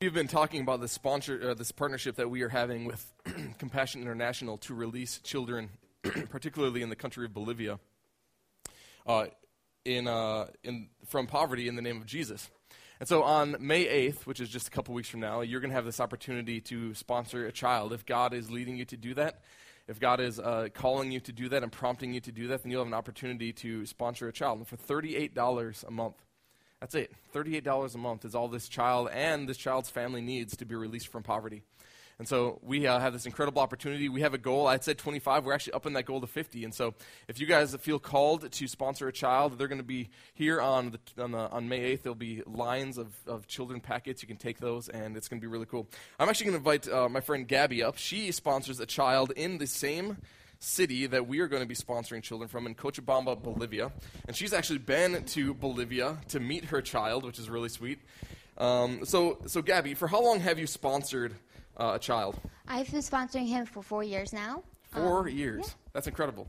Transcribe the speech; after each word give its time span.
We've 0.00 0.14
been 0.14 0.28
talking 0.28 0.60
about 0.60 0.80
this 0.80 0.92
sponsor, 0.92 1.50
uh, 1.50 1.54
this 1.54 1.72
partnership 1.72 2.14
that 2.16 2.30
we 2.30 2.42
are 2.42 2.48
having 2.48 2.84
with 2.84 3.12
Compassion 3.58 4.00
International 4.00 4.56
to 4.58 4.72
release 4.72 5.18
children, 5.24 5.70
particularly 6.30 6.82
in 6.82 6.88
the 6.88 6.94
country 6.94 7.24
of 7.24 7.34
Bolivia, 7.34 7.80
uh, 9.08 9.26
in, 9.84 10.06
uh, 10.06 10.46
in, 10.62 10.90
from 11.08 11.26
poverty 11.26 11.66
in 11.66 11.74
the 11.74 11.82
name 11.82 11.96
of 11.96 12.06
Jesus. 12.06 12.48
And 13.00 13.08
so 13.08 13.24
on 13.24 13.56
May 13.58 13.86
8th, 13.86 14.24
which 14.24 14.38
is 14.38 14.48
just 14.48 14.68
a 14.68 14.70
couple 14.70 14.94
weeks 14.94 15.08
from 15.08 15.18
now, 15.18 15.40
you're 15.40 15.58
going 15.58 15.70
to 15.70 15.74
have 15.74 15.84
this 15.84 15.98
opportunity 15.98 16.60
to 16.60 16.94
sponsor 16.94 17.46
a 17.46 17.52
child. 17.52 17.92
If 17.92 18.06
God 18.06 18.34
is 18.34 18.52
leading 18.52 18.76
you 18.76 18.84
to 18.84 18.96
do 18.96 19.14
that, 19.14 19.42
if 19.88 19.98
God 19.98 20.20
is 20.20 20.38
uh, 20.38 20.68
calling 20.72 21.10
you 21.10 21.18
to 21.18 21.32
do 21.32 21.48
that 21.48 21.64
and 21.64 21.72
prompting 21.72 22.14
you 22.14 22.20
to 22.20 22.30
do 22.30 22.46
that, 22.46 22.62
then 22.62 22.70
you'll 22.70 22.82
have 22.82 22.86
an 22.86 22.94
opportunity 22.94 23.52
to 23.54 23.84
sponsor 23.84 24.28
a 24.28 24.32
child. 24.32 24.58
And 24.58 24.68
for 24.68 24.76
$38 24.76 25.82
a 25.82 25.90
month, 25.90 26.24
that's 26.80 26.94
it. 26.94 27.12
$38 27.34 27.94
a 27.94 27.98
month 27.98 28.24
is 28.24 28.34
all 28.34 28.48
this 28.48 28.68
child 28.68 29.08
and 29.12 29.48
this 29.48 29.56
child's 29.56 29.90
family 29.90 30.20
needs 30.20 30.56
to 30.56 30.64
be 30.64 30.74
released 30.74 31.08
from 31.08 31.22
poverty. 31.22 31.62
And 32.18 32.26
so 32.26 32.58
we 32.62 32.86
uh, 32.86 32.98
have 32.98 33.12
this 33.12 33.26
incredible 33.26 33.62
opportunity. 33.62 34.08
We 34.08 34.22
have 34.22 34.34
a 34.34 34.38
goal. 34.38 34.66
I 34.66 34.78
said 34.80 34.98
25. 34.98 35.44
We're 35.44 35.52
actually 35.52 35.74
up 35.74 35.86
in 35.86 35.92
that 35.92 36.04
goal 36.04 36.20
to 36.20 36.26
50. 36.26 36.64
And 36.64 36.74
so 36.74 36.94
if 37.28 37.38
you 37.40 37.46
guys 37.46 37.74
feel 37.76 38.00
called 38.00 38.50
to 38.50 38.66
sponsor 38.66 39.06
a 39.06 39.12
child, 39.12 39.56
they're 39.56 39.68
going 39.68 39.78
to 39.78 39.84
be 39.84 40.10
here 40.34 40.60
on, 40.60 40.90
the, 40.90 41.22
on, 41.22 41.30
the, 41.30 41.38
on 41.38 41.68
May 41.68 41.96
8th. 41.96 42.02
There'll 42.02 42.16
be 42.16 42.42
lines 42.44 42.98
of, 42.98 43.14
of 43.28 43.46
children 43.46 43.80
packets. 43.80 44.20
You 44.20 44.26
can 44.26 44.36
take 44.36 44.58
those, 44.58 44.88
and 44.88 45.16
it's 45.16 45.28
going 45.28 45.40
to 45.40 45.46
be 45.46 45.50
really 45.50 45.66
cool. 45.66 45.86
I'm 46.18 46.28
actually 46.28 46.50
going 46.50 46.62
to 46.62 46.70
invite 46.70 46.88
uh, 46.92 47.08
my 47.08 47.20
friend 47.20 47.46
Gabby 47.46 47.84
up. 47.84 47.96
She 47.98 48.32
sponsors 48.32 48.80
a 48.80 48.86
child 48.86 49.30
in 49.36 49.58
the 49.58 49.68
same 49.68 50.16
city 50.60 51.06
that 51.06 51.26
we 51.28 51.40
are 51.40 51.48
going 51.48 51.62
to 51.62 51.68
be 51.68 51.74
sponsoring 51.74 52.22
children 52.22 52.48
from 52.48 52.66
in 52.66 52.74
Cochabamba, 52.74 53.40
Bolivia. 53.42 53.92
And 54.26 54.36
she's 54.36 54.52
actually 54.52 54.78
been 54.80 55.24
to 55.24 55.54
Bolivia 55.54 56.18
to 56.28 56.40
meet 56.40 56.66
her 56.66 56.80
child, 56.82 57.24
which 57.24 57.38
is 57.38 57.48
really 57.48 57.68
sweet. 57.68 58.00
Um, 58.56 59.04
so, 59.04 59.38
so, 59.46 59.62
Gabby, 59.62 59.94
for 59.94 60.08
how 60.08 60.20
long 60.22 60.40
have 60.40 60.58
you 60.58 60.66
sponsored 60.66 61.34
uh, 61.76 61.92
a 61.94 61.98
child? 61.98 62.38
I've 62.66 62.90
been 62.90 63.00
sponsoring 63.00 63.46
him 63.46 63.66
for 63.66 63.82
four 63.82 64.02
years 64.02 64.32
now. 64.32 64.64
Four 64.90 65.20
Um, 65.20 65.28
years. 65.28 65.64
yeah. 65.66 65.72
That's 65.92 66.06
incredible. 66.08 66.48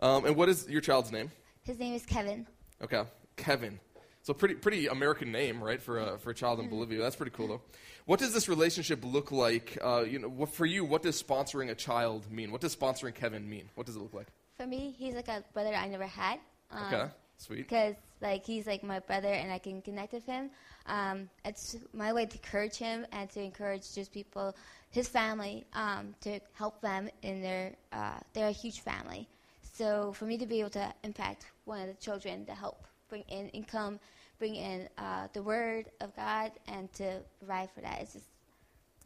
Um, 0.00 0.24
and 0.24 0.36
what 0.36 0.48
is 0.48 0.68
your 0.68 0.80
child's 0.80 1.12
name? 1.12 1.30
His 1.62 1.78
name 1.78 1.94
is 1.94 2.04
Kevin. 2.06 2.46
Okay, 2.82 3.02
Kevin. 3.36 3.78
So 4.22 4.32
pretty 4.32 4.54
pretty 4.54 4.86
American 4.86 5.30
name, 5.32 5.62
right, 5.62 5.80
for 5.82 5.98
a, 6.00 6.18
for 6.18 6.30
a 6.30 6.34
child 6.34 6.58
in 6.60 6.68
Bolivia. 6.70 7.00
That's 7.00 7.16
pretty 7.16 7.32
cool, 7.32 7.48
though. 7.48 7.62
What 8.06 8.18
does 8.18 8.34
this 8.34 8.48
relationship 8.48 9.02
look 9.02 9.32
like? 9.32 9.78
Uh, 9.82 10.04
you 10.06 10.18
know, 10.18 10.28
what, 10.28 10.50
for 10.50 10.66
you, 10.66 10.84
what 10.84 11.02
does 11.02 11.20
sponsoring 11.22 11.70
a 11.70 11.74
child 11.74 12.30
mean? 12.30 12.52
What 12.52 12.60
does 12.60 12.76
sponsoring 12.76 13.14
Kevin 13.14 13.48
mean? 13.48 13.70
What 13.76 13.86
does 13.86 13.96
it 13.96 14.00
look 14.00 14.12
like? 14.12 14.26
For 14.56 14.66
me, 14.66 14.94
he's 14.98 15.14
like 15.14 15.28
a 15.28 15.42
brother 15.54 15.74
I 15.74 15.88
never 15.88 16.04
had. 16.06 16.38
Um, 16.70 16.84
Okay, 16.92 17.06
sweet. 17.38 17.58
Because 17.68 17.94
like 18.20 18.44
he's 18.44 18.66
like 18.66 18.82
my 18.82 19.00
brother, 19.00 19.28
and 19.28 19.50
I 19.50 19.58
can 19.58 19.80
connect 19.80 20.12
with 20.12 20.26
him. 20.26 20.50
Um, 20.86 21.30
it's 21.44 21.76
my 21.94 22.12
way 22.12 22.26
to 22.26 22.36
encourage 22.36 22.76
him 22.76 23.06
and 23.12 23.30
to 23.30 23.40
encourage 23.42 23.94
just 23.94 24.12
people, 24.12 24.54
his 24.90 25.08
family, 25.08 25.64
um, 25.72 26.14
to 26.20 26.40
help 26.52 26.80
them 26.82 27.08
in 27.22 27.40
their. 27.40 27.72
Uh, 27.92 28.18
they're 28.34 28.48
a 28.48 28.52
huge 28.52 28.80
family, 28.80 29.26
so 29.72 30.12
for 30.12 30.26
me 30.26 30.36
to 30.38 30.46
be 30.46 30.60
able 30.60 30.70
to 30.70 30.92
impact 31.04 31.46
one 31.64 31.80
of 31.80 31.88
the 31.88 31.94
children 31.94 32.44
to 32.46 32.52
help 32.54 32.84
bring 33.08 33.24
in 33.28 33.48
income, 33.48 33.98
bring 34.38 34.54
in 34.56 34.88
uh, 34.98 35.28
the 35.32 35.42
word 35.42 35.90
of 36.00 36.14
God, 36.16 36.52
and 36.66 36.92
to 36.94 37.20
provide 37.38 37.70
for 37.70 37.80
that. 37.80 38.00
It's 38.02 38.12
just 38.14 38.26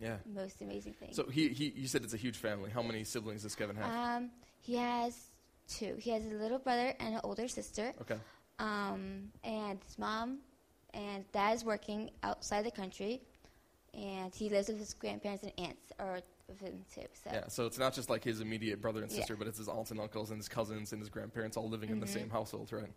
Yeah. 0.01 0.17
the 0.27 0.41
most 0.43 0.61
amazing 0.63 0.95
thing. 0.95 1.13
So 1.13 1.25
he, 1.29 1.49
he 1.49 1.73
you 1.77 1.89
said 1.89 2.03
it's 2.05 2.15
a 2.15 2.19
huge 2.19 2.37
family. 2.37 2.71
How 2.71 2.83
many 2.83 3.05
siblings 3.05 3.43
does 3.43 3.55
Kevin 3.55 3.77
have? 3.77 3.93
Um, 3.93 4.31
he 4.61 4.77
has 4.77 5.29
two. 5.69 5.97
He 5.99 6.11
has 6.11 6.25
a 6.27 6.31
little 6.35 6.59
brother 6.59 6.95
and 7.01 7.15
an 7.15 7.21
older 7.25 7.49
sister. 7.49 7.93
okay. 8.01 8.17
Um, 8.59 9.31
and 9.45 9.79
his 9.85 9.99
mom 9.99 10.39
and 10.95 11.31
dad 11.33 11.55
is 11.55 11.65
working 11.65 12.11
outside 12.23 12.65
the 12.65 12.71
country, 12.71 13.21
and 13.95 14.35
he 14.35 14.49
lives 14.49 14.69
with 14.69 14.79
his 14.79 14.95
grandparents 14.95 15.45
and 15.45 15.53
aunts, 15.59 15.93
or 16.01 16.21
with 16.49 16.61
him 16.61 16.85
too. 16.93 17.03
So 17.13 17.31
Yeah, 17.33 17.49
so 17.49 17.67
it's 17.67 17.79
not 17.79 17.95
just 17.95 18.09
like 18.11 18.25
his 18.25 18.41
immediate 18.41 18.81
brother 18.81 19.03
and 19.03 19.11
Yeah. 19.13 19.19
sister, 19.19 19.37
but 19.37 19.47
it's 19.47 19.59
his 19.59 19.69
aunts 19.69 19.91
and 19.91 20.01
uncles 20.01 20.31
and 20.31 20.39
his 20.39 20.49
cousins 20.49 20.93
and 20.93 21.01
his 21.01 21.09
grandparents 21.11 21.57
all 21.57 21.69
living 21.69 21.91
in 21.91 22.01
the 22.01 22.07
Mhm. 22.07 22.11
same 22.11 22.31
household, 22.31 22.73
right? 22.73 22.93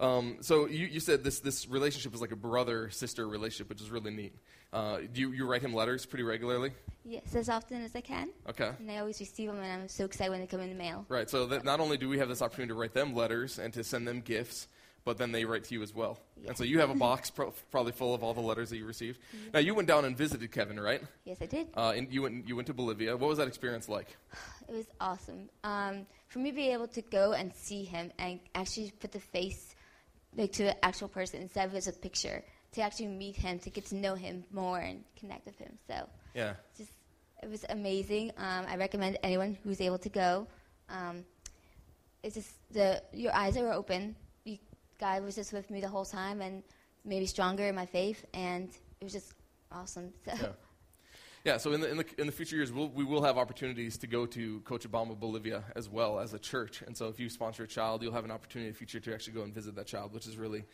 Um, 0.00 0.36
so 0.40 0.66
you, 0.66 0.86
you 0.86 1.00
said 1.00 1.24
this, 1.24 1.40
this 1.40 1.68
relationship 1.68 2.14
is 2.14 2.20
like 2.20 2.30
a 2.32 2.36
brother 2.36 2.88
sister 2.90 3.26
relationship, 3.26 3.68
which 3.68 3.80
is 3.80 3.90
really 3.90 4.10
neat. 4.12 4.32
Uh, 4.72 4.98
do 5.12 5.20
you, 5.20 5.32
you 5.32 5.46
write 5.46 5.62
him 5.62 5.72
letters 5.74 6.06
pretty 6.06 6.22
regularly? 6.24 6.72
yes, 7.04 7.34
as 7.34 7.48
often 7.48 7.82
as 7.82 7.96
I 7.96 8.02
can, 8.02 8.28
Okay. 8.48 8.70
and 8.78 8.90
I 8.90 8.98
always 8.98 9.18
receive 9.18 9.48
them, 9.48 9.58
and 9.60 9.82
I'm 9.82 9.88
so 9.88 10.04
excited 10.04 10.30
when 10.30 10.40
they 10.40 10.46
come 10.46 10.60
in 10.60 10.68
the 10.68 10.74
mail. 10.74 11.06
Right, 11.08 11.28
so 11.28 11.46
that 11.46 11.64
not 11.64 11.80
only 11.80 11.96
do 11.96 12.06
we 12.08 12.18
have 12.18 12.28
this 12.28 12.42
opportunity 12.42 12.68
to 12.68 12.74
write 12.74 12.92
them 12.92 13.14
letters 13.14 13.58
and 13.58 13.72
to 13.72 13.82
send 13.82 14.06
them 14.06 14.20
gifts, 14.20 14.68
but 15.06 15.16
then 15.16 15.32
they 15.32 15.46
write 15.46 15.64
to 15.64 15.74
you 15.74 15.82
as 15.82 15.94
well. 15.94 16.20
Yeah. 16.42 16.48
And 16.48 16.58
so 16.58 16.64
you 16.64 16.80
have 16.80 16.90
a 16.90 16.94
box 17.08 17.30
pro- 17.30 17.54
probably 17.70 17.92
full 17.92 18.14
of 18.14 18.22
all 18.22 18.34
the 18.34 18.42
letters 18.42 18.68
that 18.68 18.76
you 18.76 18.84
received. 18.84 19.18
Now, 19.54 19.60
you 19.60 19.74
went 19.74 19.88
down 19.88 20.04
and 20.04 20.14
visited 20.18 20.52
Kevin, 20.52 20.78
right? 20.78 21.00
Yes, 21.24 21.38
I 21.40 21.46
did. 21.46 21.68
Uh, 21.74 21.94
and 21.96 22.12
you 22.12 22.20
went, 22.22 22.46
you 22.46 22.54
went 22.54 22.66
to 22.66 22.74
Bolivia. 22.74 23.16
What 23.16 23.28
was 23.30 23.38
that 23.38 23.48
experience 23.48 23.88
like? 23.88 24.16
It 24.68 24.74
was 24.74 24.86
awesome. 25.00 25.48
Um, 25.64 26.04
for 26.26 26.40
me 26.40 26.50
to 26.50 26.54
be 26.56 26.68
able 26.74 26.88
to 26.88 27.00
go 27.00 27.32
and 27.32 27.54
see 27.54 27.84
him 27.84 28.12
and 28.18 28.38
actually 28.54 28.92
put 29.00 29.12
the 29.12 29.20
face 29.20 29.74
like 30.38 30.52
to 30.52 30.64
the 30.64 30.84
actual 30.84 31.08
person 31.08 31.42
instead 31.42 31.66
of 31.66 31.72
just 31.74 31.88
a 31.88 31.92
picture, 31.92 32.42
to 32.72 32.80
actually 32.80 33.08
meet 33.08 33.36
him, 33.36 33.58
to 33.60 33.70
get 33.70 33.86
to 33.86 33.96
know 33.96 34.14
him 34.14 34.44
more 34.52 34.78
and 34.78 35.04
connect 35.18 35.44
with 35.46 35.58
him. 35.58 35.78
So 35.86 36.08
Yeah. 36.34 36.54
just 36.76 36.92
it 37.42 37.48
was 37.50 37.64
amazing. 37.68 38.32
Um, 38.36 38.64
I 38.68 38.76
recommend 38.76 39.18
anyone 39.22 39.58
who's 39.62 39.80
able 39.80 39.98
to 39.98 40.08
go. 40.08 40.46
Um, 40.88 41.24
it's 42.22 42.34
just 42.34 42.50
the 42.72 43.02
your 43.12 43.34
eyes 43.34 43.56
are 43.56 43.72
open. 43.72 44.16
You, 44.44 44.58
God 44.98 45.22
was 45.24 45.34
just 45.34 45.52
with 45.52 45.70
me 45.70 45.80
the 45.80 45.88
whole 45.88 46.04
time 46.04 46.40
and 46.40 46.62
made 47.04 47.20
me 47.20 47.26
stronger 47.26 47.66
in 47.66 47.74
my 47.74 47.86
faith, 47.86 48.24
and 48.34 48.68
it 49.00 49.04
was 49.04 49.12
just 49.12 49.32
awesome. 49.72 50.12
So 50.24 50.32
Yeah. 50.40 50.52
Yeah, 51.44 51.56
so 51.56 51.72
in 51.72 51.80
the, 51.80 51.90
in 51.90 51.96
the, 51.98 52.04
in 52.18 52.26
the 52.26 52.32
future 52.32 52.56
years, 52.56 52.72
we'll, 52.72 52.88
we 52.88 53.04
will 53.04 53.22
have 53.22 53.38
opportunities 53.38 53.96
to 53.98 54.06
go 54.06 54.26
to 54.26 54.60
Cochabamba, 54.60 55.18
Bolivia 55.18 55.64
as 55.76 55.88
well 55.88 56.18
as 56.18 56.34
a 56.34 56.38
church. 56.38 56.82
And 56.86 56.96
so 56.96 57.08
if 57.08 57.20
you 57.20 57.28
sponsor 57.28 57.62
a 57.62 57.68
child, 57.68 58.02
you'll 58.02 58.12
have 58.12 58.24
an 58.24 58.30
opportunity 58.30 58.68
in 58.68 58.72
the 58.72 58.78
future 58.78 59.00
to 59.00 59.14
actually 59.14 59.34
go 59.34 59.42
and 59.42 59.54
visit 59.54 59.76
that 59.76 59.86
child, 59.86 60.12
which 60.12 60.26
is 60.26 60.36
really, 60.36 60.64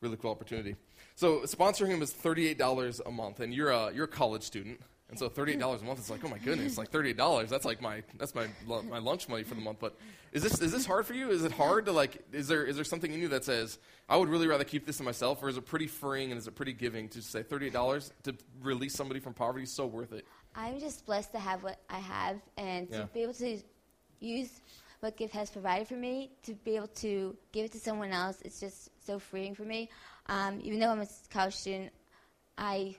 really 0.00 0.16
cool 0.16 0.30
opportunity. 0.30 0.76
So 1.16 1.40
sponsoring 1.40 1.88
him 1.88 2.02
is 2.02 2.12
$38 2.12 3.00
a 3.04 3.10
month, 3.10 3.40
and 3.40 3.52
you're 3.52 3.70
a, 3.70 3.92
you're 3.92 4.04
a 4.04 4.08
college 4.08 4.42
student. 4.42 4.80
And 5.12 5.18
so 5.18 5.28
$38 5.28 5.82
a 5.82 5.84
month 5.84 5.98
is 5.98 6.08
like, 6.08 6.24
oh 6.24 6.28
my 6.28 6.38
goodness, 6.38 6.78
like 6.78 6.90
$38, 6.90 7.46
that's 7.50 7.66
like 7.66 7.82
my, 7.82 8.02
that's 8.16 8.34
my, 8.34 8.46
my 8.88 8.96
lunch 8.96 9.28
money 9.28 9.42
for 9.42 9.54
the 9.54 9.60
month. 9.60 9.76
But 9.78 9.94
is 10.32 10.42
this, 10.42 10.58
is 10.62 10.72
this 10.72 10.86
hard 10.86 11.04
for 11.04 11.12
you? 11.12 11.28
Is 11.30 11.44
it 11.44 11.52
hard 11.52 11.84
to 11.84 11.92
like, 11.92 12.16
is 12.32 12.48
there, 12.48 12.64
is 12.64 12.76
there 12.76 12.84
something 12.84 13.12
in 13.12 13.20
you 13.20 13.28
that 13.28 13.44
says, 13.44 13.78
I 14.08 14.16
would 14.16 14.30
really 14.30 14.46
rather 14.46 14.64
keep 14.64 14.86
this 14.86 14.96
to 14.96 15.02
myself, 15.02 15.42
or 15.42 15.50
is 15.50 15.58
it 15.58 15.66
pretty 15.66 15.86
freeing 15.86 16.30
and 16.32 16.38
is 16.38 16.46
it 16.46 16.54
pretty 16.54 16.72
giving 16.72 17.10
to 17.10 17.20
say 17.20 17.42
$38 17.42 18.10
to 18.22 18.34
release 18.62 18.94
somebody 18.94 19.20
from 19.20 19.34
poverty 19.34 19.64
is 19.64 19.70
so 19.70 19.84
worth 19.84 20.14
it? 20.14 20.24
I'm 20.56 20.80
just 20.80 21.04
blessed 21.04 21.32
to 21.32 21.38
have 21.38 21.62
what 21.62 21.78
I 21.90 21.98
have 21.98 22.40
and 22.56 22.88
Yeah. 22.90 23.00
to 23.02 23.06
be 23.08 23.20
able 23.20 23.34
to 23.34 23.58
use 24.20 24.62
what 25.00 25.18
Gift 25.18 25.34
has 25.34 25.50
provided 25.50 25.86
for 25.88 25.96
me 25.96 26.30
to 26.44 26.54
be 26.54 26.76
able 26.76 26.86
to 26.86 27.36
give 27.52 27.66
it 27.66 27.72
to 27.72 27.78
someone 27.78 28.12
else. 28.12 28.40
It's 28.46 28.60
just 28.60 28.88
so 29.04 29.18
freeing 29.18 29.54
for 29.54 29.64
me. 29.64 29.90
Um, 30.28 30.58
even 30.62 30.80
though 30.80 30.88
I'm 30.88 31.02
a 31.02 31.06
college 31.30 31.54
student, 31.54 31.92
I 32.56 32.96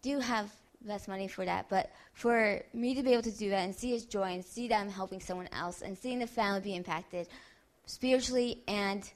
do 0.00 0.18
have 0.18 0.50
less 0.86 1.08
money 1.08 1.28
for 1.28 1.44
that. 1.44 1.68
But 1.68 1.90
for 2.12 2.62
me 2.72 2.94
to 2.94 3.02
be 3.02 3.12
able 3.12 3.22
to 3.22 3.30
do 3.36 3.50
that 3.50 3.60
and 3.64 3.74
see 3.74 3.90
his 3.90 4.04
joy 4.04 4.32
and 4.32 4.44
see 4.44 4.68
that 4.68 4.80
I'm 4.80 4.88
helping 4.90 5.20
someone 5.20 5.48
else 5.52 5.82
and 5.82 5.96
seeing 5.98 6.18
the 6.18 6.26
family 6.26 6.60
be 6.60 6.74
impacted 6.74 7.28
spiritually 7.86 8.62
and 8.68 9.08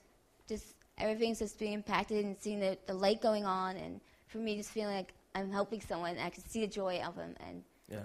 just 0.49 0.75
everything's 0.99 1.39
just 1.39 1.59
being 1.59 1.73
impacted 1.73 2.25
and 2.25 2.37
seeing 2.39 2.61
the, 2.61 2.77
the 2.87 2.95
light 2.95 3.21
going 3.21 3.45
on 3.45 3.77
and 3.77 4.01
for 4.29 4.39
me 4.39 4.57
just 4.57 4.71
feeling 4.71 4.95
like 4.95 5.13
I'm 5.35 5.51
helping 5.51 5.81
someone 5.81 6.11
and 6.11 6.21
I 6.21 6.31
can 6.31 6.47
see 6.49 6.61
the 6.61 6.67
joy 6.67 7.01
of 7.05 7.17
them 7.17 7.35
and 7.49 7.63
Yeah. 7.91 8.01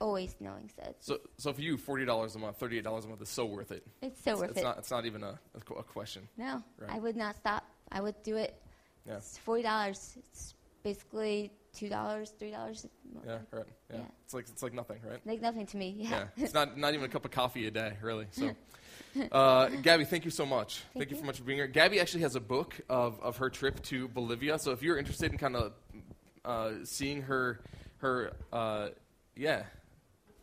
always 0.00 0.34
knowing 0.40 0.70
so 0.74 0.82
it's, 0.88 1.06
So, 1.06 1.20
so 1.38 1.52
for 1.52 1.60
you, 1.60 1.76
forty 1.76 2.04
dollars 2.04 2.34
a 2.34 2.38
month, 2.38 2.58
thirty-eight 2.58 2.84
dollars 2.84 3.04
a 3.04 3.08
month 3.08 3.22
is 3.22 3.28
so 3.28 3.44
worth 3.46 3.70
it. 3.70 3.86
it's 4.02 4.22
so 4.22 4.32
it's, 4.32 4.40
worth 4.40 4.50
it's 4.50 4.60
it. 4.60 4.64
Not, 4.64 4.78
it's 4.78 4.90
not 4.90 5.06
even 5.06 5.22
a, 5.22 5.38
a 5.54 5.74
a 5.78 5.82
question. 5.82 6.26
no, 6.36 6.62
Right. 6.78 6.90
I 6.90 6.98
would 6.98 7.16
not 7.16 7.36
stop. 7.36 7.64
I 7.92 8.00
would 8.00 8.20
do 8.22 8.36
it. 8.36 8.60
Yeah. 9.06 9.16
It's 9.16 9.38
forty 9.38 9.62
dollars. 9.62 10.16
It's 10.18 10.54
basically 10.82 11.52
two 11.74 11.88
dollars, 11.88 12.32
three 12.38 12.50
dollars. 12.50 12.86
Yeah, 13.26 13.38
right. 13.50 13.64
Yeah. 13.90 13.96
Yeah. 13.96 14.02
it's 14.24 14.34
like 14.34 14.48
it's 14.48 14.62
like 14.62 14.74
nothing, 14.74 14.98
right? 15.08 15.20
Like 15.24 15.40
nothing 15.40 15.66
to 15.66 15.76
me. 15.76 15.94
Yeah, 15.98 16.10
Yeah. 16.10 16.44
it's 16.44 16.54
not 16.54 16.76
not 16.78 16.94
even 16.94 17.04
a 17.04 17.08
cup 17.08 17.24
of 17.24 17.30
coffee 17.30 17.66
a 17.66 17.70
day, 17.70 17.94
really. 18.02 18.26
So, 18.30 18.50
uh, 19.32 19.68
Gabby, 19.82 20.04
thank 20.04 20.24
you 20.24 20.30
so 20.30 20.46
much. 20.46 20.78
Thank, 20.78 20.94
Thank 20.94 21.10
you 21.10 21.16
you. 21.16 21.22
so 21.22 21.26
much 21.26 21.38
for 21.38 21.44
being 21.44 21.58
here. 21.58 21.66
Gabby 21.66 22.00
actually 22.00 22.22
has 22.22 22.36
a 22.36 22.40
book 22.40 22.80
of, 22.88 23.20
of 23.20 23.38
her 23.38 23.50
trip 23.50 23.82
to 23.84 24.08
Bolivia. 24.08 24.58
So 24.58 24.72
if 24.72 24.82
you're 24.82 24.98
interested 24.98 25.32
in 25.32 25.38
kind 25.38 25.56
of 25.56 25.72
uh, 26.44 26.70
seeing 26.84 27.22
her 27.22 27.60
her 27.98 28.32
uh, 28.52 28.88
yeah, 29.36 29.64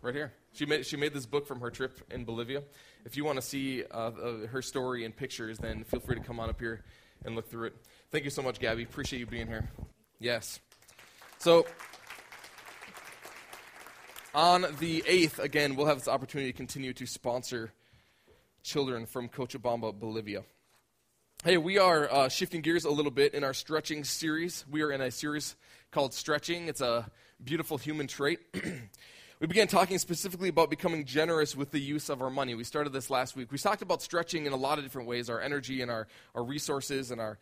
right 0.01 0.15
here. 0.15 0.33
She 0.53 0.65
made 0.65 0.85
she 0.85 0.97
made 0.97 1.13
this 1.13 1.25
book 1.25 1.45
from 1.47 1.59
her 1.61 1.69
trip 1.69 1.99
in 2.11 2.25
Bolivia. 2.25 2.63
If 3.05 3.15
you 3.15 3.23
want 3.25 3.37
to 3.37 3.41
see 3.41 3.83
uh, 3.83 3.97
uh, 3.97 4.47
her 4.47 4.61
story 4.61 5.05
and 5.05 5.15
pictures, 5.15 5.57
then 5.59 5.83
feel 5.83 5.99
free 5.99 6.15
to 6.15 6.21
come 6.21 6.39
on 6.39 6.49
up 6.49 6.59
here 6.59 6.83
and 7.25 7.35
look 7.35 7.49
through 7.49 7.67
it. 7.67 7.75
Thank 8.11 8.23
you 8.23 8.29
so 8.29 8.41
much, 8.41 8.59
Gabby. 8.59 8.83
Appreciate 8.83 9.19
you 9.19 9.25
being 9.25 9.47
here. 9.47 9.69
Yes. 10.19 10.59
So. 11.39 11.65
On 14.35 14.61
the 14.79 15.01
8th, 15.01 15.39
again, 15.39 15.75
we'll 15.75 15.87
have 15.87 15.97
this 15.97 16.07
opportunity 16.07 16.51
to 16.51 16.55
continue 16.55 16.93
to 16.93 17.07
sponsor 17.07 17.71
children 18.61 19.07
from 19.07 19.29
Cochabamba, 19.29 19.97
Bolivia. 19.97 20.43
Hey, 21.43 21.57
we 21.57 21.79
are 21.79 22.11
uh, 22.11 22.29
shifting 22.29 22.61
gears 22.61 22.85
a 22.85 22.91
little 22.91 23.09
bit 23.09 23.33
in 23.33 23.43
our 23.43 23.53
stretching 23.53 24.03
series. 24.03 24.63
We 24.69 24.83
are 24.83 24.91
in 24.91 25.01
a 25.01 25.09
series 25.09 25.55
called 25.89 26.13
Stretching. 26.13 26.67
It's 26.67 26.81
a 26.81 27.09
beautiful 27.43 27.77
human 27.77 28.05
trait. 28.05 28.39
we 29.39 29.47
began 29.47 29.67
talking 29.67 29.97
specifically 29.97 30.49
about 30.49 30.69
becoming 30.69 31.05
generous 31.05 31.55
with 31.55 31.71
the 31.71 31.79
use 31.79 32.09
of 32.09 32.21
our 32.21 32.29
money. 32.29 32.53
We 32.53 32.63
started 32.63 32.93
this 32.93 33.09
last 33.09 33.35
week. 33.35 33.51
We 33.51 33.57
talked 33.57 33.81
about 33.81 34.03
stretching 34.03 34.45
in 34.45 34.53
a 34.53 34.57
lot 34.57 34.77
of 34.77 34.83
different 34.83 35.07
ways 35.07 35.29
our 35.29 35.41
energy 35.41 35.81
and 35.81 35.89
our, 35.89 36.07
our 36.35 36.43
resources 36.43 37.09
and 37.09 37.21
our, 37.21 37.39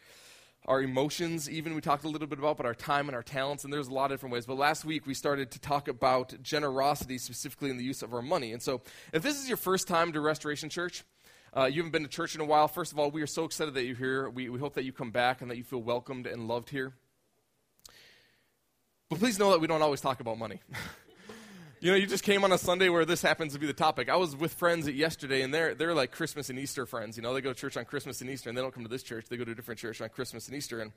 our 0.66 0.82
emotions, 0.82 1.50
even 1.50 1.76
we 1.76 1.82
talked 1.82 2.04
a 2.06 2.10
little 2.10 2.28
bit 2.28 2.40
about, 2.40 2.58
but 2.58 2.66
our 2.66 2.74
time 2.74 3.08
and 3.08 3.16
our 3.16 3.24
talents, 3.24 3.64
and 3.64 3.72
there's 3.72 3.88
a 3.88 3.94
lot 3.94 4.06
of 4.06 4.18
different 4.18 4.34
ways. 4.34 4.46
But 4.46 4.58
last 4.58 4.84
week 4.84 5.06
we 5.06 5.14
started 5.14 5.52
to 5.52 5.60
talk 5.60 5.88
about 5.88 6.34
generosity, 6.42 7.18
specifically 7.18 7.70
in 7.70 7.78
the 7.78 7.84
use 7.84 8.02
of 8.02 8.14
our 8.14 8.22
money. 8.22 8.52
And 8.52 8.62
so, 8.62 8.82
if 9.14 9.22
this 9.22 9.40
is 9.40 9.48
your 9.48 9.58
first 9.58 9.88
time 9.88 10.12
to 10.14 10.20
Restoration 10.20 10.70
Church, 10.70 11.04
uh, 11.56 11.66
you 11.66 11.78
haven't 11.78 11.92
been 11.92 12.04
to 12.04 12.10
church 12.10 12.36
in 12.36 12.42
a 12.42 12.46
while. 12.46 12.68
First 12.68 12.92
of 12.92 13.00
all, 13.00 13.12
we 13.12 13.22
are 13.22 13.28
so 13.28 13.46
excited 13.46 13.76
that 13.76 13.86
you're 13.86 13.96
here. 13.96 14.30
We, 14.30 14.50
we 14.50 14.60
hope 14.60 14.74
that 14.74 14.84
you 14.84 14.92
come 14.92 15.12
back 15.12 15.42
and 15.42 15.50
that 15.50 15.58
you 15.58 15.64
feel 15.64 15.82
welcomed 15.82 16.28
and 16.28 16.48
loved 16.48 16.70
here. 16.70 16.94
But 19.10 19.20
please 19.20 19.38
know 19.38 19.52
that 19.52 19.62
we 19.62 19.68
don't 19.68 19.82
always 19.82 20.02
talk 20.02 20.20
about 20.20 20.38
money. 20.38 20.60
You 21.86 21.92
know, 21.92 21.98
you 21.98 22.08
just 22.08 22.24
came 22.24 22.44
on 22.44 22.52
a 22.52 22.58
Sunday 22.58 22.90
where 22.90 23.06
this 23.06 23.22
happens 23.22 23.54
to 23.54 23.60
be 23.60 23.68
the 23.68 23.72
topic. 23.74 24.10
I 24.10 24.16
was 24.16 24.36
with 24.36 24.56
friends 24.56 24.90
yesterday, 24.90 25.44
and 25.44 25.54
they're, 25.54 25.76
they're 25.76 25.94
like 25.94 26.10
Christmas 26.12 26.50
and 26.50 26.58
Easter 26.58 26.88
friends. 26.88 27.16
You 27.16 27.22
know, 27.22 27.32
they 27.32 27.42
go 27.42 27.54
to 27.54 27.60
church 27.60 27.78
on 27.78 27.86
Christmas 27.86 28.22
and 28.22 28.30
Easter, 28.32 28.50
and 28.50 28.58
they 28.58 28.62
don't 28.64 28.74
come 28.74 28.82
to 28.82 28.90
this 28.90 29.04
church. 29.04 29.28
They 29.30 29.38
go 29.38 29.44
to 29.44 29.52
a 29.52 29.54
different 29.54 29.80
church 29.80 30.02
on 30.02 30.10
Christmas 30.10 30.48
and 30.48 30.58
Easter. 30.58 30.80
And, 30.80 30.92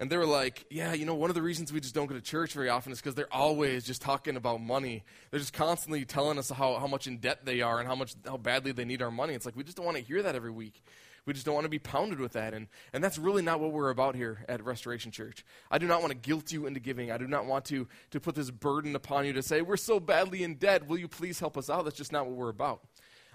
and 0.00 0.10
they 0.10 0.16
were 0.16 0.26
like, 0.26 0.66
yeah, 0.68 0.94
you 0.94 1.06
know, 1.06 1.14
one 1.14 1.30
of 1.30 1.36
the 1.36 1.42
reasons 1.42 1.72
we 1.72 1.78
just 1.78 1.94
don't 1.94 2.08
go 2.08 2.16
to 2.16 2.20
church 2.20 2.54
very 2.54 2.68
often 2.68 2.90
is 2.90 2.98
because 2.98 3.14
they're 3.14 3.32
always 3.32 3.84
just 3.84 4.02
talking 4.02 4.34
about 4.34 4.60
money. 4.60 5.04
They're 5.30 5.38
just 5.38 5.52
constantly 5.52 6.04
telling 6.04 6.40
us 6.40 6.50
how, 6.50 6.76
how 6.76 6.88
much 6.88 7.06
in 7.06 7.18
debt 7.18 7.44
they 7.44 7.60
are 7.60 7.78
and 7.78 7.86
how, 7.86 7.94
much, 7.94 8.16
how 8.26 8.36
badly 8.36 8.72
they 8.72 8.84
need 8.84 9.00
our 9.00 9.12
money. 9.12 9.34
It's 9.34 9.46
like, 9.46 9.54
we 9.54 9.62
just 9.62 9.76
don't 9.76 9.86
want 9.86 9.98
to 9.98 10.02
hear 10.02 10.24
that 10.24 10.34
every 10.34 10.50
week. 10.50 10.82
We 11.24 11.32
just 11.32 11.46
don't 11.46 11.54
want 11.54 11.64
to 11.64 11.70
be 11.70 11.78
pounded 11.78 12.18
with 12.18 12.32
that. 12.32 12.52
And, 12.52 12.66
and 12.92 13.02
that's 13.02 13.16
really 13.16 13.42
not 13.42 13.60
what 13.60 13.72
we're 13.72 13.90
about 13.90 14.16
here 14.16 14.44
at 14.48 14.64
Restoration 14.64 15.12
Church. 15.12 15.44
I 15.70 15.78
do 15.78 15.86
not 15.86 16.00
want 16.00 16.12
to 16.12 16.18
guilt 16.18 16.50
you 16.50 16.66
into 16.66 16.80
giving. 16.80 17.12
I 17.12 17.18
do 17.18 17.28
not 17.28 17.46
want 17.46 17.64
to, 17.66 17.86
to 18.10 18.20
put 18.20 18.34
this 18.34 18.50
burden 18.50 18.96
upon 18.96 19.26
you 19.26 19.32
to 19.34 19.42
say, 19.42 19.62
we're 19.62 19.76
so 19.76 20.00
badly 20.00 20.42
in 20.42 20.56
debt. 20.56 20.88
Will 20.88 20.98
you 20.98 21.08
please 21.08 21.38
help 21.38 21.56
us 21.56 21.70
out? 21.70 21.84
That's 21.84 21.96
just 21.96 22.12
not 22.12 22.26
what 22.26 22.34
we're 22.34 22.48
about. 22.48 22.80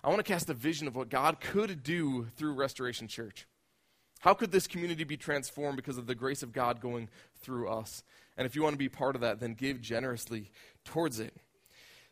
I 0.04 0.10
want 0.10 0.20
to 0.20 0.24
cast 0.32 0.50
a 0.50 0.54
vision 0.54 0.88
of 0.88 0.96
what 0.96 1.10
God 1.10 1.40
could 1.40 1.82
do 1.82 2.28
through 2.36 2.54
Restoration 2.54 3.08
Church. 3.08 3.48
How 4.20 4.34
could 4.34 4.52
this 4.52 4.68
community 4.68 5.04
be 5.04 5.18
transformed 5.18 5.78
because 5.78 5.98
of 5.98 6.08
the 6.08 6.16
grace 6.16 6.44
of 6.44 6.52
God 6.52 6.82
going 6.82 7.10
through 7.42 7.70
us? 7.70 8.04
And 8.36 8.46
if 8.46 8.56
you 8.56 8.64
want 8.64 8.74
to 8.74 8.78
be 8.78 8.90
part 8.90 9.16
of 9.16 9.22
that, 9.22 9.40
then 9.40 9.54
give 9.54 9.82
generously 9.82 10.52
towards 10.84 11.20
it. 11.20 11.34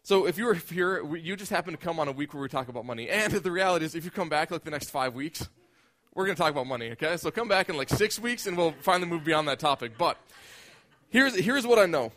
So 0.03 0.27
if 0.27 0.37
you 0.37 0.45
were 0.45 0.53
here, 0.53 1.15
you 1.15 1.35
just 1.35 1.51
happened 1.51 1.79
to 1.79 1.83
come 1.83 1.99
on 1.99 2.07
a 2.07 2.11
week 2.11 2.33
where 2.33 2.41
we 2.41 2.47
talk 2.47 2.67
about 2.67 2.85
money. 2.85 3.09
And 3.09 3.33
the 3.33 3.51
reality 3.51 3.85
is, 3.85 3.95
if 3.95 4.05
you 4.05 4.11
come 4.11 4.29
back 4.29 4.51
like 4.51 4.63
the 4.63 4.71
next 4.71 4.89
five 4.89 5.15
weeks, 5.15 5.49
we're 6.15 6.25
going 6.25 6.35
to 6.35 6.41
talk 6.41 6.51
about 6.51 6.65
money, 6.65 6.91
okay? 6.91 7.17
So 7.17 7.29
come 7.29 7.49
back 7.49 7.69
in 7.69 7.75
like 7.75 7.89
six 7.89 8.17
weeks 8.17 8.47
and 8.47 8.57
we'll 8.57 8.73
finally 8.79 9.07
move 9.09 9.25
beyond 9.25 9.49
that 9.49 9.59
topic. 9.59 9.97
But 9.97 10.17
here's, 11.09 11.35
here's 11.35 11.67
what 11.67 11.77
I 11.77 11.85
know 11.85 12.13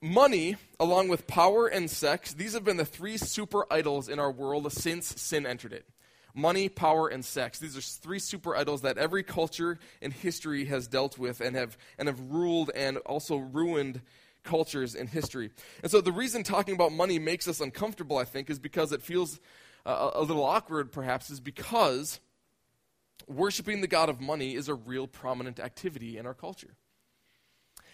money, 0.00 0.56
along 0.80 1.08
with 1.08 1.26
power 1.26 1.66
and 1.66 1.90
sex, 1.90 2.32
these 2.32 2.54
have 2.54 2.64
been 2.64 2.78
the 2.78 2.84
three 2.84 3.16
super 3.16 3.66
idols 3.70 4.08
in 4.08 4.18
our 4.18 4.30
world 4.30 4.72
since 4.72 5.20
sin 5.20 5.44
entered 5.44 5.72
it. 5.72 5.86
Money, 6.34 6.68
power, 6.68 7.08
and 7.08 7.24
sex. 7.24 7.58
These 7.58 7.76
are 7.76 7.80
three 7.80 8.20
super 8.20 8.56
idols 8.56 8.82
that 8.82 8.96
every 8.96 9.24
culture 9.24 9.78
in 10.00 10.10
history 10.10 10.66
has 10.66 10.86
dealt 10.86 11.18
with 11.18 11.40
and 11.40 11.56
have, 11.56 11.76
and 11.98 12.06
have 12.06 12.20
ruled 12.20 12.70
and 12.74 12.98
also 12.98 13.36
ruined 13.36 14.00
cultures 14.44 14.94
in 14.94 15.08
history. 15.08 15.50
And 15.82 15.90
so 15.90 16.00
the 16.00 16.12
reason 16.12 16.44
talking 16.44 16.74
about 16.74 16.92
money 16.92 17.18
makes 17.18 17.48
us 17.48 17.60
uncomfortable, 17.60 18.18
I 18.18 18.24
think, 18.24 18.50
is 18.50 18.60
because 18.60 18.92
it 18.92 19.02
feels 19.02 19.40
uh, 19.84 20.12
a 20.14 20.22
little 20.22 20.44
awkward, 20.44 20.92
perhaps, 20.92 21.28
is 21.28 21.40
because 21.40 22.20
worshiping 23.28 23.80
the 23.80 23.86
God 23.86 24.08
of 24.08 24.20
money 24.20 24.54
is 24.54 24.68
a 24.68 24.74
real 24.74 25.06
prominent 25.06 25.60
activity 25.60 26.18
in 26.18 26.26
our 26.26 26.34
culture. 26.34 26.74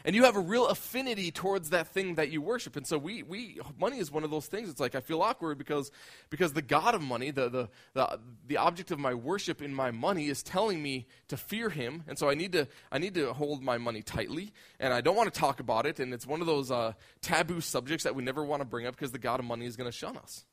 And 0.06 0.14
you 0.14 0.24
have 0.24 0.36
a 0.36 0.40
real 0.40 0.68
affinity 0.68 1.30
towards 1.30 1.70
that 1.70 1.88
thing 1.88 2.16
that 2.16 2.30
you 2.30 2.42
worship. 2.42 2.76
And 2.76 2.86
so 2.86 2.98
we, 2.98 3.22
we 3.22 3.58
money 3.78 3.98
is 3.98 4.12
one 4.12 4.22
of 4.22 4.30
those 4.30 4.46
things. 4.46 4.68
It's 4.68 4.80
like 4.80 4.94
I 4.94 5.00
feel 5.00 5.22
awkward 5.22 5.56
because, 5.56 5.90
because 6.28 6.52
the 6.52 6.60
God 6.60 6.94
of 6.94 7.00
money, 7.00 7.30
the, 7.30 7.48
the, 7.48 7.68
the, 7.94 8.20
the 8.46 8.56
object 8.58 8.90
of 8.90 8.98
my 8.98 9.14
worship 9.14 9.62
in 9.62 9.74
my 9.74 9.90
money 9.90 10.26
is 10.28 10.42
telling 10.42 10.82
me 10.82 11.06
to 11.28 11.38
fear 11.38 11.70
him. 11.70 12.02
And 12.06 12.18
so 12.18 12.28
I 12.28 12.34
need 12.34 12.52
to, 12.52 12.68
I 12.92 12.98
need 12.98 13.14
to 13.14 13.32
hold 13.32 13.62
my 13.62 13.78
money 13.78 14.02
tightly. 14.02 14.52
And 14.78 14.92
I 14.92 15.00
don't 15.00 15.16
want 15.16 15.32
to 15.32 15.40
talk 15.40 15.58
about 15.58 15.86
it. 15.86 15.98
And 15.98 16.12
it's 16.12 16.26
one 16.26 16.42
of 16.42 16.46
those 16.46 16.70
uh, 16.70 16.92
taboo 17.22 17.62
subjects 17.62 18.04
that 18.04 18.14
we 18.14 18.22
never 18.22 18.44
want 18.44 18.60
to 18.60 18.66
bring 18.66 18.86
up 18.86 18.94
because 18.94 19.12
the 19.12 19.18
God 19.18 19.40
of 19.40 19.46
money 19.46 19.64
is 19.64 19.74
going 19.74 19.90
to 19.90 19.96
shun 19.96 20.18
us. 20.18 20.44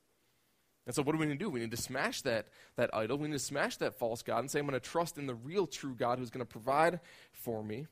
And 0.92 0.96
so, 0.98 1.04
what 1.04 1.14
do 1.14 1.20
we 1.20 1.26
need 1.26 1.40
to 1.40 1.46
do? 1.46 1.50
We 1.50 1.62
need 1.62 1.72
to 1.72 1.78
smash 1.78 2.22
that, 2.24 2.48
that 2.76 2.90
idol. 2.94 3.18
We 3.18 3.30
need 3.30 3.36
to 3.36 3.40
smash 3.40 3.78
that 3.78 3.96
false 3.96 4.22
God 4.22 4.40
and 4.40 4.52
say, 4.52 4.60
I'm 4.60 4.68
going 4.68 4.78
to 4.78 4.86
trust 4.86 5.18
in 5.18 5.26
the 5.26 5.34
real, 5.34 5.66
true 5.66 5.96
God 5.96 6.20
who's 6.20 6.30
going 6.30 6.46
to 6.46 6.52
provide 6.52 7.00
for 7.32 7.64
me. 7.64 7.88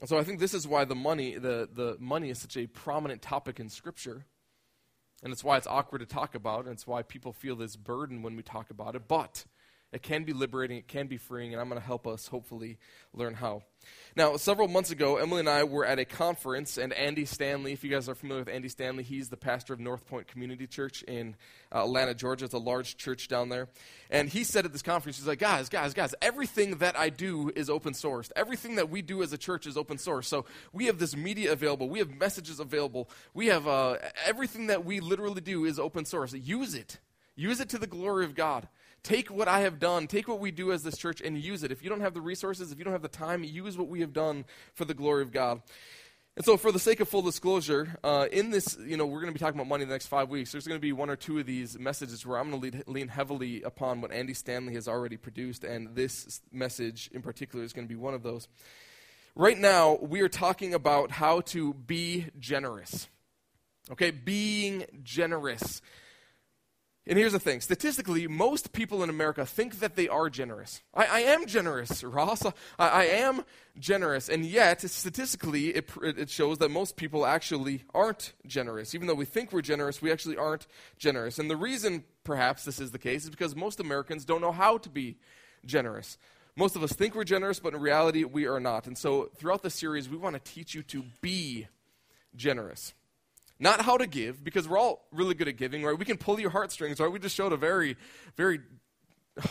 And 0.00 0.08
so, 0.08 0.16
I 0.16 0.24
think 0.24 0.40
this 0.40 0.54
is 0.54 0.66
why 0.66 0.86
the 0.86 0.94
money, 0.94 1.36
the, 1.36 1.68
the 1.70 1.98
money 2.00 2.30
is 2.30 2.38
such 2.38 2.56
a 2.56 2.66
prominent 2.66 3.20
topic 3.20 3.60
in 3.60 3.68
Scripture. 3.68 4.24
And 5.22 5.30
it's 5.30 5.44
why 5.44 5.58
it's 5.58 5.66
awkward 5.66 5.98
to 5.98 6.06
talk 6.06 6.34
about, 6.34 6.64
and 6.64 6.72
it's 6.72 6.86
why 6.86 7.02
people 7.02 7.34
feel 7.34 7.54
this 7.54 7.76
burden 7.76 8.22
when 8.22 8.34
we 8.34 8.42
talk 8.42 8.70
about 8.70 8.96
it. 8.96 9.06
But 9.06 9.44
it 9.92 10.02
can 10.02 10.24
be 10.24 10.32
liberating, 10.32 10.78
it 10.78 10.88
can 10.88 11.06
be 11.06 11.18
freeing, 11.18 11.52
and 11.52 11.60
I'm 11.60 11.68
going 11.68 11.80
to 11.80 11.86
help 11.86 12.06
us 12.06 12.26
hopefully 12.26 12.78
learn 13.12 13.34
how. 13.34 13.62
Now, 14.16 14.36
several 14.36 14.68
months 14.68 14.90
ago, 14.90 15.16
Emily 15.16 15.40
and 15.40 15.48
I 15.48 15.64
were 15.64 15.84
at 15.84 15.98
a 15.98 16.04
conference, 16.04 16.78
and 16.78 16.92
Andy 16.92 17.24
Stanley, 17.24 17.72
if 17.72 17.84
you 17.84 17.90
guys 17.90 18.08
are 18.08 18.14
familiar 18.14 18.42
with 18.42 18.54
Andy 18.54 18.68
Stanley, 18.68 19.02
he's 19.02 19.28
the 19.28 19.36
pastor 19.36 19.74
of 19.74 19.80
North 19.80 20.06
Point 20.06 20.28
Community 20.28 20.66
Church 20.66 21.02
in 21.02 21.36
uh, 21.74 21.82
Atlanta, 21.82 22.14
Georgia. 22.14 22.44
It's 22.44 22.54
a 22.54 22.58
large 22.58 22.96
church 22.96 23.28
down 23.28 23.48
there. 23.48 23.68
And 24.10 24.28
he 24.28 24.44
said 24.44 24.64
at 24.64 24.72
this 24.72 24.82
conference, 24.82 25.18
he's 25.18 25.26
like, 25.26 25.38
guys, 25.38 25.68
guys, 25.68 25.94
guys, 25.94 26.14
everything 26.22 26.78
that 26.78 26.98
I 26.98 27.10
do 27.10 27.50
is 27.54 27.68
open 27.68 27.92
sourced. 27.92 28.30
Everything 28.36 28.76
that 28.76 28.88
we 28.88 29.02
do 29.02 29.22
as 29.22 29.32
a 29.32 29.38
church 29.38 29.66
is 29.66 29.76
open 29.76 29.98
source. 29.98 30.28
So 30.28 30.44
we 30.72 30.86
have 30.86 30.98
this 30.98 31.16
media 31.16 31.52
available, 31.52 31.88
we 31.88 31.98
have 31.98 32.10
messages 32.10 32.60
available, 32.60 33.10
we 33.34 33.46
have 33.48 33.66
uh, 33.66 33.96
everything 34.24 34.68
that 34.68 34.84
we 34.84 35.00
literally 35.00 35.40
do 35.40 35.64
is 35.64 35.78
open 35.78 36.04
source. 36.04 36.32
Use 36.32 36.74
it. 36.74 36.98
Use 37.34 37.60
it 37.60 37.70
to 37.70 37.78
the 37.78 37.86
glory 37.86 38.24
of 38.24 38.34
God. 38.34 38.68
Take 39.02 39.30
what 39.30 39.48
I 39.48 39.60
have 39.60 39.78
done, 39.80 40.06
take 40.06 40.28
what 40.28 40.38
we 40.38 40.52
do 40.52 40.70
as 40.70 40.82
this 40.82 40.96
church, 40.96 41.20
and 41.20 41.36
use 41.36 41.64
it. 41.64 41.72
If 41.72 41.82
you 41.82 41.90
don't 41.90 42.00
have 42.00 42.14
the 42.14 42.20
resources, 42.20 42.70
if 42.70 42.78
you 42.78 42.84
don't 42.84 42.92
have 42.92 43.02
the 43.02 43.08
time, 43.08 43.42
use 43.42 43.76
what 43.76 43.88
we 43.88 44.00
have 44.00 44.12
done 44.12 44.44
for 44.74 44.84
the 44.84 44.94
glory 44.94 45.22
of 45.22 45.32
God. 45.32 45.60
And 46.34 46.46
so, 46.46 46.56
for 46.56 46.72
the 46.72 46.78
sake 46.78 47.00
of 47.00 47.08
full 47.08 47.20
disclosure, 47.20 47.98
uh, 48.02 48.26
in 48.32 48.50
this, 48.50 48.78
you 48.86 48.96
know, 48.96 49.04
we're 49.04 49.20
going 49.20 49.32
to 49.32 49.38
be 49.38 49.38
talking 49.38 49.60
about 49.60 49.68
money 49.68 49.84
the 49.84 49.92
next 49.92 50.06
five 50.06 50.30
weeks. 50.30 50.52
There's 50.52 50.66
going 50.66 50.78
to 50.78 50.82
be 50.82 50.92
one 50.92 51.10
or 51.10 51.16
two 51.16 51.38
of 51.38 51.44
these 51.44 51.78
messages 51.78 52.24
where 52.24 52.38
I'm 52.38 52.50
going 52.50 52.70
to 52.70 52.84
lean 52.86 53.08
heavily 53.08 53.62
upon 53.62 54.00
what 54.00 54.12
Andy 54.12 54.32
Stanley 54.32 54.72
has 54.74 54.88
already 54.88 55.18
produced, 55.18 55.62
and 55.62 55.94
this 55.94 56.40
message 56.50 57.10
in 57.12 57.20
particular 57.20 57.64
is 57.64 57.74
going 57.74 57.86
to 57.86 57.92
be 57.92 58.00
one 58.00 58.14
of 58.14 58.22
those. 58.22 58.48
Right 59.34 59.58
now, 59.58 59.98
we 60.00 60.20
are 60.22 60.28
talking 60.28 60.72
about 60.72 61.10
how 61.10 61.40
to 61.40 61.74
be 61.74 62.26
generous. 62.38 63.08
Okay, 63.90 64.10
being 64.10 64.86
generous. 65.02 65.82
And 67.04 67.18
here's 67.18 67.32
the 67.32 67.40
thing 67.40 67.60
statistically, 67.60 68.28
most 68.28 68.72
people 68.72 69.02
in 69.02 69.10
America 69.10 69.44
think 69.44 69.80
that 69.80 69.96
they 69.96 70.08
are 70.08 70.30
generous. 70.30 70.82
I, 70.94 71.06
I 71.06 71.20
am 71.20 71.46
generous, 71.46 72.04
Ross. 72.04 72.46
I, 72.46 72.52
I, 72.78 73.04
am 73.04 73.44
generous. 73.76 74.28
And 74.28 74.46
yet, 74.46 74.82
statistically, 74.82 75.70
it, 75.70 75.90
it 76.00 76.30
shows 76.30 76.58
that 76.58 76.70
most 76.70 76.96
people 76.96 77.26
actually 77.26 77.82
aren't 77.92 78.34
generous. 78.46 78.94
Even 78.94 79.08
though 79.08 79.14
we 79.14 79.24
think 79.24 79.52
we're 79.52 79.62
generous, 79.62 80.00
we 80.00 80.12
actually 80.12 80.36
aren't 80.36 80.68
generous. 80.96 81.40
And 81.40 81.50
the 81.50 81.56
reason, 81.56 82.04
perhaps, 82.22 82.64
this 82.64 82.80
is 82.80 82.92
the 82.92 83.00
case 83.00 83.24
is 83.24 83.30
because 83.30 83.56
most 83.56 83.80
Americans 83.80 84.24
don't 84.24 84.40
know 84.40 84.52
how 84.52 84.78
to 84.78 84.88
be 84.88 85.16
generous. 85.66 86.18
Most 86.54 86.76
of 86.76 86.84
us 86.84 86.92
think 86.92 87.16
we're 87.16 87.24
generous, 87.24 87.58
but 87.58 87.74
in 87.74 87.80
reality, 87.80 88.22
we 88.22 88.46
are 88.46 88.60
not. 88.60 88.86
And 88.86 88.96
so, 88.96 89.28
throughout 89.36 89.62
the 89.62 89.70
series, 89.70 90.08
we 90.08 90.18
want 90.18 90.34
to 90.34 90.52
teach 90.52 90.72
you 90.72 90.84
to 90.84 91.02
be 91.20 91.66
generous. 92.36 92.94
Not 93.62 93.82
how 93.82 93.96
to 93.96 94.08
give, 94.08 94.42
because 94.42 94.68
we're 94.68 94.76
all 94.76 95.06
really 95.12 95.34
good 95.34 95.46
at 95.46 95.56
giving, 95.56 95.84
right? 95.84 95.96
We 95.96 96.04
can 96.04 96.16
pull 96.16 96.40
your 96.40 96.50
heartstrings, 96.50 96.98
right? 96.98 97.06
We 97.06 97.20
just 97.20 97.36
showed 97.36 97.52
a 97.52 97.56
very, 97.56 97.96
very 98.36 98.58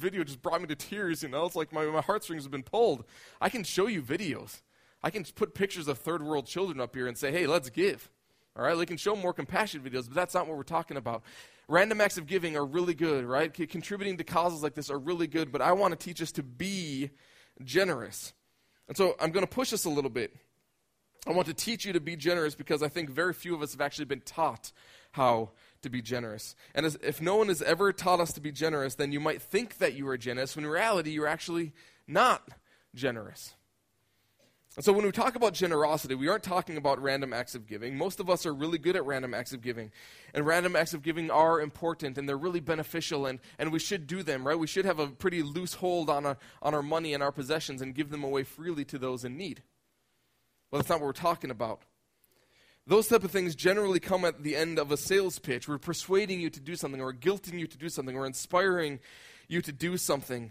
video 0.00 0.24
just 0.24 0.42
brought 0.42 0.60
me 0.60 0.66
to 0.66 0.74
tears, 0.74 1.22
you 1.22 1.28
know? 1.28 1.46
It's 1.46 1.54
like 1.54 1.72
my, 1.72 1.84
my 1.84 2.00
heartstrings 2.00 2.42
have 2.42 2.50
been 2.50 2.64
pulled. 2.64 3.04
I 3.40 3.50
can 3.50 3.62
show 3.62 3.86
you 3.86 4.02
videos. 4.02 4.62
I 5.00 5.10
can 5.10 5.22
put 5.22 5.54
pictures 5.54 5.86
of 5.86 5.98
third 5.98 6.24
world 6.24 6.46
children 6.46 6.80
up 6.80 6.96
here 6.96 7.06
and 7.06 7.16
say, 7.16 7.30
hey, 7.30 7.46
let's 7.46 7.70
give. 7.70 8.10
All 8.56 8.64
right? 8.64 8.76
We 8.76 8.84
can 8.84 8.96
show 8.96 9.14
more 9.14 9.32
compassion 9.32 9.82
videos, 9.82 10.08
but 10.08 10.14
that's 10.14 10.34
not 10.34 10.48
what 10.48 10.56
we're 10.56 10.64
talking 10.64 10.96
about. 10.96 11.22
Random 11.68 12.00
acts 12.00 12.18
of 12.18 12.26
giving 12.26 12.56
are 12.56 12.66
really 12.66 12.94
good, 12.94 13.24
right? 13.24 13.54
Contributing 13.54 14.16
to 14.16 14.24
causes 14.24 14.60
like 14.60 14.74
this 14.74 14.90
are 14.90 14.98
really 14.98 15.28
good, 15.28 15.52
but 15.52 15.62
I 15.62 15.70
want 15.70 15.92
to 15.92 16.04
teach 16.04 16.20
us 16.20 16.32
to 16.32 16.42
be 16.42 17.10
generous. 17.62 18.32
And 18.88 18.96
so 18.96 19.14
I'm 19.20 19.30
going 19.30 19.46
to 19.46 19.50
push 19.50 19.72
us 19.72 19.84
a 19.84 19.88
little 19.88 20.10
bit. 20.10 20.34
I 21.26 21.32
want 21.32 21.46
to 21.48 21.54
teach 21.54 21.84
you 21.84 21.92
to 21.94 22.00
be 22.00 22.16
generous 22.16 22.54
because 22.54 22.82
I 22.82 22.88
think 22.88 23.10
very 23.10 23.32
few 23.32 23.54
of 23.54 23.62
us 23.62 23.72
have 23.72 23.80
actually 23.80 24.04
been 24.04 24.20
taught 24.20 24.72
how 25.12 25.50
to 25.82 25.88
be 25.88 26.02
generous. 26.02 26.54
And 26.74 26.84
as, 26.84 26.98
if 27.02 27.20
no 27.22 27.36
one 27.36 27.48
has 27.48 27.62
ever 27.62 27.92
taught 27.92 28.20
us 28.20 28.32
to 28.34 28.40
be 28.40 28.52
generous, 28.52 28.96
then 28.96 29.12
you 29.12 29.20
might 29.20 29.40
think 29.40 29.78
that 29.78 29.94
you 29.94 30.08
are 30.08 30.18
generous 30.18 30.56
when 30.56 30.64
in 30.64 30.70
reality 30.70 31.10
you're 31.10 31.26
actually 31.26 31.72
not 32.06 32.48
generous. 32.94 33.54
And 34.76 34.84
so 34.84 34.92
when 34.92 35.04
we 35.04 35.12
talk 35.12 35.36
about 35.36 35.54
generosity, 35.54 36.16
we 36.16 36.26
aren't 36.26 36.42
talking 36.42 36.76
about 36.76 37.00
random 37.00 37.32
acts 37.32 37.54
of 37.54 37.68
giving. 37.68 37.96
Most 37.96 38.18
of 38.18 38.28
us 38.28 38.44
are 38.44 38.52
really 38.52 38.78
good 38.78 38.96
at 38.96 39.06
random 39.06 39.32
acts 39.32 39.52
of 39.52 39.62
giving. 39.62 39.92
And 40.34 40.44
random 40.44 40.74
acts 40.74 40.94
of 40.94 41.02
giving 41.02 41.30
are 41.30 41.60
important 41.60 42.18
and 42.18 42.28
they're 42.28 42.36
really 42.36 42.60
beneficial 42.60 43.24
and, 43.26 43.38
and 43.56 43.70
we 43.70 43.78
should 43.78 44.08
do 44.08 44.24
them, 44.24 44.44
right? 44.44 44.58
We 44.58 44.66
should 44.66 44.84
have 44.84 44.98
a 44.98 45.06
pretty 45.06 45.42
loose 45.42 45.74
hold 45.74 46.10
on, 46.10 46.26
on 46.26 46.74
our 46.74 46.82
money 46.82 47.14
and 47.14 47.22
our 47.22 47.30
possessions 47.30 47.82
and 47.82 47.94
give 47.94 48.10
them 48.10 48.24
away 48.24 48.42
freely 48.42 48.84
to 48.86 48.98
those 48.98 49.24
in 49.24 49.36
need. 49.36 49.62
Well, 50.74 50.80
that's 50.80 50.90
not 50.90 50.98
what 50.98 51.06
we're 51.06 51.12
talking 51.12 51.52
about. 51.52 51.82
Those 52.84 53.06
type 53.06 53.22
of 53.22 53.30
things 53.30 53.54
generally 53.54 54.00
come 54.00 54.24
at 54.24 54.42
the 54.42 54.56
end 54.56 54.80
of 54.80 54.90
a 54.90 54.96
sales 54.96 55.38
pitch. 55.38 55.68
We're 55.68 55.78
persuading 55.78 56.40
you 56.40 56.50
to 56.50 56.58
do 56.58 56.74
something 56.74 57.00
or 57.00 57.12
guilting 57.12 57.60
you 57.60 57.68
to 57.68 57.78
do 57.78 57.88
something 57.88 58.16
or 58.16 58.26
inspiring 58.26 58.98
you 59.46 59.62
to 59.62 59.70
do 59.70 59.96
something. 59.96 60.50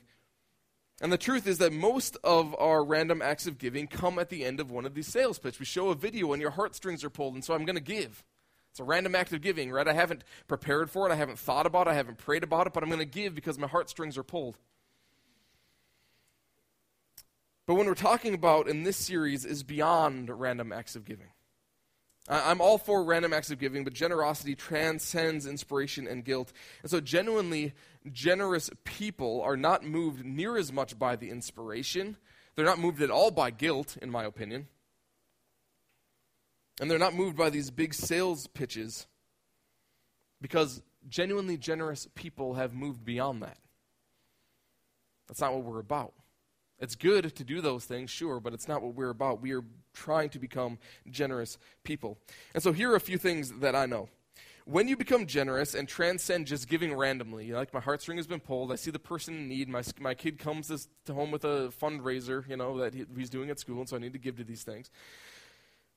And 1.02 1.12
the 1.12 1.18
truth 1.18 1.46
is 1.46 1.58
that 1.58 1.74
most 1.74 2.16
of 2.24 2.56
our 2.58 2.86
random 2.86 3.22
acts 3.22 3.48
of 3.48 3.58
giving 3.58 3.86
come 3.86 4.18
at 4.18 4.30
the 4.30 4.46
end 4.46 4.62
of 4.62 4.72
one 4.72 4.86
of 4.86 4.94
these 4.94 5.08
sales 5.08 5.40
pitches. 5.40 5.60
We 5.60 5.66
show 5.66 5.90
a 5.90 5.94
video 5.94 6.32
and 6.32 6.42
your 6.42 6.52
heartstrings 6.52 7.04
are 7.04 7.10
pulled, 7.10 7.34
and 7.34 7.44
so 7.44 7.54
I'm 7.54 7.66
going 7.66 7.76
to 7.76 7.82
give. 7.82 8.24
It's 8.72 8.80
a 8.80 8.86
random 8.86 9.16
act 9.16 9.34
of 9.34 9.42
giving, 9.42 9.74
right? 9.74 9.90
I 9.90 9.94
haven't 9.94 10.24
prepared 10.48 10.90
for 10.90 11.06
it, 11.06 11.12
I 11.12 11.16
haven't 11.16 11.38
thought 11.38 11.66
about 11.66 11.88
it, 11.88 11.90
I 11.90 11.96
haven't 11.96 12.18
prayed 12.18 12.44
about 12.44 12.66
it, 12.66 12.72
but 12.72 12.82
I'm 12.82 12.90
going 12.90 13.00
to 13.00 13.06
give 13.06 13.36
because 13.36 13.60
my 13.60 13.68
heartstrings 13.68 14.18
are 14.18 14.24
pulled. 14.24 14.58
But 17.66 17.76
when 17.76 17.88
we're 17.88 17.96
talking 17.96 18.34
about 18.34 18.68
in 18.68 18.84
this 18.84 18.98
series 18.98 19.46
is 19.46 19.64
beyond 19.64 20.30
random 20.30 20.74
acts 20.74 20.96
of 20.96 21.06
giving. 21.06 21.28
I'm 22.30 22.62
all 22.62 22.78
for 22.78 23.04
random 23.04 23.34
acts 23.34 23.52
of 23.52 23.60
giving, 23.60 23.84
but 23.84 23.94
generosity 23.94 24.56
transcends 24.56 25.46
inspiration 25.46 26.08
and 26.08 26.24
guilt. 26.24 26.54
And 26.82 26.90
so, 26.90 27.02
genuinely 27.02 27.74
generous 28.12 28.70
people 28.86 29.42
are 29.42 29.58
not 29.58 29.84
moved 29.84 30.24
near 30.24 30.56
as 30.56 30.72
much 30.72 30.98
by 30.98 31.18
the 31.18 31.30
inspiration. 31.30 32.16
They're 32.56 32.66
not 32.66 32.80
moved 32.80 33.02
at 33.02 33.12
all 33.12 33.30
by 33.30 33.52
guilt, 33.52 33.98
in 34.02 34.10
my 34.10 34.24
opinion. 34.24 34.68
And 36.80 36.90
they're 36.90 36.98
not 36.98 37.14
moved 37.14 37.36
by 37.36 37.50
these 37.50 37.72
big 37.72 37.94
sales 37.94 38.48
pitches 38.48 39.06
because 40.42 40.82
genuinely 41.10 41.58
generous 41.58 42.08
people 42.16 42.54
have 42.54 42.74
moved 42.74 43.04
beyond 43.04 43.44
that. 43.44 43.58
That's 45.28 45.42
not 45.42 45.54
what 45.54 45.64
we're 45.64 45.80
about. 45.80 46.14
It's 46.84 46.96
good 46.96 47.34
to 47.34 47.44
do 47.46 47.62
those 47.62 47.86
things, 47.86 48.10
sure, 48.12 48.42
but 48.42 48.54
it's 48.54 48.68
not 48.68 48.82
what 48.82 48.94
we're 48.94 49.10
about. 49.10 49.42
We 49.42 49.54
are 49.54 49.64
trying 49.94 50.30
to 50.32 50.40
become 50.40 50.78
generous 51.10 51.58
people. 51.86 52.18
And 52.54 52.62
so 52.62 52.74
here 52.74 52.92
are 52.92 52.98
a 52.98 53.00
few 53.00 53.18
things 53.18 53.54
that 53.62 53.74
I 53.74 53.86
know. 53.86 54.10
When 54.66 54.90
you 54.90 54.98
become 54.98 55.26
generous 55.26 55.76
and 55.76 55.88
transcend 55.88 56.46
just 56.46 56.68
giving 56.68 56.94
randomly, 56.94 57.54
like 57.54 57.74
my 57.74 57.80
heartstring 57.80 58.18
has 58.18 58.28
been 58.28 58.42
pulled, 58.42 58.70
I 58.70 58.76
see 58.76 58.92
the 58.92 59.00
person 59.00 59.34
in 59.34 59.48
need, 59.48 59.70
my, 59.70 59.82
my 59.98 60.14
kid 60.14 60.38
comes 60.38 60.68
to, 60.68 60.78
to 61.06 61.14
home 61.14 61.32
with 61.32 61.46
a 61.46 61.72
fundraiser, 61.82 62.46
you 62.50 62.58
know, 62.58 62.78
that 62.80 62.94
he, 62.94 63.06
he's 63.16 63.30
doing 63.30 63.50
at 63.50 63.60
school, 63.60 63.80
and 63.80 63.88
so 63.88 63.96
I 63.96 64.00
need 64.00 64.12
to 64.12 64.20
give 64.20 64.36
to 64.36 64.44
these 64.44 64.64
things. 64.64 64.92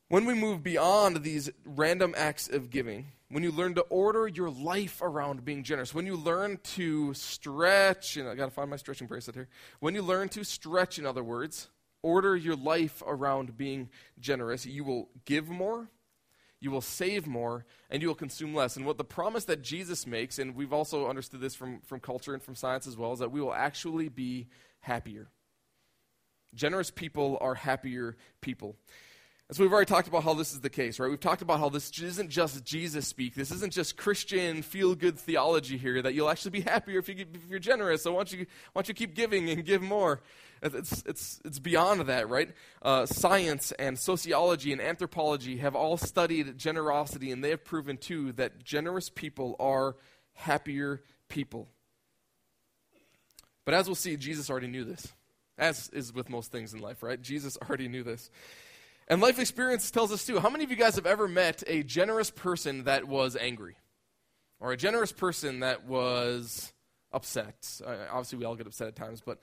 When 0.08 0.24
we 0.24 0.34
move 0.34 0.62
beyond 0.62 1.24
these 1.24 1.50
random 1.64 2.14
acts 2.16 2.48
of 2.48 2.70
giving, 2.70 3.06
when 3.28 3.42
you 3.42 3.50
learn 3.50 3.74
to 3.74 3.82
order 3.82 4.28
your 4.28 4.50
life 4.50 5.02
around 5.02 5.44
being 5.44 5.64
generous, 5.64 5.94
when 5.94 6.06
you 6.06 6.16
learn 6.16 6.58
to 6.62 7.12
stretch, 7.14 8.16
and 8.16 8.28
I 8.28 8.34
got 8.34 8.44
to 8.46 8.50
find 8.50 8.70
my 8.70 8.76
stretching 8.76 9.08
bracelet 9.08 9.34
here. 9.34 9.48
When 9.80 9.94
you 9.94 10.02
learn 10.02 10.28
to 10.30 10.44
stretch, 10.44 10.98
in 10.98 11.06
other 11.06 11.24
words, 11.24 11.68
order 12.02 12.36
your 12.36 12.54
life 12.54 13.02
around 13.04 13.56
being 13.56 13.90
generous, 14.20 14.64
you 14.64 14.84
will 14.84 15.08
give 15.24 15.48
more, 15.48 15.90
you 16.60 16.70
will 16.70 16.80
save 16.80 17.26
more, 17.26 17.64
and 17.90 18.00
you 18.00 18.08
will 18.08 18.14
consume 18.14 18.54
less. 18.54 18.76
And 18.76 18.86
what 18.86 18.96
the 18.96 19.04
promise 19.04 19.44
that 19.46 19.62
Jesus 19.62 20.06
makes, 20.06 20.38
and 20.38 20.54
we've 20.54 20.72
also 20.72 21.08
understood 21.08 21.40
this 21.40 21.56
from, 21.56 21.80
from 21.80 21.98
culture 21.98 22.32
and 22.32 22.42
from 22.42 22.54
science 22.54 22.86
as 22.86 22.96
well, 22.96 23.12
is 23.12 23.18
that 23.18 23.32
we 23.32 23.40
will 23.40 23.54
actually 23.54 24.08
be 24.08 24.46
happier. 24.80 25.28
Generous 26.54 26.92
people 26.92 27.38
are 27.40 27.54
happier 27.54 28.16
people. 28.40 28.76
And 29.48 29.56
so 29.56 29.62
we've 29.62 29.72
already 29.72 29.86
talked 29.86 30.08
about 30.08 30.24
how 30.24 30.34
this 30.34 30.52
is 30.52 30.60
the 30.60 30.70
case, 30.70 30.98
right? 30.98 31.08
We've 31.08 31.20
talked 31.20 31.40
about 31.40 31.60
how 31.60 31.68
this 31.68 31.96
isn't 32.00 32.30
just 32.30 32.64
Jesus 32.64 33.06
speak. 33.06 33.36
This 33.36 33.52
isn't 33.52 33.72
just 33.72 33.96
Christian 33.96 34.62
feel-good 34.62 35.20
theology 35.20 35.76
here 35.76 36.02
that 36.02 36.14
you'll 36.14 36.30
actually 36.30 36.50
be 36.50 36.62
happier 36.62 36.98
if, 36.98 37.08
you, 37.08 37.24
if 37.32 37.48
you're 37.48 37.60
generous. 37.60 38.02
So 38.02 38.12
why 38.12 38.24
don't, 38.24 38.32
you, 38.32 38.46
why 38.72 38.80
don't 38.80 38.88
you 38.88 38.94
keep 38.94 39.14
giving 39.14 39.48
and 39.48 39.64
give 39.64 39.82
more? 39.82 40.20
It's, 40.62 41.04
it's, 41.06 41.40
it's 41.44 41.58
beyond 41.60 42.00
that, 42.00 42.28
right? 42.28 42.50
Uh, 42.82 43.06
science 43.06 43.70
and 43.78 43.96
sociology 43.96 44.72
and 44.72 44.80
anthropology 44.80 45.58
have 45.58 45.76
all 45.76 45.96
studied 45.96 46.58
generosity, 46.58 47.30
and 47.30 47.44
they 47.44 47.50
have 47.50 47.64
proven 47.64 47.98
too 47.98 48.32
that 48.32 48.64
generous 48.64 49.10
people 49.10 49.54
are 49.60 49.94
happier 50.32 51.02
people. 51.28 51.68
But 53.64 53.74
as 53.74 53.86
we'll 53.86 53.94
see, 53.94 54.16
Jesus 54.16 54.50
already 54.50 54.66
knew 54.66 54.82
this, 54.82 55.12
as 55.56 55.88
is 55.90 56.12
with 56.12 56.30
most 56.30 56.50
things 56.50 56.74
in 56.74 56.80
life, 56.80 57.02
right? 57.02 57.20
Jesus 57.20 57.56
already 57.62 57.86
knew 57.86 58.02
this. 58.02 58.28
And 59.08 59.20
life 59.20 59.38
experience 59.38 59.90
tells 59.90 60.10
us 60.10 60.26
too. 60.26 60.40
How 60.40 60.50
many 60.50 60.64
of 60.64 60.70
you 60.70 60.76
guys 60.76 60.96
have 60.96 61.06
ever 61.06 61.28
met 61.28 61.62
a 61.66 61.82
generous 61.82 62.30
person 62.30 62.84
that 62.84 63.06
was 63.06 63.36
angry? 63.36 63.76
Or 64.58 64.72
a 64.72 64.76
generous 64.76 65.12
person 65.12 65.60
that 65.60 65.84
was 65.84 66.72
upset? 67.12 67.80
Uh, 67.86 67.96
obviously, 68.10 68.38
we 68.38 68.44
all 68.44 68.56
get 68.56 68.66
upset 68.66 68.88
at 68.88 68.96
times, 68.96 69.22
but 69.24 69.38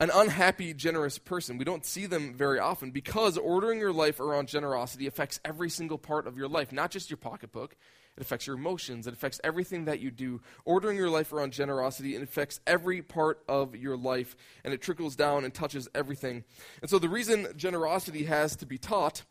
an 0.00 0.10
unhappy, 0.12 0.74
generous 0.74 1.18
person. 1.18 1.58
We 1.58 1.64
don't 1.64 1.84
see 1.84 2.06
them 2.06 2.34
very 2.34 2.58
often 2.58 2.90
because 2.90 3.36
ordering 3.36 3.78
your 3.78 3.92
life 3.92 4.20
around 4.20 4.48
generosity 4.48 5.06
affects 5.06 5.40
every 5.44 5.70
single 5.70 5.98
part 5.98 6.26
of 6.26 6.36
your 6.36 6.48
life, 6.48 6.72
not 6.72 6.90
just 6.90 7.10
your 7.10 7.16
pocketbook, 7.18 7.76
it 8.18 8.22
affects 8.22 8.48
your 8.48 8.56
emotions. 8.56 9.06
It 9.06 9.14
affects 9.14 9.40
everything 9.44 9.84
that 9.84 10.00
you 10.00 10.10
do. 10.10 10.40
Ordering 10.64 10.96
your 10.96 11.08
life 11.08 11.32
around 11.32 11.52
generosity, 11.52 12.16
it 12.16 12.22
affects 12.22 12.58
every 12.66 13.00
part 13.00 13.44
of 13.48 13.76
your 13.76 13.96
life, 13.96 14.34
and 14.64 14.74
it 14.74 14.82
trickles 14.82 15.14
down 15.14 15.44
and 15.44 15.54
touches 15.54 15.88
everything. 15.94 16.42
And 16.82 16.90
so 16.90 16.98
the 16.98 17.08
reason 17.08 17.46
generosity 17.56 18.24
has 18.24 18.56
to 18.56 18.66
be 18.66 18.76
taught 18.76 19.22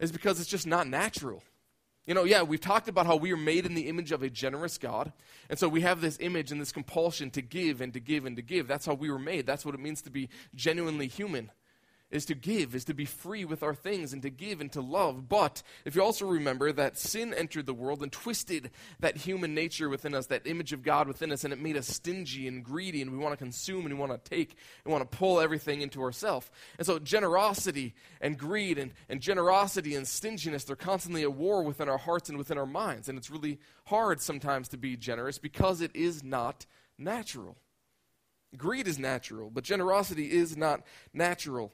is 0.00 0.10
because 0.10 0.40
it's 0.40 0.50
just 0.50 0.66
not 0.66 0.88
natural. 0.88 1.44
You 2.04 2.14
know, 2.14 2.24
yeah, 2.24 2.42
we've 2.42 2.60
talked 2.60 2.88
about 2.88 3.06
how 3.06 3.14
we 3.14 3.32
are 3.32 3.36
made 3.36 3.64
in 3.64 3.74
the 3.74 3.86
image 3.86 4.10
of 4.10 4.24
a 4.24 4.28
generous 4.28 4.76
God. 4.76 5.12
And 5.48 5.56
so 5.56 5.68
we 5.68 5.82
have 5.82 6.00
this 6.00 6.18
image 6.18 6.50
and 6.50 6.60
this 6.60 6.72
compulsion 6.72 7.30
to 7.30 7.42
give 7.42 7.80
and 7.80 7.92
to 7.92 8.00
give 8.00 8.26
and 8.26 8.34
to 8.34 8.42
give. 8.42 8.66
That's 8.66 8.86
how 8.86 8.94
we 8.94 9.08
were 9.08 9.20
made. 9.20 9.46
That's 9.46 9.64
what 9.64 9.76
it 9.76 9.80
means 9.80 10.02
to 10.02 10.10
be 10.10 10.30
genuinely 10.52 11.06
human 11.06 11.52
is 12.12 12.26
to 12.26 12.34
give, 12.34 12.74
is 12.74 12.84
to 12.84 12.94
be 12.94 13.06
free 13.06 13.44
with 13.44 13.62
our 13.62 13.74
things 13.74 14.12
and 14.12 14.22
to 14.22 14.30
give 14.30 14.60
and 14.60 14.70
to 14.70 14.82
love. 14.82 15.28
But 15.28 15.62
if 15.84 15.96
you 15.96 16.02
also 16.02 16.26
remember 16.26 16.70
that 16.70 16.98
sin 16.98 17.32
entered 17.34 17.66
the 17.66 17.74
world 17.74 18.02
and 18.02 18.12
twisted 18.12 18.70
that 19.00 19.16
human 19.16 19.54
nature 19.54 19.88
within 19.88 20.14
us, 20.14 20.26
that 20.26 20.46
image 20.46 20.72
of 20.72 20.82
God 20.82 21.08
within 21.08 21.32
us, 21.32 21.42
and 21.42 21.52
it 21.52 21.60
made 21.60 21.76
us 21.76 21.88
stingy 21.88 22.46
and 22.46 22.62
greedy, 22.62 23.00
and 23.00 23.10
we 23.10 23.18
want 23.18 23.32
to 23.32 23.42
consume 23.42 23.86
and 23.86 23.94
we 23.94 23.98
want 23.98 24.12
to 24.12 24.30
take 24.30 24.56
and 24.84 24.92
want 24.92 25.10
to 25.10 25.16
pull 25.16 25.40
everything 25.40 25.80
into 25.80 26.02
ourselves. 26.02 26.50
And 26.78 26.86
so 26.86 26.98
generosity 26.98 27.94
and 28.20 28.38
greed 28.38 28.78
and, 28.78 28.92
and 29.08 29.20
generosity 29.20 29.94
and 29.94 30.06
stinginess, 30.06 30.64
they're 30.64 30.76
constantly 30.76 31.22
at 31.22 31.32
war 31.32 31.62
within 31.62 31.88
our 31.88 31.98
hearts 31.98 32.28
and 32.28 32.36
within 32.36 32.58
our 32.58 32.66
minds. 32.66 33.08
And 33.08 33.16
it's 33.16 33.30
really 33.30 33.58
hard 33.86 34.20
sometimes 34.20 34.68
to 34.68 34.76
be 34.76 34.96
generous 34.96 35.38
because 35.38 35.80
it 35.80 35.96
is 35.96 36.22
not 36.22 36.66
natural. 36.98 37.56
Greed 38.56 38.86
is 38.86 38.98
natural, 38.98 39.50
but 39.50 39.64
generosity 39.64 40.30
is 40.30 40.56
not 40.56 40.82
natural. 41.14 41.72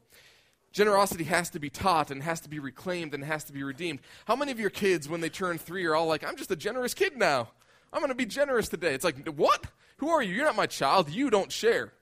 Generosity 0.73 1.25
has 1.25 1.51
to 1.51 1.59
be 1.59 1.71
taught 1.71 2.11
and 2.11 2.23
has 2.23 2.41
to 2.41 2.49
be 2.49 2.59
reclaimed 2.59 3.15
and 3.15 3.25
has 3.25 3.45
to 3.45 3.53
be 3.53 3.63
redeemed. 3.63 4.01
How 4.27 4.37
many 4.37 4.53
of 4.53 4.61
your 4.61 4.71
kids, 4.71 5.09
when 5.09 5.21
they 5.21 5.31
turn 5.31 5.59
three, 5.59 5.85
are 5.87 5.95
all 5.95 6.07
like, 6.07 6.25
I'm 6.25 6.37
just 6.37 6.51
a 6.51 6.57
generous 6.57 6.95
kid 6.95 7.17
now? 7.17 7.49
I'm 7.93 8.01
going 8.01 8.11
to 8.11 8.15
be 8.15 8.27
generous 8.27 8.69
today. 8.69 8.95
It's 8.95 9.05
like, 9.05 9.27
what? 9.29 9.67
Who 9.99 10.11
are 10.11 10.23
you? 10.23 10.35
You're 10.35 10.45
not 10.45 10.57
my 10.57 10.67
child. 10.67 11.11
You 11.11 11.31
don't 11.31 11.51
share. 11.51 11.93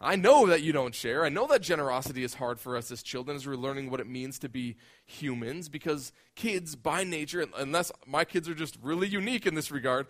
I 0.00 0.16
know 0.16 0.46
that 0.46 0.62
you 0.62 0.72
don't 0.72 0.94
share. 0.94 1.26
I 1.26 1.28
know 1.28 1.46
that 1.48 1.60
generosity 1.60 2.24
is 2.24 2.34
hard 2.34 2.58
for 2.58 2.74
us 2.76 2.90
as 2.90 3.02
children 3.02 3.36
as 3.36 3.46
we're 3.46 3.56
learning 3.56 3.90
what 3.90 4.00
it 4.00 4.08
means 4.08 4.38
to 4.38 4.48
be 4.48 4.76
humans 5.04 5.68
because 5.68 6.12
kids, 6.36 6.74
by 6.74 7.04
nature, 7.04 7.46
unless 7.58 7.92
my 8.06 8.24
kids 8.24 8.48
are 8.48 8.54
just 8.54 8.78
really 8.82 9.08
unique 9.08 9.46
in 9.46 9.54
this 9.54 9.70
regard, 9.70 10.06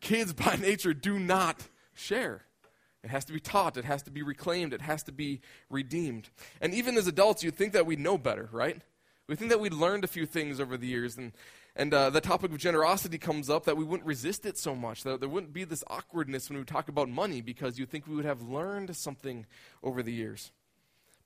kids 0.00 0.32
by 0.32 0.54
nature 0.56 0.94
do 0.94 1.18
not 1.18 1.66
share. 1.92 2.42
It 3.04 3.10
has 3.10 3.26
to 3.26 3.34
be 3.34 3.40
taught, 3.40 3.76
it 3.76 3.84
has 3.84 4.02
to 4.04 4.10
be 4.10 4.22
reclaimed, 4.22 4.72
it 4.72 4.80
has 4.80 5.02
to 5.04 5.12
be 5.12 5.42
redeemed. 5.68 6.30
And 6.60 6.72
even 6.72 6.96
as 6.96 7.06
adults, 7.06 7.44
you'd 7.44 7.54
think 7.54 7.74
that 7.74 7.84
we'd 7.84 8.00
know 8.00 8.16
better, 8.16 8.48
right? 8.50 8.80
We 9.28 9.36
think 9.36 9.50
that 9.50 9.60
we'd 9.60 9.74
learned 9.74 10.04
a 10.04 10.08
few 10.08 10.24
things 10.24 10.58
over 10.58 10.78
the 10.78 10.86
years, 10.86 11.18
and, 11.18 11.32
and 11.76 11.92
uh, 11.92 12.08
the 12.08 12.22
topic 12.22 12.50
of 12.50 12.58
generosity 12.58 13.18
comes 13.18 13.50
up 13.50 13.64
that 13.64 13.76
we 13.76 13.84
wouldn't 13.84 14.06
resist 14.06 14.46
it 14.46 14.56
so 14.56 14.74
much, 14.74 15.02
that 15.02 15.20
there 15.20 15.28
wouldn't 15.28 15.52
be 15.52 15.64
this 15.64 15.84
awkwardness 15.88 16.48
when 16.48 16.58
we 16.58 16.64
talk 16.64 16.88
about 16.88 17.10
money 17.10 17.42
because 17.42 17.78
you 17.78 17.84
think 17.84 18.06
we 18.06 18.16
would 18.16 18.24
have 18.24 18.40
learned 18.40 18.96
something 18.96 19.44
over 19.82 20.02
the 20.02 20.12
years. 20.12 20.50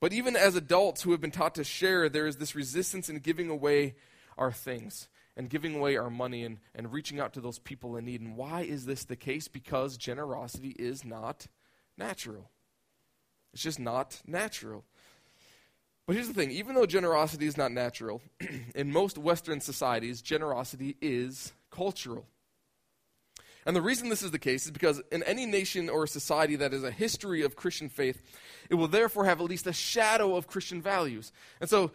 But 0.01 0.13
even 0.13 0.35
as 0.35 0.57
adults 0.57 1.03
who 1.03 1.13
have 1.13 1.21
been 1.21 1.31
taught 1.31 1.55
to 1.57 1.65
share, 1.65 2.09
there 2.09 2.27
is 2.27 2.37
this 2.37 2.57
resistance 2.57 3.09
in 3.09 3.19
giving 3.21 3.51
away 3.51 3.95
our 4.37 4.53
things 4.53 5.09
and 5.37 5.49
giving 5.49 5.77
away 5.77 5.97
our 5.97 6.11
money 6.11 6.43
and, 6.43 6.59
and 6.75 6.93
reaching 6.93 7.21
out 7.21 7.33
to 7.35 7.41
those 7.41 7.61
people 7.61 7.97
in 7.97 8.05
need. 8.05 8.21
And 8.21 8.37
why 8.37 8.63
is 8.63 8.87
this 8.87 9.05
the 9.05 9.17
case? 9.17 9.47
Because 9.47 9.97
generosity 9.97 10.75
is 10.79 11.05
not 11.05 11.47
natural. 11.99 12.51
It's 13.53 13.63
just 13.63 13.79
not 13.79 14.21
natural. 14.27 14.85
But 16.07 16.15
here's 16.15 16.29
the 16.29 16.35
thing 16.35 16.51
even 16.51 16.75
though 16.75 16.87
generosity 16.87 17.47
is 17.47 17.57
not 17.57 17.73
natural, 17.73 18.23
in 18.75 18.93
most 18.93 19.19
Western 19.19 19.61
societies, 19.61 20.23
generosity 20.23 20.97
is 21.03 21.53
cultural. 21.71 22.27
And 23.67 23.77
the 23.77 23.83
reason 23.83 24.09
this 24.09 24.23
is 24.23 24.31
the 24.31 24.39
case 24.39 24.65
is 24.65 24.71
because 24.71 25.03
in 25.13 25.23
any 25.25 25.45
nation 25.45 25.91
or 25.91 26.07
society 26.07 26.57
that 26.57 26.73
has 26.73 26.85
a 26.85 26.91
history 26.91 27.43
of 27.43 27.57
Christian 27.57 27.91
faith, 27.91 28.23
it 28.71 28.77
will 28.77 28.89
therefore 28.89 29.27
have 29.27 29.43
at 29.43 29.47
least 29.47 29.67
a 29.67 29.75
shadow 29.75 30.37
of 30.37 30.47
Christian 30.47 30.81
values. 30.81 31.33
And 31.61 31.69
so, 31.69 31.91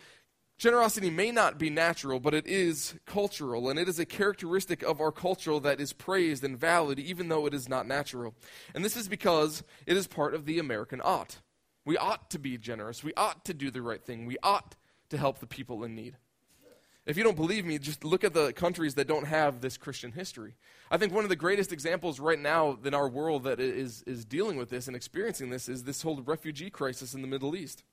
generosity 0.57 1.09
may 1.09 1.31
not 1.31 1.57
be 1.57 1.69
natural, 1.69 2.19
but 2.19 2.33
it 2.33 2.47
is 2.47 2.95
cultural, 3.05 3.69
and 3.69 3.79
it 3.79 3.89
is 3.89 3.99
a 3.99 4.05
characteristic 4.05 4.83
of 4.83 5.01
our 5.01 5.11
culture 5.11 5.59
that 5.59 5.79
is 5.79 5.93
praised 5.93 6.43
and 6.43 6.57
valid, 6.57 6.99
even 6.99 7.29
though 7.29 7.45
it 7.45 7.53
is 7.53 7.67
not 7.67 7.87
natural. 7.87 8.33
And 8.73 8.83
this 8.83 8.95
is 8.95 9.07
because 9.07 9.63
it 9.85 9.97
is 9.97 10.07
part 10.07 10.33
of 10.33 10.45
the 10.45 10.59
American 10.59 11.01
ought. 11.03 11.37
We 11.85 11.97
ought 11.97 12.29
to 12.31 12.39
be 12.39 12.57
generous. 12.57 13.03
We 13.03 13.13
ought 13.15 13.45
to 13.45 13.53
do 13.53 13.69
the 13.69 13.81
right 13.81 14.03
thing. 14.03 14.25
We 14.25 14.37
ought 14.41 14.75
to 15.09 15.17
help 15.17 15.39
the 15.39 15.47
people 15.47 15.83
in 15.83 15.95
need. 15.95 16.17
If 17.05 17.17
you 17.17 17.23
don't 17.23 17.35
believe 17.35 17.65
me, 17.65 17.77
just 17.79 18.05
look 18.05 18.23
at 18.23 18.33
the 18.33 18.53
countries 18.53 18.95
that 18.95 19.07
don't 19.07 19.27
have 19.27 19.59
this 19.59 19.75
Christian 19.75 20.13
history. 20.13 20.55
I 20.89 20.97
think 20.97 21.13
one 21.13 21.25
of 21.25 21.29
the 21.29 21.35
greatest 21.35 21.73
examples 21.73 22.17
right 22.17 22.39
now 22.39 22.77
in 22.81 22.93
our 22.93 23.09
world 23.09 23.43
that 23.43 23.59
is, 23.59 24.03
is 24.07 24.23
dealing 24.23 24.55
with 24.55 24.69
this 24.69 24.87
and 24.87 24.95
experiencing 24.95 25.49
this 25.49 25.67
is 25.67 25.83
this 25.83 26.01
whole 26.01 26.21
refugee 26.21 26.69
crisis 26.69 27.13
in 27.13 27.21
the 27.21 27.27
Middle 27.27 27.57
East. 27.57 27.83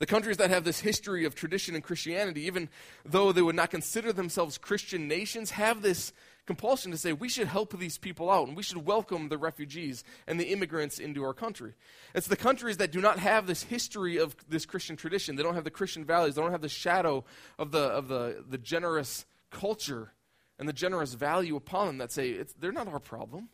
The 0.00 0.06
countries 0.06 0.38
that 0.38 0.48
have 0.48 0.64
this 0.64 0.80
history 0.80 1.26
of 1.26 1.34
tradition 1.34 1.74
and 1.74 1.84
Christianity, 1.84 2.46
even 2.46 2.70
though 3.04 3.32
they 3.32 3.42
would 3.42 3.54
not 3.54 3.70
consider 3.70 4.14
themselves 4.14 4.56
Christian 4.56 5.06
nations, 5.06 5.50
have 5.50 5.82
this 5.82 6.14
compulsion 6.46 6.90
to 6.90 6.96
say 6.96 7.12
we 7.12 7.28
should 7.28 7.46
help 7.46 7.78
these 7.78 7.98
people 7.98 8.30
out 8.30 8.48
and 8.48 8.56
we 8.56 8.62
should 8.62 8.86
welcome 8.86 9.28
the 9.28 9.36
refugees 9.36 10.02
and 10.26 10.40
the 10.40 10.52
immigrants 10.52 10.98
into 10.98 11.22
our 11.22 11.34
country. 11.34 11.74
It's 12.14 12.28
the 12.28 12.34
countries 12.34 12.78
that 12.78 12.92
do 12.92 13.02
not 13.02 13.18
have 13.18 13.46
this 13.46 13.62
history 13.62 14.16
of 14.16 14.34
this 14.48 14.64
Christian 14.64 14.96
tradition. 14.96 15.36
They 15.36 15.42
don't 15.42 15.54
have 15.54 15.64
the 15.64 15.70
Christian 15.70 16.06
values. 16.06 16.34
They 16.34 16.40
don't 16.40 16.50
have 16.50 16.62
the 16.62 16.68
shadow 16.70 17.22
of 17.58 17.70
the, 17.70 17.82
of 17.82 18.08
the, 18.08 18.42
the 18.48 18.58
generous 18.58 19.26
culture 19.50 20.12
and 20.58 20.66
the 20.66 20.72
generous 20.72 21.12
value 21.12 21.56
upon 21.56 21.86
them 21.86 21.98
that 21.98 22.10
say 22.10 22.42
they're 22.58 22.72
not 22.72 22.88
our 22.88 23.00
problem. 23.00 23.50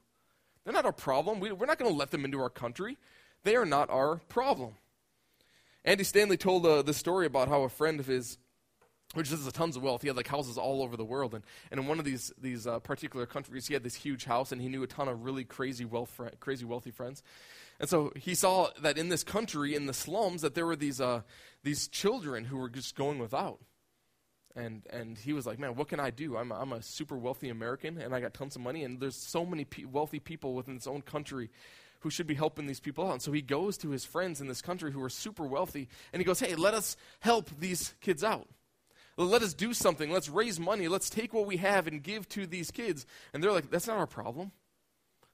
They're 0.63 0.73
not 0.73 0.85
our 0.85 0.93
problem. 0.93 1.41
We, 1.41 1.51
we're 1.51 1.67
not 1.67 1.79
going 1.79 1.91
to 1.91 1.97
let 1.97 2.13
them 2.13 2.25
into 2.25 2.41
our 2.41 2.51
country. 2.51 2.99
They 3.43 3.57
are 3.57 3.67
not 3.67 3.91
our 3.91 4.19
problem. 4.29 4.75
Andy 5.87 6.03
Stanley 6.03 6.37
told 6.37 6.67
uh, 6.67 6.83
the 6.83 6.93
story 6.93 7.27
about 7.27 7.49
how 7.49 7.63
a 7.63 7.69
friend 7.69 8.01
of 8.01 8.09
his, 8.09 8.39
which 9.15 9.31
has 9.31 9.51
tons 9.53 9.77
of 9.77 9.85
wealth, 9.85 10.03
he 10.03 10.09
had 10.09 10.17
like 10.17 10.27
houses 10.27 10.59
all 10.59 10.83
over 10.83 10.97
the 10.97 11.05
world, 11.05 11.33
and, 11.33 11.45
and 11.71 11.79
in 11.79 11.87
one 11.87 12.01
of 12.01 12.05
these 12.05 12.33
these 12.37 12.67
uh, 12.67 12.81
particular 12.81 13.25
countries, 13.25 13.69
he 13.69 13.75
had 13.75 13.85
this 13.85 13.95
huge 13.95 14.25
house, 14.25 14.51
and 14.51 14.61
he 14.61 14.69
knew 14.69 14.83
a 14.83 14.89
ton 14.89 15.07
of 15.07 15.25
really 15.25 15.45
crazy 15.45 15.85
wealth, 15.85 16.11
fr- 16.11 16.27
crazy 16.41 16.65
wealthy 16.65 16.91
friends. 16.91 17.23
And 17.79 17.89
so 17.89 18.11
he 18.17 18.35
saw 18.35 18.71
that 18.83 18.99
in 18.99 19.11
this 19.11 19.23
country, 19.23 19.77
in 19.77 19.87
the 19.87 19.95
slums, 19.95 20.43
that 20.43 20.57
there 20.57 20.67
were 20.67 20.75
these 20.75 21.01
uh, 21.01 21.23
these 21.63 21.87
children 21.87 22.47
who 22.47 22.57
were 22.57 22.69
just 22.69 22.97
going 22.97 23.21
without. 23.21 23.61
And, 24.57 24.87
and 24.89 25.19
he 25.19 25.35
was 25.35 25.45
like, 25.45 25.59
man, 25.59 25.75
what 25.75 25.89
can 25.89 26.01
I 26.01 26.09
do? 26.09 26.39
I'm 26.39 26.51
a, 26.51 26.55
I'm 26.55 26.73
a 26.73 26.81
super 26.81 27.19
wealthy 27.19 27.51
American, 27.51 28.01
and 28.01 28.15
I 28.15 28.21
got 28.21 28.33
tons 28.33 28.57
of 28.57 28.63
money, 28.63 28.85
and 28.85 28.99
there's 28.99 29.15
so 29.15 29.45
many 29.45 29.67
pe- 29.67 29.85
wealthy 29.85 30.19
people 30.19 30.55
within 30.55 30.77
its 30.77 30.87
own 30.87 31.03
country 31.03 31.51
who 32.07 32.11
should 32.11 32.29
be 32.29 32.35
helping 32.35 32.69
these 32.69 32.79
people 32.79 33.05
out. 33.05 33.15
And 33.15 33.23
so 33.23 33.33
he 33.33 33.43
goes 33.43 33.77
to 33.79 33.91
his 33.91 34.05
friends 34.05 34.41
in 34.41 34.47
this 34.47 34.63
country 34.63 34.93
who 34.93 35.03
are 35.03 35.09
super 35.09 35.45
wealthy 35.45 35.89
and 36.13 36.21
he 36.21 36.25
goes, 36.25 36.39
Hey, 36.39 36.55
let 36.55 36.73
us 36.73 36.97
help 37.19 37.51
these 37.59 37.97
kids 38.01 38.23
out. 38.23 38.47
Let 39.17 39.43
us 39.43 39.55
do 39.55 39.75
something. 39.75 40.13
Let's 40.13 40.29
raise 40.29 40.61
money. 40.61 40.87
Let's 40.87 41.11
take 41.11 41.35
what 41.35 41.47
we 41.47 41.57
have 41.57 41.89
and 41.89 42.01
give 42.01 42.29
to 42.29 42.47
these 42.47 42.71
kids. 42.71 43.07
And 43.35 43.43
they're 43.43 43.51
like, 43.51 43.71
That's 43.73 43.89
not 43.89 43.97
our 43.97 44.07
problem. 44.07 44.53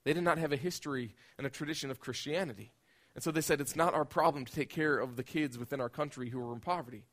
They 0.04 0.14
did 0.14 0.24
not 0.24 0.38
have 0.38 0.50
a 0.50 0.56
history 0.56 1.14
and 1.36 1.46
a 1.46 1.50
tradition 1.50 1.90
of 1.90 2.00
Christianity. 2.00 2.72
And 3.14 3.22
so 3.22 3.30
they 3.30 3.42
said, 3.42 3.60
It's 3.60 3.76
not 3.76 3.92
our 3.92 4.06
problem 4.06 4.46
to 4.46 4.52
take 4.52 4.70
care 4.70 4.96
of 4.96 5.16
the 5.16 5.24
kids 5.24 5.58
within 5.58 5.78
our 5.78 5.90
country 5.90 6.30
who 6.30 6.40
are 6.40 6.54
in 6.54 6.60
poverty. 6.60 7.04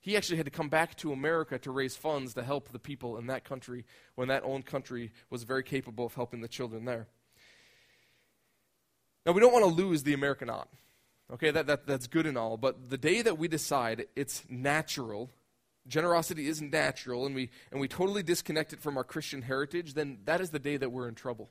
He 0.00 0.16
actually 0.16 0.38
had 0.38 0.46
to 0.46 0.50
come 0.50 0.70
back 0.70 0.96
to 0.96 1.12
America 1.12 1.56
to 1.60 1.70
raise 1.70 1.94
funds 1.94 2.34
to 2.34 2.42
help 2.42 2.70
the 2.70 2.80
people 2.80 3.16
in 3.16 3.28
that 3.28 3.44
country 3.44 3.84
when 4.16 4.26
that 4.26 4.42
own 4.42 4.62
country 4.62 5.12
was 5.30 5.44
very 5.44 5.62
capable 5.62 6.04
of 6.04 6.14
helping 6.14 6.40
the 6.40 6.48
children 6.48 6.84
there. 6.84 7.06
Now, 9.28 9.34
we 9.34 9.42
don't 9.42 9.52
want 9.52 9.66
to 9.66 9.70
lose 9.70 10.04
the 10.04 10.14
American 10.14 10.48
ought. 10.48 10.70
Okay, 11.30 11.50
that, 11.50 11.66
that, 11.66 11.86
that's 11.86 12.06
good 12.06 12.24
and 12.24 12.38
all. 12.38 12.56
But 12.56 12.88
the 12.88 12.96
day 12.96 13.20
that 13.20 13.36
we 13.36 13.46
decide 13.46 14.06
it's 14.16 14.42
natural, 14.48 15.28
generosity 15.86 16.48
is 16.48 16.62
natural, 16.62 17.26
and 17.26 17.34
we, 17.34 17.50
and 17.70 17.78
we 17.78 17.88
totally 17.88 18.22
disconnect 18.22 18.72
it 18.72 18.80
from 18.80 18.96
our 18.96 19.04
Christian 19.04 19.42
heritage, 19.42 19.92
then 19.92 20.20
that 20.24 20.40
is 20.40 20.48
the 20.48 20.58
day 20.58 20.78
that 20.78 20.92
we're 20.92 21.08
in 21.08 21.14
trouble. 21.14 21.50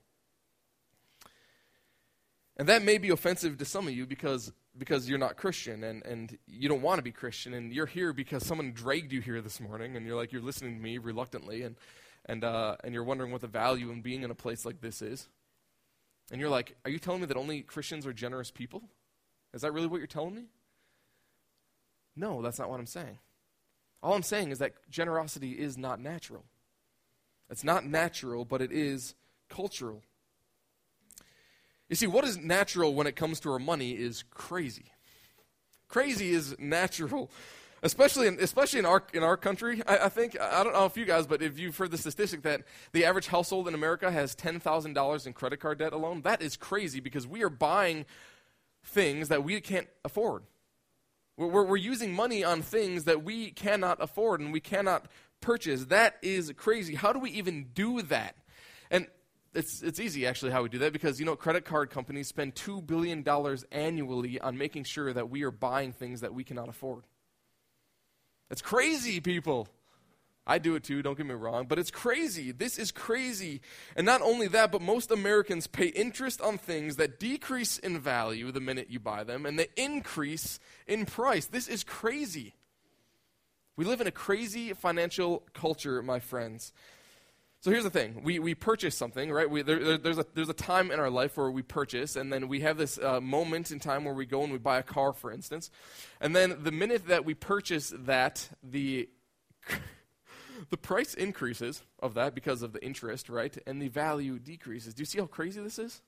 And 2.57 2.67
that 2.67 2.81
may 2.81 2.97
be 2.97 3.09
offensive 3.09 3.59
to 3.59 3.65
some 3.65 3.87
of 3.87 3.93
you 3.93 4.07
because, 4.07 4.51
because 4.75 5.07
you're 5.07 5.19
not 5.19 5.37
Christian 5.37 5.83
and, 5.83 6.03
and 6.03 6.35
you 6.47 6.67
don't 6.67 6.81
want 6.81 6.97
to 6.97 7.03
be 7.03 7.11
Christian, 7.11 7.53
and 7.53 7.71
you're 7.71 7.85
here 7.85 8.11
because 8.11 8.43
someone 8.43 8.71
dragged 8.71 9.13
you 9.13 9.21
here 9.21 9.39
this 9.39 9.59
morning, 9.59 9.95
and 9.95 10.03
you're 10.03 10.15
like, 10.15 10.31
you're 10.31 10.41
listening 10.41 10.77
to 10.77 10.81
me 10.81 10.97
reluctantly, 10.97 11.61
and, 11.61 11.75
and, 12.25 12.43
uh, 12.43 12.75
and 12.83 12.95
you're 12.95 13.03
wondering 13.03 13.31
what 13.31 13.41
the 13.41 13.47
value 13.47 13.91
in 13.91 14.01
being 14.01 14.23
in 14.23 14.31
a 14.31 14.35
place 14.35 14.65
like 14.65 14.81
this 14.81 15.03
is. 15.03 15.27
And 16.31 16.41
you're 16.41 16.49
like, 16.49 16.75
are 16.83 16.91
you 16.91 16.99
telling 16.99 17.21
me 17.21 17.27
that 17.27 17.37
only 17.37 17.61
Christians 17.61 18.05
are 18.05 18.13
generous 18.13 18.51
people? 18.51 18.83
Is 19.53 19.61
that 19.61 19.71
really 19.71 19.87
what 19.87 19.97
you're 19.97 20.07
telling 20.07 20.35
me? 20.35 20.45
No, 22.15 22.41
that's 22.41 22.59
not 22.59 22.69
what 22.69 22.79
I'm 22.79 22.87
saying. 22.87 23.19
All 24.03 24.13
I'm 24.13 24.23
saying 24.23 24.51
is 24.51 24.59
that 24.59 24.73
generosity 24.89 25.51
is 25.51 25.77
not 25.77 25.99
natural. 25.99 26.43
It's 27.49 27.63
not 27.63 27.85
natural, 27.85 28.43
but 28.43 28.61
it 28.61 28.71
is 28.71 29.15
cultural. 29.49 30.03
You 31.89 31.95
see, 31.95 32.07
what 32.07 32.25
is 32.25 32.37
natural 32.37 32.93
when 32.93 33.07
it 33.07 33.15
comes 33.15 33.39
to 33.41 33.51
our 33.51 33.59
money 33.59 33.91
is 33.91 34.23
crazy. 34.31 34.91
Crazy 35.87 36.31
is 36.31 36.55
natural 36.59 37.31
especially 37.83 38.27
in, 38.27 38.37
especially 38.39 38.79
in 38.79 38.85
our 38.85 39.03
in 39.13 39.23
our 39.23 39.37
country. 39.37 39.81
I, 39.87 39.97
I, 39.97 40.09
think 40.09 40.39
I 40.39 40.63
don't 40.63 40.73
know 40.73 40.85
if 40.85 40.97
you 40.97 41.05
guys, 41.05 41.27
but 41.27 41.41
if 41.41 41.59
you've 41.59 41.77
heard 41.77 41.91
the 41.91 41.97
statistic 41.97 42.41
that 42.43 42.63
the 42.91 43.05
average 43.05 43.27
household 43.27 43.67
in 43.67 43.73
America 43.73 44.11
has 44.11 44.35
ten 44.35 44.59
thousand 44.59 44.93
dollars 44.93 45.25
in 45.25 45.33
credit 45.33 45.59
card 45.59 45.79
debt 45.79 45.93
alone, 45.93 46.21
that 46.21 46.41
is 46.41 46.57
crazy 46.57 46.99
because 46.99 47.27
we 47.27 47.43
are 47.43 47.49
buying 47.49 48.05
things 48.83 49.29
that 49.29 49.43
we 49.43 49.59
can't 49.61 49.87
afford. 50.03 50.43
We're, 51.37 51.65
we're, 51.65 51.77
using 51.77 52.13
money 52.13 52.43
on 52.43 52.63
things 52.63 53.03
that 53.03 53.23
we 53.23 53.51
cannot 53.51 54.01
afford 54.01 54.41
and 54.41 54.51
we 54.51 54.59
cannot 54.59 55.05
purchase. 55.39 55.85
That 55.85 56.17
is 56.23 56.51
crazy. 56.57 56.95
How 56.95 57.13
do 57.13 57.19
we 57.19 57.29
even 57.29 57.67
do 57.75 58.01
that? 58.03 58.35
And 58.89 59.05
it's, 59.53 59.83
it's 59.83 59.99
easy 59.99 60.25
actually 60.25 60.51
how 60.51 60.63
we 60.63 60.69
do 60.69 60.79
that 60.79 60.93
because 60.93 61.19
you 61.19 61.27
know 61.27 61.35
credit 61.35 61.63
card 61.63 61.91
companies 61.91 62.27
spend 62.27 62.55
$2 62.55 62.85
billion 62.85 63.23
annually 63.71 64.39
on 64.39 64.57
making 64.57 64.85
sure 64.85 65.13
that 65.13 65.29
we 65.29 65.43
are 65.43 65.51
buying 65.51 65.91
things 65.91 66.21
that 66.21 66.33
we 66.33 66.43
cannot 66.43 66.69
afford 66.69 67.03
it's 68.49 68.61
crazy, 68.61 69.19
people. 69.19 69.67
I 70.49 70.59
do 70.59 70.75
it 70.75 70.83
too, 70.83 71.01
don't 71.01 71.17
get 71.17 71.25
me 71.25 71.33
wrong, 71.33 71.65
but 71.67 71.77
it's 71.77 71.91
crazy. 71.91 72.53
This 72.53 72.79
is 72.79 72.89
crazy. 72.89 73.59
And 73.97 74.05
not 74.05 74.21
only 74.21 74.47
that, 74.47 74.71
but 74.71 74.81
most 74.81 75.11
Americans 75.11 75.67
pay 75.67 75.87
interest 75.87 76.41
on 76.41 76.57
things 76.57 76.95
that 76.95 77.19
decrease 77.19 77.77
in 77.77 77.99
value 77.99 78.51
the 78.53 78.61
minute 78.61 78.87
you 78.89 78.99
buy 78.99 79.25
them 79.25 79.45
and 79.45 79.59
they 79.59 79.67
increase 79.75 80.57
in 80.87 81.05
price. 81.05 81.47
This 81.47 81.67
is 81.67 81.83
crazy. 81.83 82.53
We 83.75 83.83
live 83.83 83.99
in 83.99 84.07
a 84.07 84.11
crazy 84.11 84.73
financial 84.73 85.43
culture, 85.53 86.01
my 86.01 86.19
friends. 86.19 86.71
So 87.61 87.71
here's 87.71 87.83
the 87.83 87.89
thing: 87.89 88.21
we, 88.23 88.39
we 88.39 88.53
purchase 88.53 88.95
something, 88.95 89.31
right? 89.31 89.49
We, 89.49 89.61
there, 89.63 89.83
there, 89.83 89.97
there's 89.97 90.19
a 90.19 90.25
there's 90.33 90.49
a 90.49 90.53
time 90.53 90.91
in 90.91 90.99
our 90.99 91.09
life 91.09 91.37
where 91.37 91.49
we 91.49 91.63
purchase, 91.63 92.15
and 92.15 92.31
then 92.31 92.47
we 92.47 92.61
have 92.61 92.77
this 92.77 92.99
uh, 92.99 93.19
moment 93.19 93.71
in 93.71 93.79
time 93.79 94.05
where 94.05 94.13
we 94.13 94.25
go 94.25 94.43
and 94.43 94.51
we 94.51 94.59
buy 94.59 94.77
a 94.77 94.83
car, 94.83 95.11
for 95.11 95.31
instance, 95.31 95.71
and 96.21 96.35
then 96.35 96.57
the 96.61 96.71
minute 96.71 97.07
that 97.07 97.25
we 97.25 97.33
purchase 97.33 97.93
that, 97.97 98.49
the 98.61 99.09
the 100.69 100.77
price 100.77 101.13
increases 101.13 101.81
of 101.99 102.13
that 102.13 102.35
because 102.35 102.61
of 102.61 102.73
the 102.73 102.83
interest, 102.83 103.27
right? 103.27 103.57
And 103.65 103.81
the 103.81 103.87
value 103.87 104.37
decreases. 104.37 104.93
Do 104.93 105.01
you 105.01 105.05
see 105.05 105.19
how 105.19 105.25
crazy 105.25 105.61
this 105.61 105.79
is? 105.79 106.01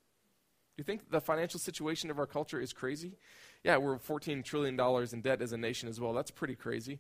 Do 0.78 0.82
you 0.82 0.84
think 0.84 1.10
the 1.10 1.20
financial 1.20 1.60
situation 1.60 2.10
of 2.10 2.20
our 2.20 2.28
culture 2.28 2.60
is 2.62 2.74
crazy? 2.74 3.18
Yeah, 3.64 3.78
we're 3.78 3.98
14 3.98 4.44
trillion 4.44 4.76
dollars 4.76 5.14
in 5.14 5.22
debt 5.22 5.42
as 5.42 5.52
a 5.52 5.58
nation 5.58 5.90
as 5.90 6.00
well. 6.00 6.14
That's 6.14 6.32
pretty 6.32 6.56
crazy. 6.56 7.00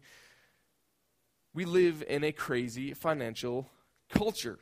We 1.53 1.65
live 1.65 2.03
in 2.07 2.23
a 2.23 2.31
crazy 2.31 2.93
financial 2.93 3.69
culture. 4.09 4.59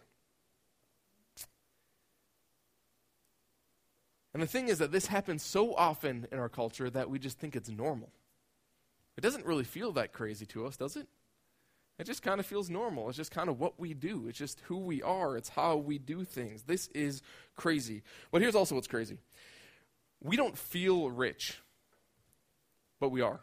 And 4.34 4.44
the 4.44 4.48
thing 4.48 4.68
is 4.68 4.78
that 4.78 4.92
this 4.92 5.08
happens 5.08 5.42
so 5.42 5.74
often 5.74 6.28
in 6.32 6.38
our 6.38 6.50
culture 6.50 6.90
that 6.92 7.10
we 7.10 7.18
just 7.18 7.40
think 7.40 7.56
it's 7.56 7.70
normal. 7.70 8.12
It 9.18 9.22
doesn't 9.22 9.46
really 9.46 9.64
feel 9.64 9.92
that 9.94 10.14
crazy 10.14 10.46
to 10.48 10.68
us, 10.68 10.78
does 10.78 10.96
it? 10.96 11.08
It 11.98 12.06
just 12.06 12.22
kind 12.22 12.40
of 12.40 12.46
feels 12.46 12.70
normal. 12.70 13.10
It's 13.10 13.18
just 13.18 13.32
kind 13.32 13.50
of 13.50 13.60
what 13.60 13.80
we 13.80 13.96
do. 13.96 14.28
It's 14.28 14.38
just 14.38 14.60
who 14.66 14.78
we 14.78 15.02
are. 15.02 15.36
It's 15.36 15.50
how 15.50 15.78
we 15.78 15.98
do 15.98 16.24
things. 16.24 16.64
This 16.64 16.88
is 16.90 17.24
crazy. 17.56 18.04
But 18.32 18.42
here's 18.42 18.56
also 18.56 18.76
what's 18.76 18.88
crazy 18.88 19.18
we 20.22 20.36
don't 20.36 20.58
feel 20.58 21.10
rich, 21.10 21.60
but 23.00 23.10
we 23.10 23.22
are. 23.22 23.40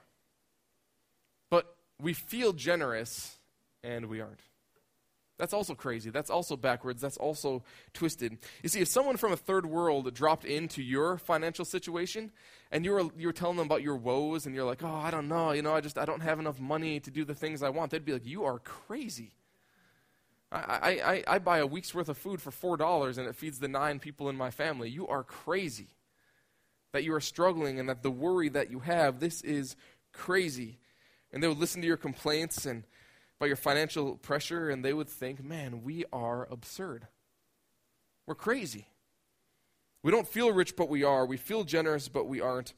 But 1.51 1.75
we 2.01 2.13
feel 2.13 2.53
generous, 2.53 3.37
and 3.83 4.07
we 4.07 4.21
aren't. 4.21 4.41
That's 5.37 5.53
also 5.53 5.75
crazy. 5.75 6.11
That's 6.11 6.31
also 6.31 6.57
backwards. 6.57 7.03
That's 7.03 7.17
also 7.17 7.65
twisted. 7.93 8.39
You 8.63 8.69
see, 8.69 8.81
if 8.81 8.89
someone 8.89 9.17
from 9.17 9.33
a 9.33 9.37
third 9.37 9.67
world 9.67 10.13
dropped 10.15 10.45
into 10.45 10.81
your 10.81 11.19
financial 11.19 11.65
situation 11.65 12.31
and 12.71 12.85
you 12.85 12.93
were, 12.93 13.09
you 13.19 13.27
were 13.27 13.33
telling 13.33 13.57
them 13.57 13.67
about 13.67 13.83
your 13.83 13.97
woes 13.97 14.47
and 14.47 14.55
you're 14.55 14.65
like, 14.65 14.85
oh, 14.85 14.95
I 14.95 15.11
don't 15.11 15.29
know, 15.29 15.51
you 15.51 15.63
know, 15.63 15.75
I 15.75 15.81
just, 15.81 15.99
I 15.99 16.05
don't 16.05 16.21
have 16.21 16.39
enough 16.39 16.61
money 16.61 17.01
to 17.01 17.11
do 17.11 17.25
the 17.25 17.35
things 17.35 17.63
I 17.63 17.71
want, 17.71 17.91
they'd 17.91 18.05
be 18.05 18.13
like, 18.13 18.27
you 18.27 18.45
are 18.45 18.61
crazy. 18.61 19.33
I, 20.53 21.01
I, 21.05 21.35
I 21.35 21.39
buy 21.41 21.59
a 21.59 21.67
week's 21.67 21.93
worth 21.93 22.09
of 22.09 22.17
food 22.17 22.41
for 22.41 22.77
$4 22.77 23.19
and 23.19 23.27
it 23.27 23.35
feeds 23.35 23.59
the 23.59 23.67
nine 23.67 23.99
people 23.99 24.29
in 24.29 24.37
my 24.37 24.53
family. 24.53 24.89
You 24.89 25.09
are 25.09 25.25
crazy 25.25 25.89
that 26.93 27.03
you 27.03 27.13
are 27.13 27.21
struggling 27.21 27.81
and 27.81 27.89
that 27.89 28.05
the 28.05 28.11
worry 28.11 28.49
that 28.51 28.71
you 28.71 28.79
have, 28.79 29.19
this 29.19 29.41
is 29.41 29.75
crazy. 30.13 30.79
And 31.33 31.43
they 31.43 31.49
would 31.49 31.59
listen 31.59 31.81
to 31.81 31.89
your 31.89 31.97
complaints 31.97 32.67
and 32.67 32.85
about 33.39 33.47
your 33.47 33.57
financial 33.57 34.17
pressure 34.17 34.71
and 34.71 34.85
they 34.85 34.93
would 34.93 35.09
think, 35.09 35.43
man, 35.43 35.83
we 35.83 36.05
are 36.13 36.47
absurd. 36.51 37.09
We're 38.27 38.35
crazy. 38.35 38.87
We 40.03 40.11
don't 40.11 40.29
feel 40.29 40.53
rich, 40.53 40.77
but 40.77 40.89
we 40.89 41.03
are. 41.03 41.25
We 41.25 41.37
feel 41.37 41.65
generous, 41.65 42.09
but 42.09 42.27
we 42.27 42.41
aren't. 42.41 42.75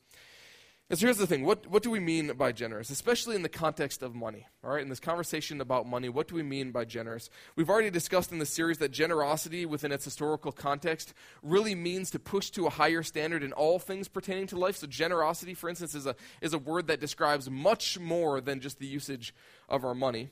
And 0.89 0.97
so 0.97 1.07
here's 1.07 1.19
the 1.19 1.27
thing 1.27 1.45
what, 1.45 1.67
what 1.67 1.83
do 1.83 1.91
we 1.91 1.99
mean 1.99 2.33
by 2.35 2.53
generous, 2.53 2.91
especially 2.91 3.35
in 3.35 3.43
the 3.43 3.49
context 3.49 4.03
of 4.03 4.15
money? 4.15 4.47
All 4.63 4.71
right, 4.71 4.83
in 4.83 4.89
this 4.89 5.01
conversation 5.01 5.61
about 5.61 5.89
money, 5.89 6.09
what 6.09 6.29
do 6.29 6.37
we 6.37 6.45
mean 6.45 6.71
by 6.71 6.85
generous? 6.85 7.29
We've 7.57 7.69
already 7.69 7.91
discussed 7.91 8.31
in 8.31 8.39
the 8.39 8.47
series 8.47 8.79
that 8.79 8.93
generosity 8.93 9.67
within 9.67 9.91
its 9.91 10.05
historical 10.05 10.53
context 10.53 11.13
really 11.43 11.75
means 11.75 12.11
to 12.13 12.21
push 12.21 12.51
to 12.51 12.67
a 12.67 12.71
higher 12.71 13.03
standard 13.03 13.43
in 13.43 13.53
all 13.53 13.81
things 13.81 14.07
pertaining 14.07 14.47
to 14.49 14.59
life. 14.59 14.77
So, 14.77 14.87
generosity, 14.87 15.55
for 15.55 15.69
instance, 15.69 15.97
is 15.97 16.07
a, 16.07 16.15
is 16.41 16.55
a 16.55 16.59
word 16.59 16.87
that 16.87 17.01
describes 17.01 17.51
much 17.51 17.99
more 17.99 18.41
than 18.41 18.61
just 18.61 18.79
the 18.79 18.87
usage 18.87 19.35
of 19.69 19.85
our 19.85 19.95
money. 19.95 20.31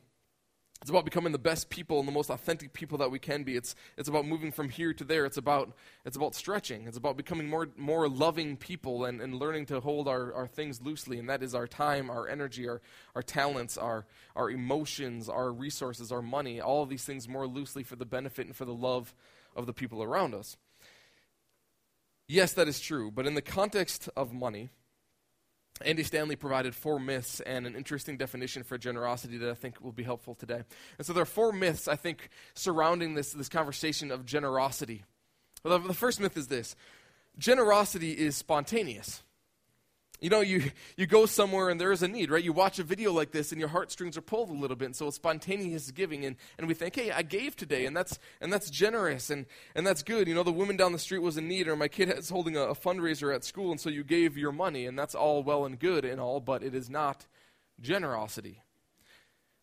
It's 0.80 0.90
about 0.90 1.06
becoming 1.06 1.32
the 1.32 1.38
best 1.38 1.70
people 1.70 1.98
and 1.98 2.06
the 2.06 2.12
most 2.12 2.28
authentic 2.28 2.74
people 2.74 2.98
that 2.98 3.10
we 3.10 3.18
can 3.18 3.42
be. 3.42 3.56
It's, 3.56 3.74
it's 3.96 4.08
about 4.08 4.26
moving 4.26 4.52
from 4.52 4.68
here 4.68 4.92
to 4.92 5.04
there. 5.04 5.24
It's 5.24 5.38
about, 5.38 5.72
it's 6.04 6.16
about 6.16 6.34
stretching. 6.34 6.86
It's 6.86 6.98
about 6.98 7.16
becoming 7.16 7.48
more, 7.48 7.68
more 7.76 8.06
loving 8.06 8.58
people 8.58 9.06
and, 9.06 9.22
and 9.22 9.34
learning 9.34 9.66
to 9.66 9.80
hold 9.80 10.08
our, 10.08 10.34
our 10.34 10.46
things 10.46 10.82
loosely. 10.82 11.18
And 11.18 11.30
that 11.30 11.42
is 11.42 11.54
our 11.54 11.66
time, 11.66 12.10
our 12.10 12.28
energy, 12.28 12.68
our, 12.68 12.82
our 13.14 13.22
talents, 13.22 13.78
our, 13.78 14.04
our 14.36 14.50
emotions, 14.50 15.30
our 15.30 15.50
resources, 15.50 16.12
our 16.12 16.20
money, 16.20 16.60
all 16.60 16.82
of 16.82 16.90
these 16.90 17.04
things 17.04 17.28
more 17.28 17.46
loosely 17.46 17.82
for 17.82 17.96
the 17.96 18.04
benefit 18.04 18.46
and 18.46 18.54
for 18.54 18.66
the 18.66 18.74
love 18.74 19.14
of 19.56 19.64
the 19.64 19.72
people 19.72 20.02
around 20.02 20.34
us. 20.34 20.58
Yes, 22.28 22.52
that 22.54 22.68
is 22.68 22.80
true. 22.80 23.10
But 23.10 23.26
in 23.26 23.34
the 23.34 23.42
context 23.42 24.10
of 24.16 24.34
money, 24.34 24.68
Andy 25.82 26.04
Stanley 26.04 26.36
provided 26.36 26.74
four 26.74 27.00
myths 27.00 27.40
and 27.40 27.66
an 27.66 27.74
interesting 27.74 28.16
definition 28.16 28.62
for 28.62 28.78
generosity 28.78 29.38
that 29.38 29.50
I 29.50 29.54
think 29.54 29.80
will 29.80 29.92
be 29.92 30.04
helpful 30.04 30.36
today. 30.36 30.62
And 30.98 31.06
so 31.06 31.12
there 31.12 31.22
are 31.22 31.26
four 31.26 31.52
myths, 31.52 31.88
I 31.88 31.96
think, 31.96 32.28
surrounding 32.54 33.14
this, 33.14 33.32
this 33.32 33.48
conversation 33.48 34.12
of 34.12 34.24
generosity. 34.24 35.02
Well, 35.64 35.80
the 35.80 35.92
first 35.92 36.20
myth 36.20 36.36
is 36.36 36.46
this 36.46 36.76
generosity 37.36 38.12
is 38.12 38.36
spontaneous. 38.36 39.23
You 40.24 40.30
know, 40.30 40.40
you, 40.40 40.70
you 40.96 41.06
go 41.06 41.26
somewhere 41.26 41.68
and 41.68 41.78
there 41.78 41.92
is 41.92 42.02
a 42.02 42.08
need, 42.08 42.30
right? 42.30 42.42
You 42.42 42.54
watch 42.54 42.78
a 42.78 42.82
video 42.82 43.12
like 43.12 43.30
this 43.30 43.52
and 43.52 43.60
your 43.60 43.68
heartstrings 43.68 44.16
are 44.16 44.22
pulled 44.22 44.48
a 44.48 44.54
little 44.54 44.74
bit, 44.74 44.86
and 44.86 44.96
so 44.96 45.06
it's 45.08 45.16
spontaneous 45.16 45.90
giving, 45.90 46.24
and, 46.24 46.36
and 46.56 46.66
we 46.66 46.72
think, 46.72 46.96
hey, 46.96 47.10
I 47.10 47.20
gave 47.20 47.56
today, 47.56 47.84
and 47.84 47.94
that's, 47.94 48.18
and 48.40 48.50
that's 48.50 48.70
generous, 48.70 49.28
and, 49.28 49.44
and 49.74 49.86
that's 49.86 50.02
good. 50.02 50.26
You 50.26 50.34
know, 50.34 50.42
the 50.42 50.50
woman 50.50 50.78
down 50.78 50.92
the 50.92 50.98
street 50.98 51.18
was 51.18 51.36
in 51.36 51.46
need, 51.46 51.68
or 51.68 51.76
my 51.76 51.88
kid 51.88 52.08
is 52.08 52.30
holding 52.30 52.56
a, 52.56 52.62
a 52.62 52.74
fundraiser 52.74 53.34
at 53.34 53.44
school, 53.44 53.70
and 53.70 53.78
so 53.78 53.90
you 53.90 54.02
gave 54.02 54.38
your 54.38 54.50
money, 54.50 54.86
and 54.86 54.98
that's 54.98 55.14
all 55.14 55.42
well 55.42 55.66
and 55.66 55.78
good 55.78 56.06
and 56.06 56.18
all, 56.18 56.40
but 56.40 56.62
it 56.62 56.74
is 56.74 56.88
not 56.88 57.26
generosity. 57.82 58.62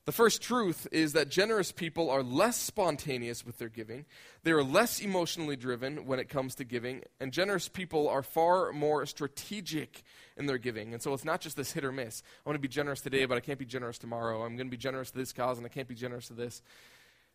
The 0.06 0.12
first 0.12 0.41
truth 0.41 0.88
is 0.91 1.13
that 1.13 1.30
generous 1.30 1.71
people 1.71 2.10
are 2.10 2.24
less 2.24 2.58
spontaneous 2.58 3.45
with 3.45 3.60
their 3.60 3.69
giving. 3.69 4.06
They 4.41 4.52
are 4.52 4.63
less 4.63 5.00
emotionally 5.00 5.56
driven 5.56 6.08
when 6.08 6.19
it 6.19 6.28
comes 6.28 6.56
to 6.56 6.63
giving. 6.63 7.04
And 7.19 7.32
generous 7.32 7.69
people 7.69 8.10
are 8.10 8.24
far 8.24 8.74
more 8.74 9.06
strategic 9.06 10.02
in 10.41 10.47
their 10.47 10.58
giving. 10.58 10.93
And 10.93 11.01
so 11.01 11.13
it's 11.13 11.23
not 11.23 11.39
just 11.39 11.56
this 11.56 11.71
hit 11.71 11.86
or 11.86 11.91
miss. 11.93 12.21
I 12.45 12.49
want 12.49 12.56
to 12.56 12.62
be 12.62 12.67
generous 12.67 12.99
today, 12.99 13.23
but 13.25 13.38
I 13.38 13.39
can't 13.39 13.60
be 13.60 13.65
generous 13.65 13.97
tomorrow. 13.97 14.41
I'm 14.41 14.58
going 14.58 14.67
to 14.67 14.71
be 14.71 14.77
generous 14.77 15.12
to 15.12 15.17
this 15.17 15.32
cause, 15.32 15.58
and 15.58 15.65
I 15.65 15.69
can't 15.69 15.88
be 15.88 15.95
generous 15.95 16.27
to 16.27 16.34
this. 16.34 16.62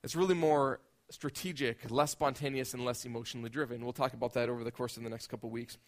It's 0.05 0.15
really 0.15 0.35
more 0.35 0.81
strategic, 1.09 1.91
less 1.91 2.11
spontaneous, 2.11 2.75
and 2.75 2.85
less 2.85 3.05
emotionally 3.05 3.49
driven. 3.49 3.83
We'll 3.83 3.93
talk 3.93 4.13
about 4.13 4.35
that 4.35 4.49
over 4.49 4.65
the 4.65 4.71
course 4.71 4.97
of 4.97 5.05
the 5.05 5.11
next 5.11 5.29
couple 5.29 5.49
weeks. 5.49 5.79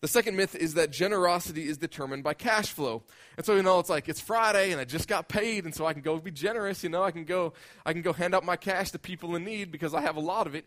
The 0.00 0.08
second 0.08 0.36
myth 0.36 0.54
is 0.54 0.74
that 0.74 0.92
generosity 0.92 1.68
is 1.68 1.76
determined 1.76 2.22
by 2.22 2.34
cash 2.34 2.72
flow. 2.72 3.02
And 3.36 3.44
so, 3.44 3.56
you 3.56 3.62
know, 3.62 3.80
it's 3.80 3.90
like 3.90 4.08
it's 4.08 4.20
Friday 4.20 4.70
and 4.70 4.80
I 4.80 4.84
just 4.84 5.08
got 5.08 5.28
paid 5.28 5.64
and 5.64 5.74
so 5.74 5.86
I 5.86 5.92
can 5.92 6.02
go 6.02 6.16
be 6.18 6.30
generous, 6.30 6.84
you 6.84 6.88
know, 6.88 7.02
I 7.02 7.10
can 7.10 7.24
go 7.24 7.52
I 7.84 7.92
can 7.92 8.02
go 8.02 8.12
hand 8.12 8.32
out 8.32 8.44
my 8.44 8.54
cash 8.54 8.92
to 8.92 8.98
people 9.00 9.34
in 9.34 9.44
need 9.44 9.72
because 9.72 9.94
I 9.94 10.02
have 10.02 10.14
a 10.14 10.20
lot 10.20 10.46
of 10.46 10.54
it. 10.54 10.66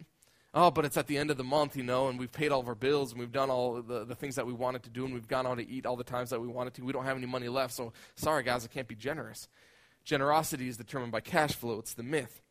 Oh, 0.53 0.69
but 0.69 0.83
it's 0.83 0.97
at 0.97 1.07
the 1.07 1.17
end 1.17 1.31
of 1.31 1.37
the 1.37 1.45
month, 1.45 1.77
you 1.77 1.83
know, 1.83 2.09
and 2.09 2.19
we've 2.19 2.31
paid 2.31 2.51
all 2.51 2.59
of 2.59 2.67
our 2.67 2.75
bills 2.75 3.11
and 3.11 3.19
we've 3.19 3.31
done 3.31 3.49
all 3.49 3.81
the, 3.81 4.03
the 4.03 4.15
things 4.15 4.35
that 4.35 4.45
we 4.45 4.51
wanted 4.51 4.83
to 4.83 4.89
do 4.89 5.05
and 5.05 5.13
we've 5.13 5.27
gone 5.27 5.47
out 5.47 5.57
to 5.59 5.69
eat 5.69 5.85
all 5.85 5.95
the 5.95 6.03
times 6.03 6.29
that 6.31 6.41
we 6.41 6.47
wanted 6.47 6.73
to. 6.73 6.83
We 6.83 6.91
don't 6.91 7.05
have 7.05 7.15
any 7.15 7.25
money 7.25 7.47
left, 7.47 7.73
so 7.73 7.93
sorry 8.15 8.43
guys, 8.43 8.65
I 8.65 8.67
can't 8.67 8.87
be 8.87 8.95
generous. 8.95 9.47
Generosity 10.03 10.67
is 10.67 10.75
determined 10.75 11.13
by 11.13 11.21
cash 11.21 11.53
flow. 11.53 11.79
It's 11.79 11.93
the 11.93 12.03
myth. 12.03 12.41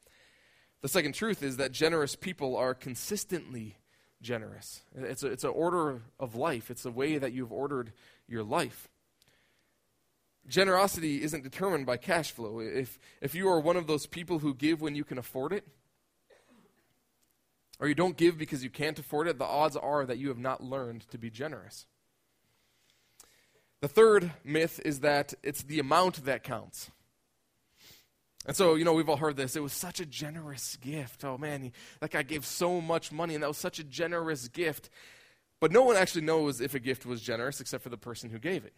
The 0.80 0.88
second 0.88 1.14
truth 1.14 1.42
is 1.42 1.58
that 1.58 1.72
generous 1.72 2.16
people 2.16 2.56
are 2.56 2.72
consistently 2.72 3.76
generous. 4.22 4.80
It's, 4.94 5.22
it's 5.22 5.44
an 5.44 5.50
order 5.50 6.00
of 6.18 6.34
life, 6.34 6.70
it's 6.70 6.86
a 6.86 6.90
way 6.90 7.18
that 7.18 7.32
you've 7.32 7.52
ordered 7.52 7.92
your 8.26 8.42
life. 8.42 8.88
Generosity 10.48 11.22
isn't 11.22 11.44
determined 11.44 11.84
by 11.84 11.98
cash 11.98 12.32
flow. 12.32 12.60
If, 12.60 12.98
if 13.20 13.34
you 13.34 13.46
are 13.48 13.60
one 13.60 13.76
of 13.76 13.86
those 13.86 14.06
people 14.06 14.38
who 14.38 14.54
give 14.54 14.80
when 14.80 14.94
you 14.94 15.04
can 15.04 15.18
afford 15.18 15.52
it, 15.52 15.66
or 17.80 17.88
you 17.88 17.94
don't 17.94 18.16
give 18.16 18.38
because 18.38 18.62
you 18.62 18.70
can't 18.70 18.98
afford 18.98 19.26
it, 19.26 19.38
the 19.38 19.44
odds 19.44 19.74
are 19.74 20.04
that 20.04 20.18
you 20.18 20.28
have 20.28 20.38
not 20.38 20.62
learned 20.62 21.08
to 21.10 21.18
be 21.18 21.30
generous. 21.30 21.86
The 23.80 23.88
third 23.88 24.32
myth 24.44 24.80
is 24.84 25.00
that 25.00 25.32
it's 25.42 25.62
the 25.62 25.78
amount 25.78 26.26
that 26.26 26.44
counts. 26.44 26.90
And 28.46 28.54
so, 28.54 28.74
you 28.74 28.84
know, 28.84 28.92
we've 28.92 29.08
all 29.08 29.16
heard 29.16 29.36
this. 29.36 29.56
It 29.56 29.62
was 29.62 29.72
such 29.72 30.00
a 30.00 30.06
generous 30.06 30.76
gift. 30.76 31.24
Oh, 31.24 31.38
man, 31.38 31.72
that 32.00 32.10
guy 32.10 32.22
gave 32.22 32.44
so 32.44 32.80
much 32.80 33.12
money, 33.12 33.34
and 33.34 33.42
that 33.42 33.48
was 33.48 33.58
such 33.58 33.78
a 33.78 33.84
generous 33.84 34.48
gift. 34.48 34.90
But 35.60 35.72
no 35.72 35.82
one 35.82 35.96
actually 35.96 36.22
knows 36.22 36.60
if 36.60 36.74
a 36.74 36.78
gift 36.78 37.06
was 37.06 37.22
generous 37.22 37.60
except 37.60 37.82
for 37.82 37.90
the 37.90 37.98
person 37.98 38.30
who 38.30 38.38
gave 38.38 38.64
it. 38.64 38.74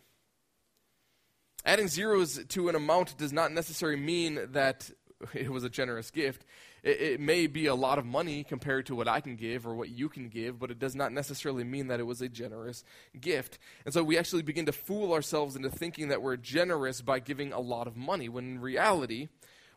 Adding 1.65 1.89
zeros 1.89 2.45
to 2.45 2.69
an 2.69 2.75
amount 2.75 3.17
does 3.19 3.33
not 3.33 3.53
necessarily 3.53 4.01
mean 4.01 4.41
that 4.53 4.91
it 5.33 5.51
was 5.51 5.63
a 5.65 5.69
generous 5.69 6.11
gift. 6.11 6.45
It, 6.83 7.01
it, 7.01 7.21
may 7.21 7.47
be 7.47 7.67
a 7.67 7.75
lot 7.75 7.99
of 7.99 8.05
money 8.05 8.43
compared 8.43 8.87
to 8.87 8.97
what 8.97 9.07
I 9.07 9.21
can 9.21 9.37
give 9.37 9.67
or 9.67 9.75
what 9.75 9.89
you 9.89 10.09
can 10.09 10.29
give, 10.29 10.59
but 10.59 10.71
it 10.71 10.81
does 10.81 10.97
not 10.97 11.13
necessarily 11.13 11.63
mean 11.63 11.87
that 11.87 12.01
it 12.01 12.07
was 12.07 12.21
a 12.21 12.29
generous 12.29 12.83
gift. 13.21 13.59
And 13.85 13.95
so 13.95 14.03
we 14.03 14.19
actually 14.19 14.43
begin 14.43 14.67
to 14.67 14.73
fool 14.73 15.13
ourselves 15.13 15.55
into 15.55 15.71
thinking 15.71 16.09
that 16.09 16.23
we're 16.23 16.37
generous 16.37 17.01
by 17.01 17.21
giving 17.21 17.53
a 17.53 17.61
lot 17.61 17.87
of 17.87 17.97
money, 17.97 18.29
when 18.29 18.45
in 18.45 18.61
reality, 18.61 19.29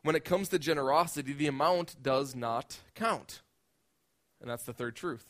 when 0.02 0.16
it 0.16 0.26
comes 0.26 0.50
to 0.50 0.60
generosity, 0.60 1.34
the 1.34 1.48
amount 1.48 2.02
does 2.02 2.36
not 2.36 2.80
count. 2.96 3.42
And 4.42 4.50
that's 4.50 4.64
the 4.64 4.74
third 4.74 4.96
truth. 4.96 5.26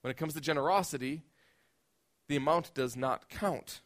When 0.00 0.10
it 0.10 0.16
comes 0.16 0.34
to 0.34 0.40
generosity, 0.40 1.22
the 2.28 2.36
amount 2.36 2.74
does 2.74 2.96
not 2.96 3.28
count. 3.28 3.80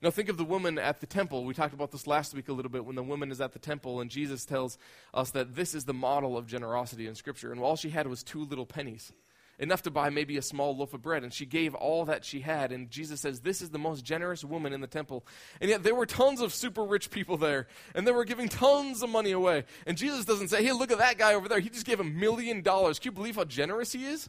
You 0.00 0.06
know, 0.06 0.10
think 0.10 0.28
of 0.28 0.36
the 0.36 0.44
woman 0.44 0.78
at 0.78 1.00
the 1.00 1.06
temple. 1.06 1.44
We 1.44 1.54
talked 1.54 1.74
about 1.74 1.90
this 1.90 2.06
last 2.06 2.34
week 2.34 2.48
a 2.48 2.52
little 2.52 2.70
bit 2.70 2.84
when 2.84 2.96
the 2.96 3.02
woman 3.02 3.30
is 3.30 3.40
at 3.40 3.52
the 3.52 3.58
temple 3.58 4.00
and 4.00 4.10
Jesus 4.10 4.44
tells 4.44 4.76
us 5.12 5.30
that 5.30 5.54
this 5.54 5.74
is 5.74 5.84
the 5.84 5.94
model 5.94 6.36
of 6.36 6.46
generosity 6.46 7.06
in 7.06 7.14
Scripture. 7.14 7.52
And 7.52 7.60
all 7.60 7.76
she 7.76 7.90
had 7.90 8.06
was 8.06 8.22
two 8.22 8.44
little 8.44 8.66
pennies 8.66 9.12
enough 9.58 9.82
to 9.82 9.90
buy 9.90 10.10
maybe 10.10 10.36
a 10.36 10.42
small 10.42 10.76
loaf 10.76 10.94
of 10.94 11.02
bread. 11.02 11.22
And 11.22 11.32
she 11.32 11.46
gave 11.46 11.74
all 11.74 12.04
that 12.06 12.24
she 12.24 12.40
had. 12.40 12.72
And 12.72 12.90
Jesus 12.90 13.20
says, 13.20 13.40
This 13.40 13.62
is 13.62 13.70
the 13.70 13.78
most 13.78 14.04
generous 14.04 14.44
woman 14.44 14.72
in 14.72 14.80
the 14.80 14.86
temple. 14.86 15.24
And 15.60 15.70
yet 15.70 15.82
there 15.82 15.94
were 15.94 16.06
tons 16.06 16.40
of 16.40 16.52
super 16.52 16.84
rich 16.84 17.10
people 17.10 17.36
there. 17.36 17.66
And 17.94 18.06
they 18.06 18.12
were 18.12 18.24
giving 18.24 18.48
tons 18.48 19.02
of 19.02 19.10
money 19.10 19.32
away. 19.32 19.64
And 19.86 19.96
Jesus 19.96 20.24
doesn't 20.24 20.48
say, 20.48 20.64
Hey, 20.64 20.72
look 20.72 20.92
at 20.92 20.98
that 20.98 21.18
guy 21.18 21.34
over 21.34 21.48
there. 21.48 21.60
He 21.60 21.70
just 21.70 21.86
gave 21.86 22.00
a 22.00 22.04
million 22.04 22.62
dollars. 22.62 22.98
Can 22.98 23.12
you 23.12 23.14
believe 23.14 23.36
how 23.36 23.44
generous 23.44 23.92
he 23.92 24.06
is? 24.06 24.28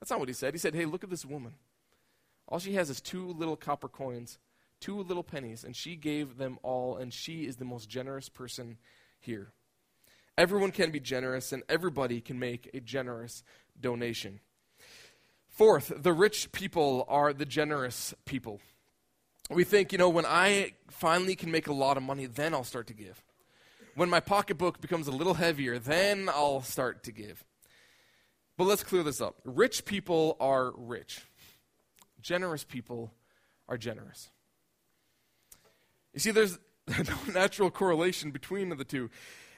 That's 0.00 0.10
not 0.10 0.20
what 0.20 0.28
he 0.28 0.34
said. 0.34 0.54
He 0.54 0.58
said, 0.58 0.74
Hey, 0.74 0.84
look 0.84 1.04
at 1.04 1.10
this 1.10 1.24
woman. 1.24 1.54
All 2.48 2.58
she 2.58 2.74
has 2.74 2.90
is 2.90 3.00
two 3.00 3.28
little 3.28 3.56
copper 3.56 3.88
coins, 3.88 4.38
two 4.82 5.02
little 5.02 5.22
pennies. 5.22 5.64
And 5.64 5.74
she 5.74 5.96
gave 5.96 6.36
them 6.36 6.58
all. 6.62 6.96
And 6.96 7.12
she 7.12 7.46
is 7.46 7.56
the 7.56 7.64
most 7.64 7.88
generous 7.88 8.28
person 8.28 8.76
here. 9.18 9.52
Everyone 10.36 10.72
can 10.72 10.90
be 10.90 11.00
generous, 11.00 11.52
and 11.52 11.62
everybody 11.68 12.20
can 12.20 12.38
make 12.38 12.70
a 12.72 12.80
generous 12.80 13.42
donation. 13.78 14.40
Fourth, 15.48 15.92
the 15.94 16.14
rich 16.14 16.52
people 16.52 17.04
are 17.06 17.34
the 17.34 17.44
generous 17.44 18.14
people. 18.24 18.60
We 19.50 19.64
think, 19.64 19.92
you 19.92 19.98
know, 19.98 20.08
when 20.08 20.24
I 20.24 20.72
finally 20.88 21.36
can 21.36 21.50
make 21.50 21.66
a 21.66 21.74
lot 21.74 21.98
of 21.98 22.02
money, 22.02 22.24
then 22.24 22.54
I'll 22.54 22.64
start 22.64 22.86
to 22.86 22.94
give. 22.94 23.22
When 23.94 24.08
my 24.08 24.20
pocketbook 24.20 24.80
becomes 24.80 25.06
a 25.06 25.12
little 25.12 25.34
heavier, 25.34 25.78
then 25.78 26.30
I'll 26.30 26.62
start 26.62 27.02
to 27.04 27.12
give. 27.12 27.44
But 28.56 28.64
let's 28.64 28.82
clear 28.82 29.02
this 29.02 29.20
up. 29.20 29.36
Rich 29.44 29.84
people 29.84 30.38
are 30.40 30.72
rich, 30.74 31.20
generous 32.22 32.64
people 32.64 33.12
are 33.68 33.76
generous. 33.76 34.30
You 36.12 36.20
see, 36.20 36.30
there's 36.32 36.58
no 36.88 37.32
natural 37.32 37.70
correlation 37.70 38.30
between 38.30 38.68
the 38.70 38.84
two. 38.84 39.10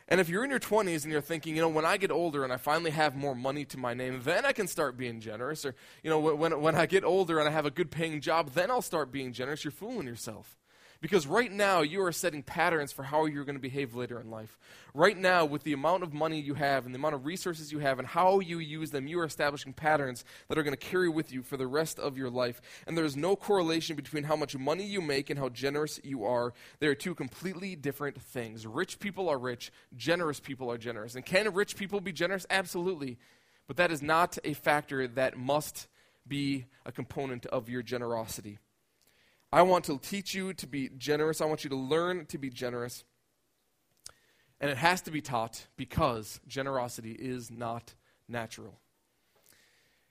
And 0.07 0.21
if 0.21 0.29
you're 0.29 0.45
in 0.45 0.51
your 0.51 0.61
20s 0.61 1.05
and 1.05 1.12
you're 1.12 1.23
thinking, 1.23 1.57
you 1.57 1.62
know, 1.62 1.69
when 1.69 1.87
I 1.87 1.97
get 1.97 2.11
older 2.11 2.45
and 2.45 2.53
I 2.53 2.59
finally 2.59 2.90
have 2.90 3.17
more 3.17 3.35
money 3.35 3.64
to 3.67 3.79
my 3.79 3.95
name, 3.95 4.21
then 4.23 4.45
I 4.45 4.53
can 4.53 4.67
start 4.67 4.99
being 4.99 5.19
generous. 5.19 5.64
Or, 5.64 5.75
you 6.03 6.11
know, 6.11 6.19
when, 6.19 6.61
when 6.61 6.75
I 6.75 6.85
get 6.85 7.05
older 7.05 7.38
and 7.38 7.49
I 7.49 7.51
have 7.51 7.64
a 7.64 7.71
good 7.71 7.90
paying 7.90 8.21
job, 8.21 8.51
then 8.51 8.71
I'll 8.71 8.83
start 8.83 9.11
being 9.11 9.33
generous. 9.33 9.64
You're 9.64 9.73
fooling 9.73 10.07
yourself. 10.07 10.59
Because 11.05 11.27
right 11.27 11.53
now, 11.53 11.83
you 11.83 12.03
are 12.03 12.12
setting 12.12 12.43
patterns 12.43 12.90
for 12.90 13.03
how 13.03 13.27
you're 13.27 13.45
going 13.45 13.57
to 13.57 13.61
behave 13.61 13.95
later 13.95 14.19
in 14.19 14.31
life. 14.31 14.59
Right 14.95 15.19
now, 15.19 15.45
with 15.45 15.62
the 15.62 15.75
amount 15.75 16.03
of 16.03 16.14
money 16.14 16.40
you 16.40 16.55
have 16.55 16.87
and 16.87 16.95
the 16.95 16.99
amount 16.99 17.14
of 17.14 17.27
resources 17.27 17.71
you 17.71 17.81
have 17.81 17.99
and 17.99 18.09
how 18.09 18.40
you 18.40 18.59
use 18.59 18.90
them, 18.90 19.07
you 19.07 19.21
are 19.21 19.27
establishing 19.27 19.75
patterns 19.75 20.25
that 20.49 20.57
are 20.57 20.62
going 20.62 20.73
to 20.73 20.79
carry 20.79 21.11
with 21.11 21.31
you 21.31 21.43
for 21.43 21.59
the 21.59 21.67
rest 21.67 21.99
of 21.99 22.17
your 22.17 22.31
life. 22.31 22.62
And 22.87 22.97
there 22.97 23.05
is 23.05 23.19
no 23.19 23.37
correlation 23.37 23.97
between 23.97 24.25
how 24.25 24.35
much 24.35 24.57
money 24.57 24.85
you 24.85 25.03
make 25.03 25.29
and 25.29 25.38
how 25.38 25.51
generous 25.51 26.01
you 26.03 26.25
are. 26.25 26.55
They 26.79 26.87
are 26.87 26.95
two 26.95 27.14
completely 27.14 27.77
different 27.77 28.19
things. 28.23 28.67
Rich 28.67 28.99
people 28.99 29.29
are 29.29 29.37
rich, 29.37 29.71
generous 29.95 30.40
people 30.40 30.73
are 30.73 30.79
generous. 30.79 31.17
And 31.17 31.27
can 31.27 31.53
rich 31.53 31.77
people 31.77 32.01
be 32.01 32.12
generous? 32.12 32.47
Absolutely. 32.49 33.19
But 33.67 33.77
that 33.77 33.93
is 33.93 34.01
not 34.01 34.38
a 34.43 34.55
factor 34.55 35.07
that 35.07 35.37
must 35.37 35.87
be 36.27 36.64
a 36.87 36.93
component 36.93 37.45
of 37.45 37.69
your 37.69 37.83
generosity. 37.83 38.59
I 39.55 39.62
want 39.62 39.85
to 39.85 39.99
teach 39.99 40.35
you 40.35 40.53
to 40.55 40.67
be 40.67 40.90
generous. 40.99 41.40
I 41.40 41.45
want 41.45 41.62
you 41.62 41.71
to 41.71 41.77
learn 41.77 42.27
to 42.27 42.38
be 42.38 42.51
generous. 42.51 43.05
And 44.61 44.69
it 44.69 44.77
has 44.79 45.01
to 45.03 45.12
be 45.12 45.21
taught 45.21 45.69
because 45.77 46.40
generosity 46.49 47.12
is 47.12 47.53
not 47.53 47.95
natural. 48.29 48.81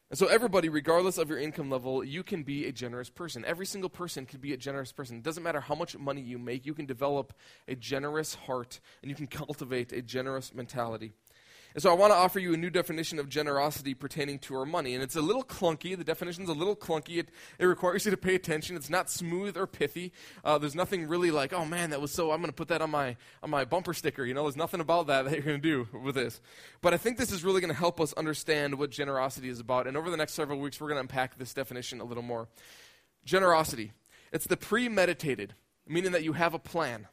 And 0.10 0.18
so, 0.18 0.28
everybody, 0.28 0.70
regardless 0.70 1.18
of 1.18 1.28
your 1.28 1.40
income 1.40 1.70
level, 1.70 2.06
you 2.06 2.24
can 2.24 2.44
be 2.44 2.68
a 2.68 2.72
generous 2.72 3.10
person. 3.10 3.44
Every 3.44 3.66
single 3.66 3.90
person 3.90 4.26
can 4.26 4.40
be 4.40 4.54
a 4.54 4.58
generous 4.58 4.94
person. 4.94 5.18
It 5.18 5.24
doesn't 5.24 5.44
matter 5.44 5.60
how 5.60 5.76
much 5.76 5.98
money 5.98 6.22
you 6.22 6.40
make, 6.40 6.66
you 6.66 6.74
can 6.74 6.86
develop 6.86 7.34
a 7.68 7.76
generous 7.76 8.36
heart 8.36 8.80
and 9.02 9.12
you 9.12 9.16
can 9.16 9.28
cultivate 9.28 9.92
a 9.92 10.02
generous 10.02 10.54
mentality. 10.54 11.12
And 11.74 11.82
so 11.82 11.90
I 11.90 11.94
want 11.94 12.12
to 12.12 12.16
offer 12.16 12.40
you 12.40 12.54
a 12.54 12.58
new 12.58 12.70
definition 12.70 13.20
of 13.20 13.30
generosity 13.30 13.94
pertaining 13.94 14.40
to 14.40 14.56
our 14.56 14.66
money. 14.66 14.94
And 14.94 15.04
it's 15.04 15.16
a 15.16 15.22
little 15.22 15.44
clunky. 15.44 15.98
The 15.98 16.04
definition's 16.04 16.50
a 16.50 16.54
little 16.54 16.76
clunky. 16.76 17.18
It, 17.18 17.30
it 17.58 17.66
requires 17.66 18.06
you 18.06 18.12
to 18.12 18.18
pay 18.18 18.36
attention. 18.36 18.76
It's 18.76 18.90
not 18.90 19.10
smooth 19.10 19.58
or 19.58 19.66
pithy. 19.66 20.14
Uh, 20.44 20.58
there's 20.58 20.76
nothing 20.76 21.08
really 21.08 21.32
like, 21.32 21.52
oh 21.52 21.66
man, 21.66 21.90
that 21.90 22.02
was 22.02 22.12
so, 22.12 22.32
I'm 22.32 22.40
going 22.40 22.50
to 22.50 22.56
put 22.56 22.68
that 22.68 22.82
on 22.82 22.92
my, 22.92 23.18
on 23.42 23.50
my 23.50 23.66
bumper 23.66 23.94
sticker. 23.94 24.26
You 24.26 24.34
know, 24.34 24.44
there's 24.44 24.56
nothing 24.56 24.82
about 24.82 25.08
that 25.08 25.26
that 25.26 25.34
you're 25.34 25.42
going 25.42 25.62
to 25.62 25.86
do 25.88 25.88
with 25.98 26.16
this. 26.16 26.42
But 26.82 26.94
I 26.94 26.98
think 26.98 27.18
this 27.18 27.32
is 27.32 27.44
really 27.44 27.62
going 27.62 27.74
to 27.74 27.80
help 27.80 28.00
us 28.00 28.14
understand 28.14 28.78
what 28.78 28.92
generosity 28.92 29.50
is 29.50 29.60
about. 29.60 29.88
And 29.88 29.98
over 29.98 30.10
the 30.10 30.18
next 30.18 30.34
several 30.34 30.60
weeks, 30.60 30.80
we're 30.80 30.90
going 30.90 30.98
to 30.98 31.02
unpack 31.02 31.38
this 31.38 31.54
definition 31.54 32.02
a 32.02 32.06
little 32.06 32.24
more. 32.24 32.48
Generosity. 33.26 33.94
It's 34.32 34.48
the 34.48 34.58
premeditated, 34.58 35.56
meaning 35.88 36.12
that 36.12 36.24
you 36.24 36.34
have 36.34 36.54
a 36.54 36.60
plan. 36.60 37.08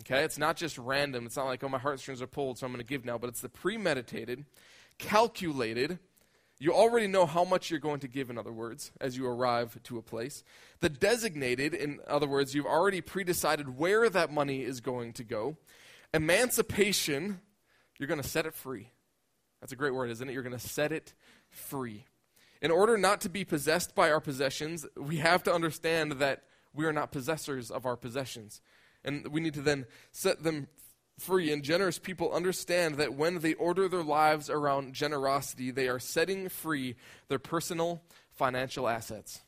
Okay? 0.00 0.24
It's 0.24 0.38
not 0.38 0.56
just 0.56 0.78
random. 0.78 1.26
It's 1.26 1.36
not 1.36 1.46
like, 1.46 1.62
oh, 1.64 1.68
my 1.68 1.78
heartstrings 1.78 2.22
are 2.22 2.26
pulled, 2.26 2.58
so 2.58 2.66
I'm 2.66 2.72
going 2.72 2.84
to 2.84 2.88
give 2.88 3.04
now. 3.04 3.18
But 3.18 3.28
it's 3.28 3.40
the 3.40 3.48
premeditated, 3.48 4.44
calculated. 4.98 5.98
You 6.60 6.74
already 6.74 7.06
know 7.06 7.24
how 7.24 7.44
much 7.44 7.70
you're 7.70 7.78
going 7.78 8.00
to 8.00 8.08
give, 8.08 8.30
in 8.30 8.38
other 8.38 8.52
words, 8.52 8.90
as 9.00 9.16
you 9.16 9.26
arrive 9.26 9.80
to 9.84 9.98
a 9.98 10.02
place. 10.02 10.42
The 10.80 10.88
designated, 10.88 11.72
in 11.72 12.00
other 12.08 12.26
words, 12.26 12.54
you've 12.54 12.66
already 12.66 13.00
predecided 13.00 13.76
where 13.76 14.08
that 14.10 14.32
money 14.32 14.62
is 14.62 14.80
going 14.80 15.12
to 15.14 15.24
go. 15.24 15.56
Emancipation, 16.12 17.40
you're 17.98 18.08
going 18.08 18.20
to 18.20 18.28
set 18.28 18.44
it 18.44 18.54
free. 18.54 18.90
That's 19.60 19.72
a 19.72 19.76
great 19.76 19.94
word, 19.94 20.10
isn't 20.10 20.28
it? 20.28 20.32
You're 20.32 20.42
going 20.42 20.56
to 20.56 20.58
set 20.58 20.90
it 20.90 21.14
free. 21.50 22.06
In 22.60 22.70
order 22.70 22.98
not 22.98 23.20
to 23.20 23.28
be 23.28 23.44
possessed 23.44 23.94
by 23.94 24.10
our 24.10 24.20
possessions, 24.20 24.84
we 24.96 25.18
have 25.18 25.44
to 25.44 25.52
understand 25.52 26.12
that 26.12 26.42
we 26.74 26.86
are 26.86 26.92
not 26.92 27.12
possessors 27.12 27.70
of 27.70 27.86
our 27.86 27.96
possessions. 27.96 28.60
And 29.04 29.28
we 29.28 29.40
need 29.40 29.54
to 29.54 29.62
then 29.62 29.86
set 30.12 30.42
them 30.42 30.68
free. 31.18 31.52
And 31.52 31.62
generous 31.62 31.98
people 31.98 32.32
understand 32.32 32.96
that 32.96 33.14
when 33.14 33.40
they 33.40 33.54
order 33.54 33.88
their 33.88 34.02
lives 34.02 34.48
around 34.50 34.94
generosity, 34.94 35.70
they 35.70 35.88
are 35.88 35.98
setting 35.98 36.48
free 36.48 36.96
their 37.28 37.38
personal 37.38 38.02
financial 38.32 38.88
assets. 38.88 39.42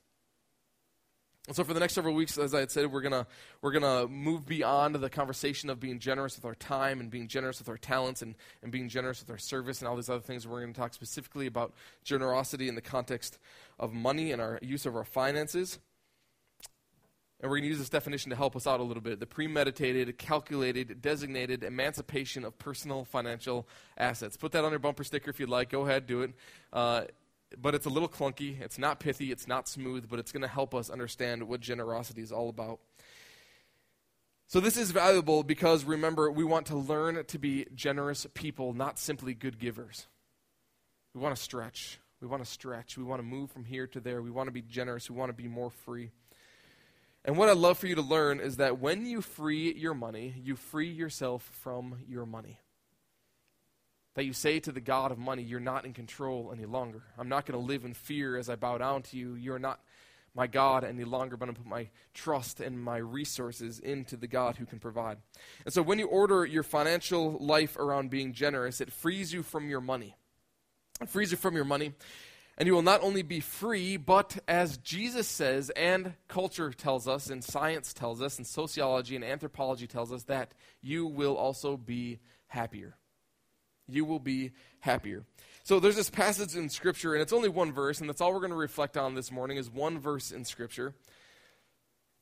And 1.47 1.57
so, 1.57 1.65
for 1.65 1.73
the 1.73 1.81
next 1.81 1.95
several 1.95 2.15
weeks, 2.15 2.37
as 2.37 2.55
I 2.55 2.61
had 2.61 2.71
said, 2.71 2.93
we're 2.93 3.01
gonna 3.01 3.27
we're 3.63 3.73
gonna 3.73 4.07
move 4.07 4.47
beyond 4.47 4.95
the 4.95 5.09
conversation 5.09 5.71
of 5.71 5.81
being 5.81 5.99
generous 5.99 6.37
with 6.37 6.45
our 6.45 6.55
time 6.55 7.01
and 7.01 7.11
being 7.11 7.29
generous 7.29 7.59
with 7.59 7.69
our 7.69 7.79
talents 7.79 8.21
and, 8.21 8.35
and 8.63 8.71
being 8.71 8.89
generous 8.89 9.21
with 9.21 9.31
our 9.31 9.39
service 9.39 9.81
and 9.81 9.89
all 9.89 9.97
these 9.97 10.11
other 10.11 10.21
things. 10.21 10.47
We're 10.47 10.61
going 10.61 10.75
to 10.75 10.79
talk 10.79 10.93
specifically 10.93 11.47
about 11.47 11.73
generosity 12.05 12.69
in 12.69 12.75
the 12.75 12.83
context 12.83 13.39
of 13.79 13.93
money 13.93 14.33
and 14.33 14.41
our 14.41 14.59
use 14.63 14.85
of 14.85 14.95
our 14.95 15.05
finances. 15.05 15.79
And 17.41 17.51
we're 17.51 17.57
going 17.57 17.65
to 17.65 17.69
use 17.71 17.79
this 17.79 17.89
definition 17.89 18.31
to 18.31 18.37
help 18.37 18.55
us 18.55 18.67
out 18.67 18.81
a 18.81 18.83
little 18.83 19.03
bit 19.03 19.19
the 19.19 19.27
premeditated, 19.27 20.19
calculated, 20.19 21.01
designated 21.01 21.65
emancipation 21.65 22.45
of 22.45 22.59
personal 22.59 23.05
financial 23.05 23.67
assets. 23.97 24.37
Put 24.37 24.53
that 24.53 24.65
on 24.65 24.73
your 24.73 24.79
bumper 24.79 25.05
sticker 25.05 25.31
if 25.31 25.41
you'd 25.41 25.49
like. 25.49 25.71
Go 25.71 25.87
ahead, 25.87 26.07
do 26.07 26.23
it. 26.23 26.33
Uh, 26.73 27.05
but 27.61 27.75
it's 27.75 27.87
a 27.87 27.91
little 27.91 28.09
clunky. 28.09 28.61
It's 28.61 28.79
not 28.79 29.01
pithy. 29.01 29.33
It's 29.33 29.49
not 29.49 29.69
smooth, 29.69 30.09
but 30.09 30.19
it's 30.19 30.33
going 30.33 30.43
to 30.43 30.49
help 30.49 30.75
us 30.75 30.91
understand 30.91 31.49
what 31.49 31.61
generosity 31.61 32.23
is 32.23 32.31
all 32.31 32.49
about. 32.49 32.79
So, 34.47 34.59
this 34.61 34.77
is 34.77 34.91
valuable 34.91 35.43
because 35.43 35.85
remember, 35.85 36.31
we 36.31 36.45
want 36.45 36.67
to 36.67 36.77
learn 36.77 37.25
to 37.25 37.39
be 37.39 37.67
generous 37.75 38.27
people, 38.35 38.73
not 38.73 38.99
simply 38.99 39.33
good 39.33 39.59
givers. 39.59 40.07
We 41.15 41.21
want 41.21 41.37
to 41.37 41.43
stretch. 41.43 42.01
We 42.21 42.29
want 42.29 42.45
to 42.45 42.51
stretch. 42.51 42.99
We 42.99 43.05
want 43.05 43.21
to 43.21 43.27
move 43.27 43.51
from 43.51 43.65
here 43.65 43.87
to 43.89 44.01
there. 44.01 44.21
We 44.23 44.31
want 44.31 44.49
to 44.49 44.53
be 44.53 44.63
generous. 44.63 45.09
We 45.09 45.17
want 45.17 45.31
to 45.31 45.43
be 45.43 45.49
more 45.49 45.71
free. 45.71 46.11
And 47.25 47.37
what 47.37 47.49
I'd 47.49 47.59
love 47.59 47.79
for 47.79 47.87
you 47.87 47.95
to 47.97 48.03
learn 48.03 48.41
is 48.41 48.57
that 48.57 48.81
when 48.81 49.05
you 49.05 49.21
free 49.21 49.75
your 49.75 49.95
money, 49.95 50.35
you 50.43 50.57
free 50.57 50.91
yourself 50.91 51.43
from 51.63 51.99
your 52.09 52.25
money. 52.25 52.59
That 54.15 54.25
you 54.25 54.33
say 54.33 54.59
to 54.61 54.73
the 54.73 54.81
God 54.81 55.13
of 55.13 55.19
money, 55.19 55.43
You're 55.43 55.61
not 55.61 55.85
in 55.85 55.93
control 55.93 56.51
any 56.53 56.65
longer. 56.65 57.03
I'm 57.19 57.29
not 57.29 57.47
going 57.47 57.61
to 57.61 57.67
live 57.67 57.85
in 57.85 57.95
fear 57.95 58.37
as 58.37 58.49
I 58.49 58.57
bow 58.57 58.79
down 58.79 59.03
to 59.03 59.17
you. 59.17 59.35
You're 59.35 59.59
not 59.59 59.81
my 60.35 60.47
God 60.47 60.85
any 60.85 61.05
longer, 61.05 61.37
but 61.37 61.49
I'm 61.49 61.55
going 61.55 61.57
to 61.57 61.63
put 61.63 61.71
my 61.71 61.89
trust 62.15 62.61
and 62.61 62.83
my 62.83 62.97
resources 62.99 63.79
into 63.79 64.17
the 64.17 64.27
God 64.27 64.57
who 64.57 64.65
can 64.65 64.79
provide. 64.79 65.19
And 65.65 65.75
so 65.75 65.83
when 65.83 65.99
you 65.99 66.07
order 66.07 66.45
your 66.45 66.63
financial 66.63 67.37
life 67.39 67.77
around 67.77 68.11
being 68.11 68.33
generous, 68.33 68.81
it 68.81 68.93
frees 68.93 69.33
you 69.33 69.43
from 69.43 69.69
your 69.69 69.81
money. 69.81 70.17
It 71.01 71.09
frees 71.09 71.31
you 71.31 71.37
from 71.37 71.55
your 71.55 71.65
money. 71.65 71.95
And 72.61 72.67
you 72.67 72.75
will 72.75 72.83
not 72.83 73.03
only 73.03 73.23
be 73.23 73.41
free, 73.41 73.97
but 73.97 74.37
as 74.47 74.77
Jesus 74.77 75.27
says, 75.27 75.71
and 75.71 76.13
culture 76.29 76.71
tells 76.75 77.09
us, 77.09 77.31
and 77.31 77.43
science 77.43 77.95
tells 77.95 78.21
us, 78.21 78.37
and 78.37 78.47
sociology 78.47 79.17
and 79.17 79.25
anthropology 79.25 79.87
tells 79.87 80.13
us, 80.13 80.25
that 80.25 80.53
you 80.83 81.07
will 81.07 81.39
also 81.39 81.79
be 81.79 82.19
happier. 82.49 82.99
You 83.89 84.05
will 84.05 84.19
be 84.19 84.51
happier. 84.81 85.25
So 85.63 85.81
there's 85.81 85.97
this 85.97 86.11
passage 86.11 86.55
in 86.55 86.69
Scripture, 86.69 87.15
and 87.15 87.23
it's 87.23 87.33
only 87.33 87.49
one 87.49 87.73
verse, 87.73 87.99
and 87.99 88.07
that's 88.07 88.21
all 88.21 88.31
we're 88.31 88.41
going 88.41 88.51
to 88.51 88.57
reflect 88.57 88.99
on 88.99 89.15
this 89.15 89.33
morning 89.33 89.57
is 89.57 89.71
one 89.71 89.99
verse 89.99 90.31
in 90.31 90.45
Scripture. 90.45 90.93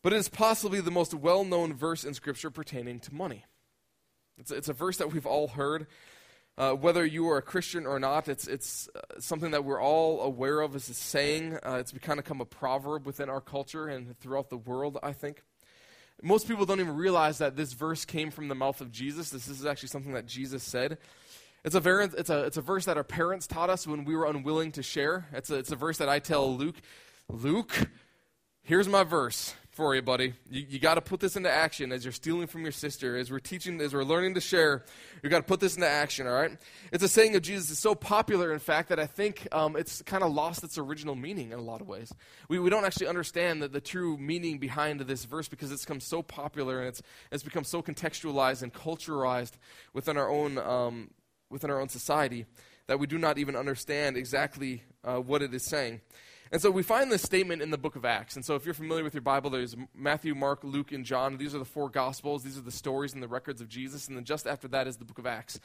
But 0.04 0.12
it 0.12 0.18
is 0.18 0.28
possibly 0.28 0.80
the 0.80 0.92
most 0.92 1.14
well 1.14 1.42
known 1.44 1.74
verse 1.74 2.04
in 2.04 2.14
Scripture 2.14 2.52
pertaining 2.52 3.00
to 3.00 3.12
money. 3.12 3.44
It's, 4.38 4.52
it's 4.52 4.68
a 4.68 4.72
verse 4.72 4.98
that 4.98 5.12
we've 5.12 5.26
all 5.26 5.48
heard. 5.48 5.88
Uh, 6.58 6.72
whether 6.72 7.06
you 7.06 7.30
are 7.30 7.36
a 7.36 7.42
Christian 7.42 7.86
or 7.86 8.00
not, 8.00 8.26
it's, 8.26 8.48
it's 8.48 8.88
uh, 8.96 9.20
something 9.20 9.52
that 9.52 9.64
we're 9.64 9.80
all 9.80 10.20
aware 10.22 10.60
of 10.60 10.74
as 10.74 10.88
a 10.88 10.94
saying. 10.94 11.54
Uh, 11.64 11.76
it's 11.78 11.92
kind 11.92 12.18
of 12.18 12.24
become 12.24 12.40
a 12.40 12.44
proverb 12.44 13.06
within 13.06 13.30
our 13.30 13.40
culture 13.40 13.86
and 13.86 14.18
throughout 14.18 14.50
the 14.50 14.56
world, 14.56 14.98
I 15.00 15.12
think. 15.12 15.44
Most 16.20 16.48
people 16.48 16.66
don't 16.66 16.80
even 16.80 16.96
realize 16.96 17.38
that 17.38 17.54
this 17.54 17.74
verse 17.74 18.04
came 18.04 18.32
from 18.32 18.48
the 18.48 18.56
mouth 18.56 18.80
of 18.80 18.90
Jesus. 18.90 19.30
This 19.30 19.46
is 19.46 19.64
actually 19.64 19.90
something 19.90 20.14
that 20.14 20.26
Jesus 20.26 20.64
said. 20.64 20.98
It's 21.64 21.76
a, 21.76 21.80
ver- 21.80 22.00
it's, 22.00 22.28
a, 22.28 22.44
it's 22.46 22.56
a 22.56 22.62
verse 22.62 22.86
that 22.86 22.96
our 22.96 23.04
parents 23.04 23.46
taught 23.46 23.70
us 23.70 23.86
when 23.86 24.04
we 24.04 24.16
were 24.16 24.26
unwilling 24.26 24.72
to 24.72 24.82
share. 24.82 25.28
It's 25.32 25.50
a, 25.50 25.54
it's 25.54 25.70
a 25.70 25.76
verse 25.76 25.98
that 25.98 26.08
I 26.08 26.18
tell 26.18 26.56
Luke, 26.56 26.76
Luke, 27.28 27.88
here's 28.64 28.88
my 28.88 29.04
verse 29.04 29.54
for 29.78 29.94
you, 29.94 30.02
buddy. 30.02 30.34
You, 30.50 30.66
you 30.70 30.78
got 30.80 30.96
to 30.96 31.00
put 31.00 31.20
this 31.20 31.36
into 31.36 31.48
action 31.48 31.92
as 31.92 32.04
you're 32.04 32.10
stealing 32.10 32.48
from 32.48 32.62
your 32.62 32.72
sister, 32.72 33.16
as 33.16 33.30
we're 33.30 33.38
teaching, 33.38 33.80
as 33.80 33.94
we're 33.94 34.02
learning 34.02 34.34
to 34.34 34.40
share. 34.40 34.84
You 35.22 35.30
got 35.30 35.38
to 35.38 35.44
put 35.44 35.60
this 35.60 35.76
into 35.76 35.86
action, 35.86 36.26
all 36.26 36.32
right? 36.32 36.50
It's 36.90 37.04
a 37.04 37.08
saying 37.08 37.36
of 37.36 37.42
Jesus. 37.42 37.70
It's 37.70 37.78
so 37.78 37.94
popular, 37.94 38.52
in 38.52 38.58
fact, 38.58 38.88
that 38.88 38.98
I 38.98 39.06
think 39.06 39.46
um, 39.52 39.76
it's 39.76 40.02
kind 40.02 40.24
of 40.24 40.32
lost 40.32 40.64
its 40.64 40.78
original 40.78 41.14
meaning 41.14 41.52
in 41.52 41.60
a 41.60 41.62
lot 41.62 41.80
of 41.80 41.86
ways. 41.86 42.12
We, 42.48 42.58
we 42.58 42.70
don't 42.70 42.84
actually 42.84 43.06
understand 43.06 43.62
the, 43.62 43.68
the 43.68 43.80
true 43.80 44.18
meaning 44.18 44.58
behind 44.58 44.98
this 44.98 45.24
verse 45.24 45.46
because 45.46 45.70
it's 45.70 45.84
become 45.84 46.00
so 46.00 46.24
popular 46.24 46.80
and 46.80 46.88
it's, 46.88 47.00
it's 47.30 47.44
become 47.44 47.62
so 47.62 47.80
contextualized 47.80 48.64
and 48.64 48.74
culturalized 48.74 49.52
within 49.92 50.16
our 50.16 50.28
own, 50.28 50.58
um, 50.58 51.10
within 51.50 51.70
our 51.70 51.80
own 51.80 51.88
society 51.88 52.46
that 52.88 52.98
we 52.98 53.06
do 53.06 53.16
not 53.16 53.38
even 53.38 53.54
understand 53.54 54.16
exactly 54.16 54.82
uh, 55.04 55.18
what 55.18 55.40
it 55.40 55.54
is 55.54 55.64
saying. 55.64 56.00
And 56.50 56.62
so 56.62 56.70
we 56.70 56.82
find 56.82 57.12
this 57.12 57.22
statement 57.22 57.62
in 57.62 57.70
the 57.70 57.78
book 57.78 57.96
of 57.96 58.04
Acts. 58.04 58.36
And 58.36 58.44
so 58.44 58.54
if 58.54 58.64
you're 58.64 58.74
familiar 58.74 59.04
with 59.04 59.14
your 59.14 59.22
Bible, 59.22 59.50
there's 59.50 59.76
Matthew, 59.94 60.34
Mark, 60.34 60.60
Luke, 60.62 60.92
and 60.92 61.04
John. 61.04 61.36
These 61.36 61.54
are 61.54 61.58
the 61.58 61.64
four 61.64 61.90
Gospels. 61.90 62.42
These 62.42 62.56
are 62.56 62.62
the 62.62 62.70
stories 62.70 63.12
and 63.12 63.22
the 63.22 63.28
records 63.28 63.60
of 63.60 63.68
Jesus. 63.68 64.08
And 64.08 64.16
then 64.16 64.24
just 64.24 64.46
after 64.46 64.68
that 64.68 64.86
is 64.86 64.96
the 64.96 65.04
book 65.04 65.18
of 65.18 65.26
Acts. 65.26 65.60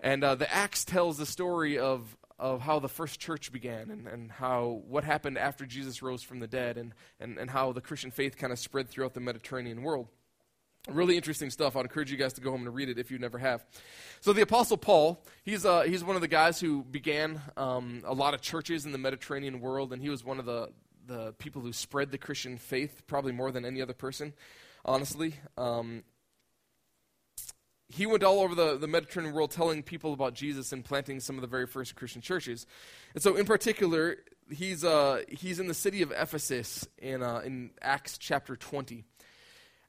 And 0.00 0.24
uh, 0.24 0.34
the 0.34 0.52
Acts 0.52 0.84
tells 0.84 1.18
the 1.18 1.26
story 1.26 1.78
of, 1.78 2.16
of 2.38 2.62
how 2.62 2.78
the 2.78 2.88
first 2.88 3.20
church 3.20 3.52
began 3.52 3.90
and, 3.90 4.08
and 4.08 4.32
how 4.32 4.82
what 4.88 5.04
happened 5.04 5.38
after 5.38 5.66
Jesus 5.66 6.02
rose 6.02 6.22
from 6.22 6.40
the 6.40 6.48
dead 6.48 6.76
and, 6.76 6.94
and, 7.20 7.38
and 7.38 7.50
how 7.50 7.72
the 7.72 7.80
Christian 7.80 8.10
faith 8.10 8.36
kind 8.36 8.52
of 8.52 8.58
spread 8.58 8.88
throughout 8.88 9.14
the 9.14 9.20
Mediterranean 9.20 9.82
world. 9.82 10.08
Really 10.88 11.16
interesting 11.16 11.50
stuff. 11.50 11.76
I'd 11.76 11.82
encourage 11.82 12.10
you 12.10 12.16
guys 12.16 12.32
to 12.34 12.40
go 12.40 12.50
home 12.50 12.66
and 12.66 12.74
read 12.74 12.88
it 12.88 12.98
if 12.98 13.10
you 13.10 13.18
never 13.18 13.38
have. 13.38 13.64
So, 14.20 14.32
the 14.32 14.42
Apostle 14.42 14.76
Paul, 14.76 15.24
he's, 15.44 15.64
uh, 15.64 15.82
he's 15.82 16.02
one 16.02 16.16
of 16.16 16.22
the 16.22 16.28
guys 16.28 16.58
who 16.58 16.82
began 16.82 17.40
um, 17.56 18.02
a 18.04 18.12
lot 18.12 18.34
of 18.34 18.40
churches 18.40 18.84
in 18.84 18.90
the 18.90 18.98
Mediterranean 18.98 19.60
world, 19.60 19.92
and 19.92 20.02
he 20.02 20.08
was 20.08 20.24
one 20.24 20.40
of 20.40 20.44
the, 20.44 20.72
the 21.06 21.34
people 21.34 21.62
who 21.62 21.72
spread 21.72 22.10
the 22.10 22.18
Christian 22.18 22.58
faith, 22.58 23.02
probably 23.06 23.30
more 23.30 23.52
than 23.52 23.64
any 23.64 23.80
other 23.80 23.94
person. 23.94 24.32
honestly. 24.84 25.34
Um, 25.56 26.02
he 27.88 28.06
went 28.06 28.24
all 28.24 28.40
over 28.40 28.54
the, 28.54 28.78
the 28.78 28.88
Mediterranean 28.88 29.34
world 29.34 29.50
telling 29.50 29.82
people 29.82 30.14
about 30.14 30.34
Jesus 30.34 30.72
and 30.72 30.84
planting 30.84 31.20
some 31.20 31.36
of 31.36 31.42
the 31.42 31.46
very 31.46 31.66
first 31.66 31.94
Christian 31.94 32.22
churches. 32.22 32.66
And 33.14 33.22
so, 33.22 33.36
in 33.36 33.44
particular, 33.44 34.16
he's, 34.50 34.82
uh, 34.82 35.22
he's 35.28 35.60
in 35.60 35.68
the 35.68 35.74
city 35.74 36.02
of 36.02 36.10
Ephesus 36.10 36.88
in, 36.98 37.22
uh, 37.22 37.42
in 37.44 37.70
Acts 37.82 38.16
chapter 38.18 38.56
20. 38.56 39.04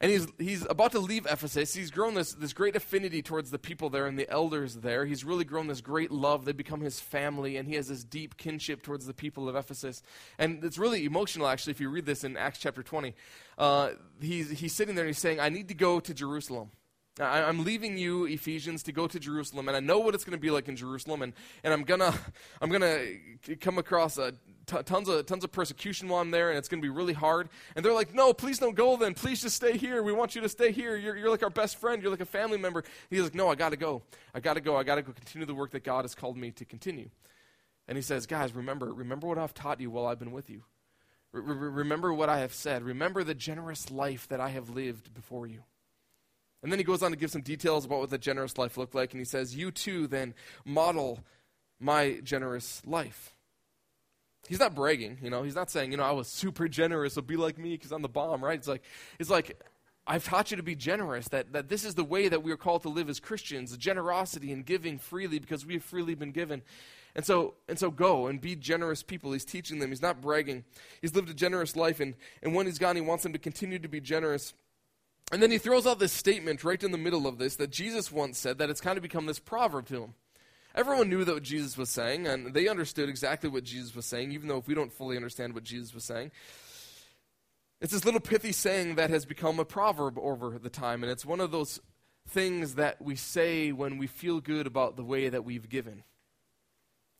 And 0.01 0.11
he's, 0.11 0.27
he's 0.37 0.65
about 0.69 0.91
to 0.91 0.99
leave 0.99 1.25
Ephesus. 1.25 1.73
He's 1.73 1.89
grown 1.89 2.13
this, 2.13 2.33
this 2.33 2.51
great 2.51 2.75
affinity 2.75 3.21
towards 3.21 3.51
the 3.51 3.59
people 3.59 3.89
there 3.89 4.05
and 4.05 4.19
the 4.19 4.29
elders 4.29 4.75
there. 4.75 5.05
He's 5.05 5.23
really 5.23 5.45
grown 5.45 5.67
this 5.67 5.79
great 5.79 6.11
love. 6.11 6.43
They 6.43 6.51
become 6.51 6.81
his 6.81 6.99
family, 6.99 7.55
and 7.55 7.69
he 7.69 7.75
has 7.75 7.87
this 7.87 8.03
deep 8.03 8.35
kinship 8.35 8.83
towards 8.83 9.05
the 9.05 9.13
people 9.13 9.47
of 9.47 9.55
Ephesus. 9.55 10.03
And 10.37 10.61
it's 10.63 10.77
really 10.77 11.05
emotional, 11.05 11.47
actually, 11.47 11.71
if 11.71 11.79
you 11.79 11.89
read 11.89 12.05
this 12.05 12.25
in 12.25 12.35
Acts 12.35 12.59
chapter 12.59 12.83
20. 12.83 13.15
Uh, 13.57 13.91
he's, 14.19 14.49
he's 14.49 14.73
sitting 14.73 14.95
there 14.95 15.05
and 15.05 15.09
he's 15.09 15.19
saying, 15.19 15.39
I 15.39 15.49
need 15.49 15.69
to 15.69 15.73
go 15.73 16.01
to 16.01 16.13
Jerusalem. 16.13 16.71
I, 17.19 17.47
am 17.47 17.63
leaving 17.63 17.97
you, 17.97 18.25
Ephesians, 18.25 18.81
to 18.83 18.91
go 18.91 19.05
to 19.05 19.19
Jerusalem, 19.19 19.67
and 19.67 19.77
I 19.77 19.79
know 19.79 19.99
what 19.99 20.15
it's 20.15 20.23
going 20.23 20.37
to 20.37 20.41
be 20.41 20.49
like 20.49 20.67
in 20.67 20.75
Jerusalem, 20.75 21.21
and, 21.21 21.33
and 21.63 21.71
I'm 21.71 21.83
gonna 21.83 22.11
I'm 22.61 22.71
gonna 22.71 23.05
come 23.61 23.77
across 23.77 24.17
a, 24.17 24.33
t- 24.65 24.83
tons 24.83 25.09
of 25.09 25.25
tons 25.25 25.43
of 25.43 25.51
persecution 25.51 26.07
while 26.07 26.21
I'm 26.21 26.31
there, 26.31 26.49
and 26.49 26.57
it's 26.57 26.67
going 26.67 26.81
to 26.81 26.85
be 26.85 26.93
really 26.93 27.13
hard. 27.13 27.49
And 27.75 27.83
they're 27.83 27.93
like, 27.93 28.13
"No, 28.13 28.33
please 28.33 28.59
don't 28.59 28.75
go. 28.75 28.97
Then 28.97 29.13
please 29.13 29.41
just 29.41 29.55
stay 29.55 29.77
here. 29.77 30.03
We 30.03 30.13
want 30.13 30.35
you 30.35 30.41
to 30.41 30.49
stay 30.49 30.71
here. 30.71 30.95
You're, 30.95 31.15
you're 31.15 31.29
like 31.29 31.43
our 31.43 31.49
best 31.49 31.79
friend. 31.79 32.01
You're 32.01 32.11
like 32.11 32.21
a 32.21 32.25
family 32.25 32.57
member." 32.57 32.79
And 32.79 32.89
he's 33.09 33.21
like, 33.21 33.35
"No, 33.35 33.49
I 33.49 33.55
got 33.55 33.69
to 33.69 33.77
go. 33.77 34.03
I 34.33 34.39
got 34.39 34.55
to 34.55 34.61
go. 34.61 34.75
I 34.75 34.83
got 34.83 34.95
to 34.95 35.01
go 35.01 35.11
continue 35.11 35.45
the 35.45 35.55
work 35.55 35.71
that 35.71 35.83
God 35.83 36.03
has 36.03 36.15
called 36.15 36.37
me 36.37 36.51
to 36.51 36.65
continue." 36.65 37.09
And 37.87 37.97
he 37.97 38.01
says, 38.01 38.25
"Guys, 38.25 38.53
remember 38.53 38.93
remember 38.93 39.27
what 39.27 39.37
I've 39.37 39.53
taught 39.53 39.79
you 39.79 39.91
while 39.91 40.05
I've 40.05 40.19
been 40.19 40.31
with 40.31 40.49
you. 40.49 40.63
remember 41.31 42.13
what 42.13 42.29
I 42.29 42.39
have 42.39 42.53
said. 42.53 42.83
Remember 42.83 43.23
the 43.23 43.33
generous 43.33 43.89
life 43.89 44.27
that 44.27 44.39
I 44.39 44.49
have 44.49 44.69
lived 44.69 45.13
before 45.13 45.47
you." 45.47 45.63
And 46.63 46.71
then 46.71 46.79
he 46.79 46.85
goes 46.85 47.03
on 47.03 47.11
to 47.11 47.17
give 47.17 47.29
some 47.29 47.41
details 47.41 47.83
about 47.83 47.99
what 47.99 48.09
the 48.09 48.17
generous 48.17 48.57
life 48.57 48.77
looked 48.77 48.95
like. 48.95 49.11
And 49.11 49.19
he 49.19 49.25
says, 49.25 49.55
You 49.55 49.69
too 49.69 50.07
then 50.07 50.33
model 50.65 51.19
my 51.79 52.21
generous 52.23 52.81
life. 52.85 53.35
He's 54.47 54.59
not 54.59 54.75
bragging, 54.75 55.19
you 55.21 55.29
know. 55.29 55.43
He's 55.43 55.55
not 55.55 55.71
saying, 55.71 55.91
you 55.91 55.97
know, 55.97 56.03
I 56.03 56.11
was 56.11 56.27
super 56.27 56.67
generous, 56.67 57.13
so 57.13 57.21
be 57.21 57.37
like 57.37 57.57
me 57.57 57.71
because 57.71 57.91
I'm 57.91 58.01
the 58.01 58.09
bomb, 58.09 58.43
right? 58.43 58.57
It's 58.57 58.67
like, 58.67 58.83
it's 59.19 59.29
like, 59.29 59.61
I've 60.05 60.25
taught 60.25 60.51
you 60.51 60.57
to 60.57 60.63
be 60.63 60.75
generous, 60.75 61.29
that, 61.29 61.53
that 61.53 61.69
this 61.69 61.85
is 61.85 61.95
the 61.95 62.03
way 62.03 62.27
that 62.27 62.43
we 62.43 62.51
are 62.51 62.57
called 62.57 62.81
to 62.81 62.89
live 62.89 63.09
as 63.09 63.21
Christians 63.21 63.75
generosity 63.77 64.51
and 64.51 64.65
giving 64.65 64.99
freely 64.99 65.39
because 65.39 65.65
we 65.65 65.75
have 65.75 65.83
freely 65.83 66.13
been 66.13 66.31
given. 66.31 66.61
And 67.15 67.25
so, 67.25 67.53
and 67.69 67.79
so 67.79 67.89
go 67.89 68.27
and 68.27 68.41
be 68.41 68.55
generous 68.55 69.01
people. 69.01 69.31
He's 69.31 69.45
teaching 69.45 69.79
them. 69.79 69.89
He's 69.89 70.01
not 70.01 70.19
bragging. 70.19 70.65
He's 71.01 71.15
lived 71.15 71.29
a 71.29 71.33
generous 71.33 71.75
life, 71.75 72.01
and, 72.01 72.15
and 72.41 72.53
when 72.53 72.65
he's 72.65 72.79
gone, 72.79 72.95
he 72.95 73.01
wants 73.01 73.23
them 73.23 73.33
to 73.33 73.39
continue 73.39 73.79
to 73.79 73.87
be 73.87 74.01
generous 74.01 74.53
and 75.31 75.41
then 75.41 75.51
he 75.51 75.57
throws 75.57 75.87
out 75.87 75.99
this 75.99 76.11
statement 76.11 76.63
right 76.63 76.83
in 76.83 76.91
the 76.91 76.97
middle 76.97 77.25
of 77.25 77.37
this 77.37 77.55
that 77.55 77.71
Jesus 77.71 78.11
once 78.11 78.37
said 78.37 78.57
that 78.57 78.69
it's 78.69 78.81
kind 78.81 78.97
of 78.97 79.01
become 79.01 79.25
this 79.25 79.39
proverb 79.39 79.87
to 79.87 80.03
him. 80.03 80.13
Everyone 80.75 81.09
knew 81.09 81.23
that 81.23 81.33
what 81.33 81.43
Jesus 81.43 81.77
was 81.77 81.89
saying, 81.89 82.25
and 82.25 82.53
they 82.53 82.67
understood 82.67 83.07
exactly 83.07 83.49
what 83.49 83.63
Jesus 83.63 83.95
was 83.95 84.05
saying, 84.05 84.31
even 84.31 84.47
though 84.47 84.57
if 84.57 84.67
we 84.67 84.73
don't 84.73 84.91
fully 84.91 85.15
understand 85.15 85.53
what 85.53 85.63
Jesus 85.63 85.93
was 85.93 86.03
saying. 86.03 86.31
It's 87.79 87.93
this 87.93 88.05
little 88.05 88.19
pithy 88.19 88.53
saying 88.53 88.95
that 88.95 89.09
has 89.09 89.25
become 89.25 89.59
a 89.59 89.65
proverb 89.65 90.17
over 90.17 90.57
the 90.57 90.69
time, 90.69 91.03
and 91.03 91.11
it's 91.11 91.25
one 91.25 91.39
of 91.39 91.51
those 91.51 91.79
things 92.27 92.75
that 92.75 93.01
we 93.01 93.15
say 93.15 93.71
when 93.71 93.97
we 93.97 94.07
feel 94.07 94.39
good 94.39 94.65
about 94.65 94.95
the 94.95 95.03
way 95.03 95.29
that 95.29 95.43
we've 95.43 95.69
given. 95.69 96.03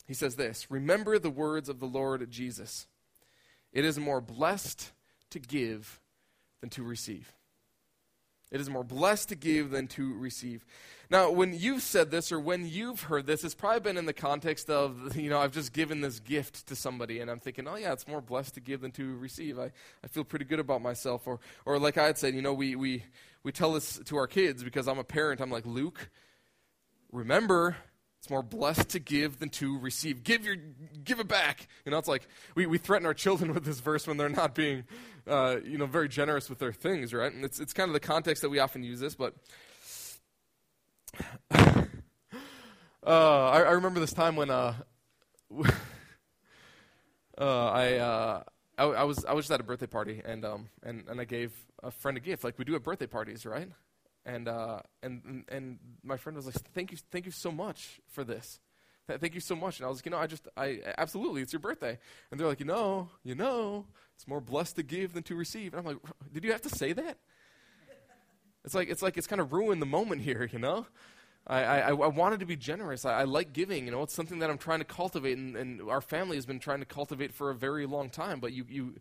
He 0.08 0.14
says 0.14 0.36
this 0.36 0.70
Remember 0.72 1.20
the 1.20 1.30
words 1.30 1.70
of 1.70 1.80
the 1.80 1.86
Lord 1.86 2.30
Jesus. 2.32 2.88
It 3.72 3.86
is 3.86 4.00
more 4.00 4.22
blessed 4.22 4.92
to 5.32 5.40
give 5.40 6.00
than 6.62 6.70
to 6.72 6.84
receive. 6.84 7.34
It 8.52 8.62
is 8.62 8.70
more 8.70 8.84
blessed 8.84 9.30
to 9.30 9.36
give 9.36 9.72
than 9.72 9.88
to 9.90 10.14
receive. 10.14 10.64
Now, 11.14 11.30
when 11.30 11.54
you've 11.54 11.84
said 11.84 12.10
this 12.10 12.32
or 12.32 12.40
when 12.40 12.68
you've 12.68 13.04
heard 13.04 13.28
this, 13.28 13.44
it's 13.44 13.54
probably 13.54 13.82
been 13.82 13.98
in 13.98 14.08
the 14.08 14.14
context 14.14 14.68
of, 14.68 15.16
you 15.16 15.30
know, 15.30 15.38
I've 15.38 15.52
just 15.52 15.72
given 15.72 16.02
this 16.02 16.20
gift 16.20 16.66
to 16.70 16.76
somebody 16.76 17.20
and 17.20 17.30
I'm 17.30 17.40
thinking, 17.40 17.68
oh, 17.68 17.76
yeah, 17.76 17.94
it's 17.94 18.08
more 18.08 18.20
blessed 18.20 18.56
to 18.56 18.60
give 18.60 18.82
than 18.82 18.90
to 18.94 19.16
receive. 19.18 19.60
I, 19.60 19.72
I 20.04 20.08
feel 20.08 20.24
pretty 20.24 20.46
good 20.46 20.60
about 20.60 20.82
myself. 20.82 21.28
Or, 21.28 21.40
or 21.68 21.78
like 21.78 22.00
I 22.00 22.08
had 22.08 22.18
said, 22.18 22.34
you 22.34 22.42
know, 22.42 22.56
we, 22.56 22.76
we, 22.76 23.04
we 23.44 23.52
tell 23.52 23.74
this 23.74 24.00
to 24.06 24.18
our 24.18 24.26
kids 24.26 24.64
because 24.64 24.88
I'm 24.88 24.98
a 24.98 25.04
parent. 25.04 25.40
I'm 25.40 25.52
like, 25.52 25.68
Luke, 25.68 26.10
remember, 27.12 27.78
it's 28.18 28.32
more 28.32 28.42
blessed 28.42 28.90
to 28.90 29.00
give 29.00 29.38
than 29.38 29.50
to 29.50 29.78
receive. 29.78 30.24
Give 30.24 30.44
your, 30.44 30.56
give 31.04 31.20
it 31.20 31.28
back. 31.28 31.68
You 31.86 31.92
know, 31.92 32.00
it's 32.00 32.08
like 32.08 32.28
we, 32.56 32.66
we 32.66 32.80
threaten 32.80 33.06
our 33.06 33.14
children 33.14 33.54
with 33.54 33.66
this 33.66 33.82
verse 33.82 34.08
when 34.08 34.18
they're 34.18 34.30
not 34.30 34.56
being, 34.56 34.86
uh, 35.28 35.58
you 35.64 35.78
know, 35.78 35.86
very 35.86 36.10
generous 36.10 36.50
with 36.50 36.58
their 36.58 36.74
things, 36.74 37.14
right? 37.14 37.32
And 37.32 37.46
it's 37.46 37.60
it's 37.60 37.72
kind 37.72 37.88
of 37.88 37.94
the 37.94 38.00
context 38.00 38.42
that 38.42 38.50
we 38.50 38.58
often 38.58 38.82
use 38.82 39.00
this, 39.00 39.14
but. 39.14 39.36
uh, 41.52 41.86
I, 43.06 43.62
I, 43.62 43.72
remember 43.72 44.00
this 44.00 44.14
time 44.14 44.36
when 44.36 44.50
uh, 44.50 44.74
uh, 47.38 47.70
I, 47.72 47.96
uh, 47.98 48.44
I, 48.78 48.84
I 48.84 49.04
was 49.04 49.24
I 49.26 49.34
was 49.34 49.46
just 49.46 49.52
at 49.52 49.60
a 49.60 49.64
birthday 49.64 49.88
party 49.88 50.22
and 50.26 50.44
um 50.44 50.70
and, 50.82 51.08
and 51.08 51.22
I 51.22 51.26
gave 51.26 51.54
a 51.84 51.92
friend 51.92 52.18
a 52.18 52.22
gift 52.22 52.44
like 52.44 52.58
we 52.58 52.66
do 52.66 52.76
at 52.76 52.84
birthday 52.84 53.08
parties, 53.08 53.46
right? 53.46 53.70
and 54.26 54.48
uh, 54.48 54.80
and 55.02 55.44
and 55.50 55.80
my 56.04 56.18
friend 56.18 56.36
was 56.36 56.46
like, 56.46 56.56
"Thank 56.74 56.92
you, 56.92 56.98
thank 57.12 57.26
you 57.26 57.32
so 57.32 57.52
much 57.52 58.00
for 58.08 58.24
this. 58.24 58.60
Thank 59.08 59.34
you 59.34 59.42
so 59.42 59.56
much." 59.56 59.80
And 59.80 59.86
I 59.86 59.90
was 59.90 59.98
like, 59.98 60.06
"You 60.06 60.12
know, 60.12 60.18
I 60.18 60.28
just, 60.28 60.48
I 60.56 60.80
absolutely, 60.98 61.42
it's 61.42 61.52
your 61.52 61.60
birthday." 61.60 61.98
And 62.32 62.40
they're 62.40 62.48
like, 62.48 62.60
"You 62.60 62.66
know, 62.66 63.10
you 63.24 63.36
know, 63.36 63.86
it's 64.16 64.28
more 64.28 64.42
blessed 64.42 64.78
to 64.78 64.84
give 64.84 65.14
than 65.14 65.24
to 65.24 65.36
receive." 65.36 65.74
And 65.74 65.80
I'm 65.80 65.86
like, 65.86 66.02
"Did 66.32 66.44
you 66.44 66.52
have 66.52 66.62
to 66.62 66.70
say 66.70 66.94
that?" 66.94 67.18
It's 68.66 68.74
like 68.74 68.90
it's 68.90 69.02
like 69.02 69.18
it's 69.18 69.28
kind 69.28 69.42
of 69.42 69.54
ruined 69.54 69.82
the 69.82 69.88
moment 69.88 70.22
here, 70.30 70.50
you 70.52 70.60
know. 70.60 70.86
I, 71.46 71.64
I, 71.64 71.90
I 71.90 72.08
wanted 72.08 72.40
to 72.40 72.46
be 72.46 72.56
generous. 72.56 73.04
I, 73.04 73.20
I, 73.20 73.24
like 73.26 73.52
giving. 73.52 73.86
You 73.86 73.92
know, 73.92 74.02
it's 74.02 74.14
something 74.14 74.40
that 74.40 74.50
I'm 74.50 74.58
trying 74.58 74.80
to 74.80 74.86
cultivate, 74.86 75.38
and, 75.38 75.58
and 75.58 75.82
our 75.82 76.00
family 76.00 76.38
has 76.38 76.46
been 76.46 76.60
trying 76.60 76.80
to 76.80 76.86
cultivate 76.86 77.34
for 77.34 77.50
a 77.50 77.56
very 77.56 77.86
long 77.86 78.10
time. 78.10 78.40
But 78.40 78.54
you, 78.54 78.66
you 78.70 78.96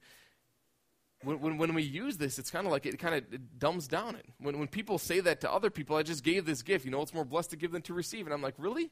when, 1.22 1.40
when, 1.40 1.58
when, 1.58 1.74
we 1.74 1.84
use 1.84 2.16
this, 2.16 2.40
it's 2.40 2.50
kind 2.50 2.66
of 2.66 2.72
like 2.72 2.84
it 2.84 2.98
kind 2.98 3.14
of 3.14 3.58
dumbs 3.60 3.86
down 3.86 4.16
it. 4.16 4.26
When, 4.38 4.58
when 4.58 4.66
people 4.66 4.98
say 4.98 5.20
that 5.20 5.40
to 5.42 5.52
other 5.52 5.70
people, 5.70 5.94
I 5.94 6.02
just 6.02 6.24
gave 6.24 6.44
this 6.44 6.62
gift. 6.62 6.84
You 6.84 6.90
know, 6.90 7.00
it's 7.00 7.14
more 7.14 7.24
blessed 7.24 7.50
to 7.50 7.56
give 7.56 7.70
than 7.70 7.82
to 7.82 7.94
receive. 7.94 8.26
And 8.26 8.34
I'm 8.34 8.42
like, 8.42 8.54
really? 8.58 8.90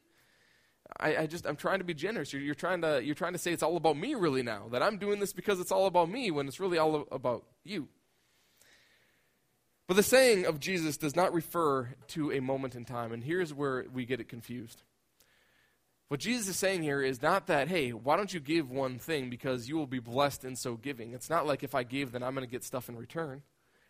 I, 0.99 1.17
I 1.17 1.27
just 1.27 1.47
I'm 1.47 1.57
trying 1.57 1.79
to 1.79 1.85
be 1.85 1.95
generous. 1.95 2.33
You're, 2.33 2.43
you're, 2.43 2.55
trying 2.55 2.83
to 2.83 3.03
you're 3.03 3.15
trying 3.15 3.33
to 3.33 3.39
say 3.39 3.53
it's 3.53 3.63
all 3.63 3.77
about 3.77 3.97
me 3.97 4.15
really 4.15 4.43
now. 4.43 4.69
That 4.71 4.83
I'm 4.83 4.97
doing 4.97 5.19
this 5.19 5.33
because 5.33 5.59
it's 5.59 5.73
all 5.73 5.87
about 5.87 6.09
me 6.09 6.31
when 6.31 6.47
it's 6.47 6.61
really 6.61 6.79
all 6.79 7.07
about 7.11 7.45
you. 7.65 7.89
But 9.91 9.97
the 9.97 10.05
saying 10.05 10.47
of 10.47 10.61
Jesus 10.61 10.97
does 10.97 11.17
not 11.17 11.35
refer 11.35 11.97
to 12.11 12.31
a 12.31 12.39
moment 12.39 12.77
in 12.77 12.85
time, 12.85 13.11
and 13.11 13.25
here's 13.25 13.53
where 13.53 13.87
we 13.93 14.05
get 14.05 14.21
it 14.21 14.29
confused. 14.29 14.85
What 16.07 16.21
Jesus 16.21 16.47
is 16.47 16.57
saying 16.57 16.85
here 16.85 17.03
is 17.03 17.21
not 17.21 17.49
that, 17.49 17.67
hey, 17.67 17.91
why 17.91 18.17
don't 18.17 18.33
you 18.33 18.39
give 18.39 18.71
one 18.71 19.01
thing 19.01 19.31
because 19.31 19.69
you 19.69 19.77
will 19.77 19.89
be 19.89 19.99
blessed 19.99 20.45
in 20.45 20.55
so 20.55 20.77
giving. 20.77 21.13
It's 21.13 21.29
not 21.29 21.45
like 21.45 21.65
if 21.65 21.75
I 21.75 21.83
give, 21.83 22.13
then 22.13 22.23
I'm 22.23 22.37
going 22.37 22.47
to 22.47 22.51
get 22.51 22.63
stuff 22.63 22.89
in 22.89 22.95
return. 22.95 23.43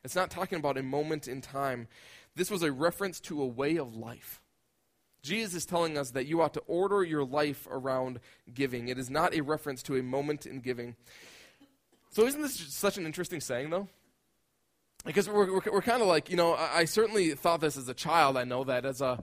It's 0.02 0.16
not 0.16 0.30
talking 0.30 0.56
about 0.56 0.78
a 0.78 0.82
moment 0.82 1.28
in 1.28 1.42
time. 1.42 1.86
This 2.34 2.50
was 2.50 2.62
a 2.62 2.72
reference 2.72 3.20
to 3.20 3.42
a 3.42 3.46
way 3.46 3.76
of 3.76 3.94
life. 3.94 4.40
Jesus 5.22 5.52
is 5.52 5.66
telling 5.66 5.98
us 5.98 6.12
that 6.12 6.24
you 6.24 6.40
ought 6.40 6.54
to 6.54 6.62
order 6.66 7.04
your 7.04 7.24
life 7.24 7.68
around 7.70 8.20
giving. 8.54 8.88
It 8.88 8.98
is 8.98 9.10
not 9.10 9.34
a 9.34 9.42
reference 9.42 9.82
to 9.82 9.96
a 9.96 10.02
moment 10.02 10.46
in 10.46 10.60
giving. 10.60 10.96
So, 12.08 12.24
isn't 12.24 12.40
this 12.40 12.56
such 12.72 12.96
an 12.96 13.04
interesting 13.04 13.42
saying, 13.42 13.68
though? 13.68 13.86
Because 15.04 15.28
we're, 15.28 15.52
we're, 15.52 15.72
we're 15.72 15.82
kind 15.82 16.02
of 16.02 16.08
like, 16.08 16.30
you 16.30 16.36
know, 16.36 16.52
I, 16.52 16.78
I 16.78 16.84
certainly 16.84 17.30
thought 17.30 17.60
this 17.60 17.76
as 17.76 17.88
a 17.88 17.94
child. 17.94 18.36
I 18.36 18.44
know 18.44 18.64
that 18.64 18.84
as 18.84 19.00
a 19.00 19.22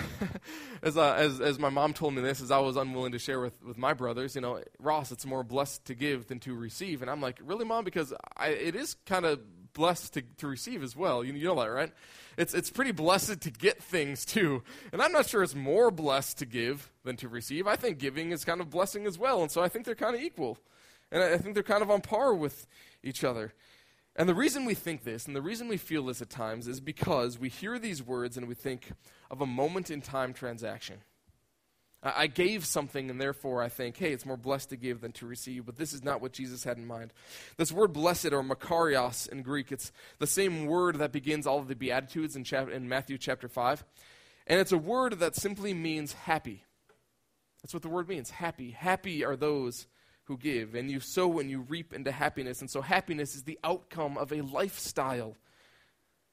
as, 0.82 0.96
uh, 0.96 1.14
as, 1.14 1.40
as 1.40 1.58
my 1.58 1.68
mom 1.68 1.92
told 1.92 2.14
me 2.14 2.22
this, 2.22 2.40
as 2.40 2.50
I 2.50 2.58
was 2.58 2.76
unwilling 2.76 3.12
to 3.12 3.18
share 3.18 3.40
with, 3.40 3.62
with 3.62 3.78
my 3.78 3.92
brothers, 3.92 4.34
you 4.34 4.40
know, 4.40 4.62
Ross, 4.78 5.12
it's 5.12 5.26
more 5.26 5.42
blessed 5.42 5.84
to 5.86 5.94
give 5.94 6.28
than 6.28 6.40
to 6.40 6.54
receive. 6.54 7.02
And 7.02 7.10
I'm 7.10 7.20
like, 7.20 7.38
really, 7.42 7.64
mom? 7.64 7.84
Because 7.84 8.12
I, 8.36 8.48
it 8.48 8.74
is 8.74 8.96
kind 9.06 9.24
of 9.24 9.40
blessed 9.72 10.14
to, 10.14 10.22
to 10.38 10.46
receive 10.46 10.82
as 10.82 10.96
well. 10.96 11.24
You, 11.24 11.32
you 11.34 11.46
know 11.46 11.56
that, 11.56 11.66
right? 11.66 11.92
It's, 12.36 12.54
it's 12.54 12.70
pretty 12.70 12.92
blessed 12.92 13.40
to 13.40 13.50
get 13.50 13.82
things 13.82 14.24
too. 14.24 14.62
And 14.92 15.02
I'm 15.02 15.12
not 15.12 15.26
sure 15.26 15.42
it's 15.42 15.54
more 15.54 15.90
blessed 15.90 16.38
to 16.38 16.46
give 16.46 16.90
than 17.04 17.16
to 17.16 17.28
receive. 17.28 17.66
I 17.66 17.76
think 17.76 17.98
giving 17.98 18.32
is 18.32 18.44
kind 18.44 18.60
of 18.60 18.70
blessing 18.70 19.06
as 19.06 19.18
well. 19.18 19.42
And 19.42 19.50
so 19.50 19.62
I 19.62 19.68
think 19.68 19.84
they're 19.84 19.94
kind 19.94 20.14
of 20.14 20.22
equal. 20.22 20.58
And 21.10 21.22
I, 21.22 21.34
I 21.34 21.38
think 21.38 21.54
they're 21.54 21.62
kind 21.62 21.82
of 21.82 21.90
on 21.90 22.00
par 22.00 22.34
with 22.34 22.66
each 23.02 23.24
other. 23.24 23.52
And 24.14 24.28
the 24.28 24.34
reason 24.34 24.64
we 24.64 24.74
think 24.74 25.04
this, 25.04 25.26
and 25.26 25.34
the 25.34 25.42
reason 25.42 25.68
we 25.68 25.78
feel 25.78 26.04
this 26.04 26.20
at 26.20 26.28
times, 26.28 26.68
is 26.68 26.80
because 26.80 27.38
we 27.38 27.48
hear 27.48 27.78
these 27.78 28.02
words 28.02 28.36
and 28.36 28.46
we 28.46 28.54
think 28.54 28.92
of 29.30 29.40
a 29.40 29.46
moment 29.46 29.90
in 29.90 30.02
time 30.02 30.34
transaction. 30.34 30.98
I 32.04 32.26
gave 32.26 32.66
something, 32.66 33.10
and 33.10 33.20
therefore 33.20 33.62
I 33.62 33.68
think, 33.68 33.96
hey, 33.96 34.12
it's 34.12 34.26
more 34.26 34.36
blessed 34.36 34.70
to 34.70 34.76
give 34.76 35.00
than 35.00 35.12
to 35.12 35.26
receive. 35.26 35.64
But 35.64 35.76
this 35.76 35.92
is 35.92 36.02
not 36.02 36.20
what 36.20 36.32
Jesus 36.32 36.64
had 36.64 36.76
in 36.76 36.84
mind. 36.84 37.12
This 37.56 37.70
word 37.70 37.92
blessed, 37.92 38.32
or 38.32 38.42
makarios 38.42 39.28
in 39.28 39.42
Greek, 39.42 39.70
it's 39.70 39.92
the 40.18 40.26
same 40.26 40.66
word 40.66 40.96
that 40.96 41.12
begins 41.12 41.46
all 41.46 41.60
of 41.60 41.68
the 41.68 41.76
Beatitudes 41.76 42.34
in, 42.34 42.42
chap- 42.42 42.70
in 42.70 42.88
Matthew 42.88 43.18
chapter 43.18 43.46
5. 43.46 43.84
And 44.48 44.58
it's 44.58 44.72
a 44.72 44.78
word 44.78 45.20
that 45.20 45.36
simply 45.36 45.74
means 45.74 46.12
happy. 46.12 46.64
That's 47.62 47.72
what 47.72 47.84
the 47.84 47.88
word 47.88 48.08
means 48.08 48.30
happy. 48.30 48.72
Happy 48.72 49.24
are 49.24 49.36
those 49.36 49.86
who 50.24 50.36
give, 50.36 50.74
and 50.74 50.90
you 50.90 51.00
sow 51.00 51.38
and 51.38 51.50
you 51.50 51.60
reap 51.60 51.92
into 51.92 52.12
happiness. 52.12 52.60
And 52.60 52.70
so 52.70 52.80
happiness 52.80 53.34
is 53.34 53.42
the 53.42 53.58
outcome 53.64 54.16
of 54.16 54.32
a 54.32 54.40
lifestyle 54.40 55.36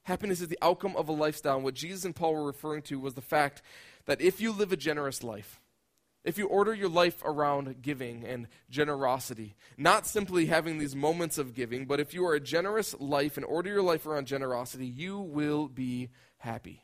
Happiness 0.09 0.41
is 0.41 0.47
the 0.47 0.57
outcome 0.61 0.95
of 0.95 1.07
a 1.07 1.11
lifestyle. 1.11 1.57
And 1.57 1.63
what 1.63 1.75
Jesus 1.75 2.03
and 2.03 2.15
Paul 2.15 2.33
were 2.33 2.45
referring 2.45 2.81
to 2.83 2.99
was 2.99 3.13
the 3.13 3.21
fact 3.21 3.61
that 4.05 4.21
if 4.21 4.41
you 4.41 4.51
live 4.51 4.71
a 4.71 4.75
generous 4.75 5.23
life, 5.23 5.61
if 6.23 6.37
you 6.37 6.47
order 6.47 6.73
your 6.73 6.89
life 6.89 7.21
around 7.23 7.83
giving 7.83 8.25
and 8.25 8.47
generosity, 8.71 9.55
not 9.77 10.07
simply 10.07 10.47
having 10.47 10.79
these 10.79 10.95
moments 10.95 11.37
of 11.37 11.53
giving, 11.53 11.85
but 11.85 11.99
if 11.99 12.13
you 12.15 12.25
are 12.25 12.33
a 12.33 12.39
generous 12.39 12.95
life 12.99 13.37
and 13.37 13.45
order 13.45 13.69
your 13.69 13.83
life 13.83 14.07
around 14.07 14.25
generosity, 14.25 14.87
you 14.87 15.19
will 15.19 15.67
be 15.67 16.09
happy. 16.37 16.81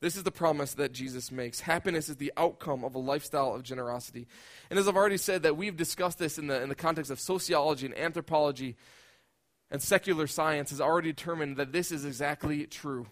This 0.00 0.16
is 0.16 0.24
the 0.24 0.30
promise 0.30 0.74
that 0.74 0.92
Jesus 0.92 1.32
makes. 1.32 1.60
Happiness 1.60 2.08
is 2.08 2.16
the 2.16 2.32
outcome 2.36 2.84
of 2.84 2.94
a 2.94 2.98
lifestyle 2.98 3.54
of 3.54 3.62
generosity. 3.62 4.26
And 4.68 4.78
as 4.78 4.86
I've 4.86 4.96
already 4.96 5.16
said, 5.16 5.42
that 5.44 5.56
we've 5.56 5.76
discussed 5.76 6.18
this 6.18 6.38
in 6.38 6.48
the, 6.48 6.62
in 6.62 6.68
the 6.68 6.74
context 6.74 7.10
of 7.10 7.18
sociology 7.18 7.86
and 7.86 7.96
anthropology 7.96 8.76
and 9.70 9.82
secular 9.82 10.26
science 10.26 10.70
has 10.70 10.80
already 10.80 11.10
determined 11.12 11.56
that 11.56 11.72
this 11.72 11.90
is 11.90 12.04
exactly 12.04 12.66
true. 12.66 13.06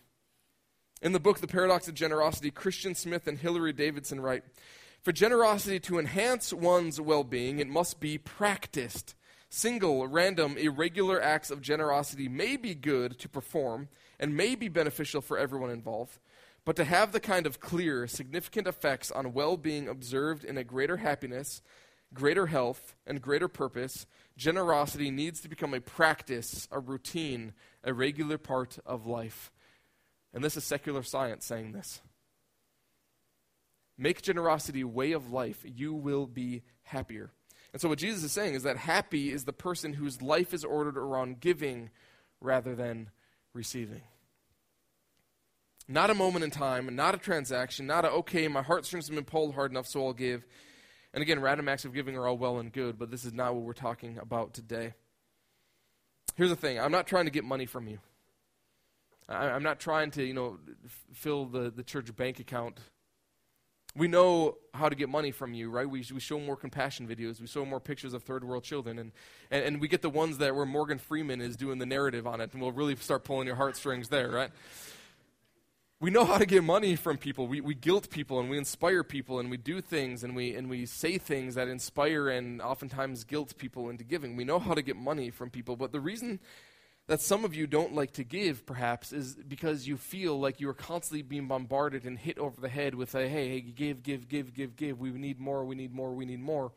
In 1.02 1.12
the 1.12 1.20
book, 1.20 1.40
The 1.40 1.46
Paradox 1.46 1.88
of 1.88 1.94
Generosity, 1.94 2.50
Christian 2.50 2.94
Smith 2.94 3.26
and 3.26 3.38
Hilary 3.38 3.72
Davidson 3.72 4.20
write 4.20 4.44
For 5.02 5.12
generosity 5.12 5.80
to 5.80 5.98
enhance 5.98 6.52
one's 6.52 7.00
well 7.00 7.24
being, 7.24 7.58
it 7.58 7.68
must 7.68 7.98
be 7.98 8.18
practiced. 8.18 9.14
Single, 9.50 10.08
random, 10.08 10.56
irregular 10.56 11.22
acts 11.22 11.50
of 11.50 11.60
generosity 11.60 12.28
may 12.28 12.56
be 12.56 12.74
good 12.74 13.18
to 13.20 13.28
perform 13.28 13.88
and 14.18 14.36
may 14.36 14.54
be 14.54 14.68
beneficial 14.68 15.20
for 15.20 15.38
everyone 15.38 15.70
involved. 15.70 16.18
But 16.64 16.76
to 16.76 16.84
have 16.84 17.12
the 17.12 17.20
kind 17.20 17.46
of 17.46 17.60
clear, 17.60 18.06
significant 18.06 18.66
effects 18.66 19.10
on 19.10 19.34
well 19.34 19.56
being 19.56 19.88
observed 19.88 20.44
in 20.44 20.56
a 20.56 20.64
greater 20.64 20.98
happiness, 20.98 21.60
greater 22.14 22.46
health, 22.46 22.94
and 23.06 23.20
greater 23.20 23.48
purpose, 23.48 24.06
generosity 24.36 25.10
needs 25.10 25.40
to 25.42 25.48
become 25.48 25.74
a 25.74 25.80
practice, 25.80 26.66
a 26.70 26.80
routine, 26.80 27.52
a 27.82 27.92
regular 27.92 28.38
part 28.38 28.78
of 28.86 29.06
life. 29.06 29.52
And 30.32 30.42
this 30.42 30.56
is 30.56 30.64
secular 30.64 31.02
science 31.02 31.44
saying 31.44 31.72
this. 31.72 32.00
Make 33.98 34.22
generosity 34.22 34.80
a 34.80 34.88
way 34.88 35.12
of 35.12 35.30
life, 35.30 35.64
you 35.64 35.92
will 35.92 36.26
be 36.26 36.62
happier. 36.82 37.30
And 37.72 37.80
so, 37.80 37.88
what 37.88 37.98
Jesus 37.98 38.24
is 38.24 38.32
saying 38.32 38.54
is 38.54 38.62
that 38.62 38.76
happy 38.76 39.30
is 39.30 39.44
the 39.44 39.52
person 39.52 39.92
whose 39.92 40.22
life 40.22 40.54
is 40.54 40.64
ordered 40.64 40.96
around 40.96 41.40
giving 41.40 41.90
rather 42.40 42.74
than 42.74 43.10
receiving. 43.52 44.02
Not 45.86 46.10
a 46.10 46.14
moment 46.14 46.44
in 46.44 46.50
time, 46.50 46.94
not 46.96 47.14
a 47.14 47.18
transaction, 47.18 47.86
not 47.86 48.04
a, 48.04 48.10
okay, 48.10 48.48
my 48.48 48.62
heartstrings 48.62 49.08
have 49.08 49.14
been 49.14 49.24
pulled 49.24 49.54
hard 49.54 49.70
enough, 49.70 49.86
so 49.86 50.06
I'll 50.06 50.12
give. 50.14 50.46
And 51.12 51.22
again, 51.22 51.40
random 51.40 51.68
acts 51.68 51.84
of 51.84 51.92
giving 51.92 52.16
are 52.16 52.26
all 52.26 52.38
well 52.38 52.58
and 52.58 52.72
good, 52.72 52.98
but 52.98 53.10
this 53.10 53.24
is 53.24 53.32
not 53.32 53.54
what 53.54 53.64
we're 53.64 53.74
talking 53.74 54.18
about 54.18 54.54
today. 54.54 54.94
Here's 56.36 56.50
the 56.50 56.56
thing 56.56 56.80
I'm 56.80 56.90
not 56.90 57.06
trying 57.06 57.26
to 57.26 57.30
get 57.30 57.44
money 57.44 57.66
from 57.66 57.86
you. 57.86 57.98
I, 59.28 59.50
am 59.50 59.62
not 59.62 59.78
trying 59.78 60.10
to, 60.12 60.24
you 60.24 60.34
know, 60.34 60.58
f- 60.84 61.04
fill 61.12 61.46
the, 61.46 61.70
the 61.70 61.82
church 61.82 62.14
bank 62.16 62.40
account. 62.40 62.80
We 63.96 64.08
know 64.08 64.56
how 64.74 64.88
to 64.88 64.96
get 64.96 65.08
money 65.08 65.30
from 65.30 65.54
you, 65.54 65.70
right? 65.70 65.88
We, 65.88 66.04
we 66.12 66.18
show 66.20 66.40
more 66.40 66.56
compassion 66.56 67.06
videos. 67.06 67.40
We 67.40 67.46
show 67.46 67.64
more 67.64 67.78
pictures 67.78 68.12
of 68.12 68.24
third 68.24 68.42
world 68.42 68.64
children. 68.64 68.98
And, 68.98 69.12
and, 69.50 69.64
and 69.64 69.80
we 69.80 69.86
get 69.86 70.02
the 70.02 70.10
ones 70.10 70.38
that 70.38 70.54
where 70.56 70.66
Morgan 70.66 70.98
Freeman 70.98 71.40
is 71.40 71.56
doing 71.56 71.78
the 71.78 71.86
narrative 71.86 72.26
on 72.26 72.40
it, 72.40 72.52
and 72.52 72.60
we'll 72.60 72.72
really 72.72 72.96
start 72.96 73.22
pulling 73.22 73.46
your 73.46 73.56
heartstrings 73.56 74.08
there, 74.08 74.30
right? 74.30 74.50
We 76.04 76.10
know 76.10 76.26
how 76.26 76.36
to 76.36 76.44
get 76.44 76.62
money 76.62 76.96
from 76.96 77.16
people. 77.16 77.46
We, 77.46 77.62
we 77.62 77.74
guilt 77.74 78.10
people 78.10 78.38
and 78.38 78.50
we 78.50 78.58
inspire 78.58 79.02
people 79.02 79.38
and 79.40 79.50
we 79.50 79.56
do 79.56 79.80
things 79.80 80.22
and 80.22 80.36
we, 80.36 80.54
and 80.54 80.68
we 80.68 80.84
say 80.84 81.16
things 81.16 81.54
that 81.54 81.66
inspire 81.66 82.28
and 82.28 82.60
oftentimes 82.60 83.24
guilt 83.24 83.56
people 83.56 83.88
into 83.88 84.04
giving. 84.04 84.36
We 84.36 84.44
know 84.44 84.58
how 84.58 84.74
to 84.74 84.82
get 84.82 84.96
money 84.96 85.30
from 85.30 85.48
people. 85.48 85.76
But 85.76 85.92
the 85.92 86.00
reason 86.00 86.40
that 87.06 87.22
some 87.22 87.42
of 87.42 87.54
you 87.54 87.66
don't 87.66 87.94
like 87.94 88.12
to 88.12 88.22
give, 88.22 88.66
perhaps, 88.66 89.14
is 89.14 89.34
because 89.34 89.88
you 89.88 89.96
feel 89.96 90.38
like 90.38 90.60
you 90.60 90.68
are 90.68 90.74
constantly 90.74 91.22
being 91.22 91.48
bombarded 91.48 92.04
and 92.04 92.18
hit 92.18 92.38
over 92.38 92.60
the 92.60 92.68
head 92.68 92.94
with 92.94 93.14
a 93.14 93.26
hey, 93.26 93.48
hey, 93.48 93.60
give, 93.62 94.02
give, 94.02 94.28
give, 94.28 94.52
give, 94.52 94.76
give. 94.76 95.00
We 95.00 95.10
need 95.12 95.40
more, 95.40 95.64
we 95.64 95.74
need 95.74 95.94
more, 95.94 96.12
we 96.12 96.26
need 96.26 96.40
more. 96.40 96.72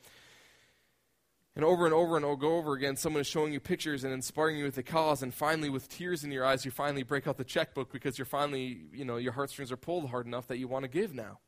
And 1.57 1.65
over 1.65 1.85
and 1.85 1.93
over 1.95 2.15
and 2.17 2.23
over, 2.23 2.73
again, 2.73 2.97
someone 2.97 3.21
is 3.21 3.25
showing 3.25 3.51
you 3.51 3.59
pictures 3.59 4.03
and 4.03 4.13
inspiring 4.13 4.57
you 4.57 4.65
with 4.65 4.75
the 4.75 4.83
cause, 4.83 5.23
and 5.23 5.33
finally, 5.33 5.71
with 5.71 5.89
tears 5.89 6.23
in 6.23 6.31
your 6.31 6.45
eyes, 6.45 6.65
you 6.65 6.69
finally 6.69 7.01
break 7.01 7.25
out 7.25 7.37
the 7.37 7.43
checkbook 7.43 7.91
because 7.91 8.19
you're 8.19 8.27
finally, 8.27 8.81
you 8.93 9.03
know, 9.03 9.17
your 9.17 9.31
heartstrings 9.31 9.71
are 9.71 9.75
pulled 9.75 10.07
hard 10.11 10.27
enough 10.27 10.45
that 10.49 10.59
you 10.59 10.67
want 10.67 10.83
to 10.83 10.87
give 10.87 11.15
now. 11.15 11.39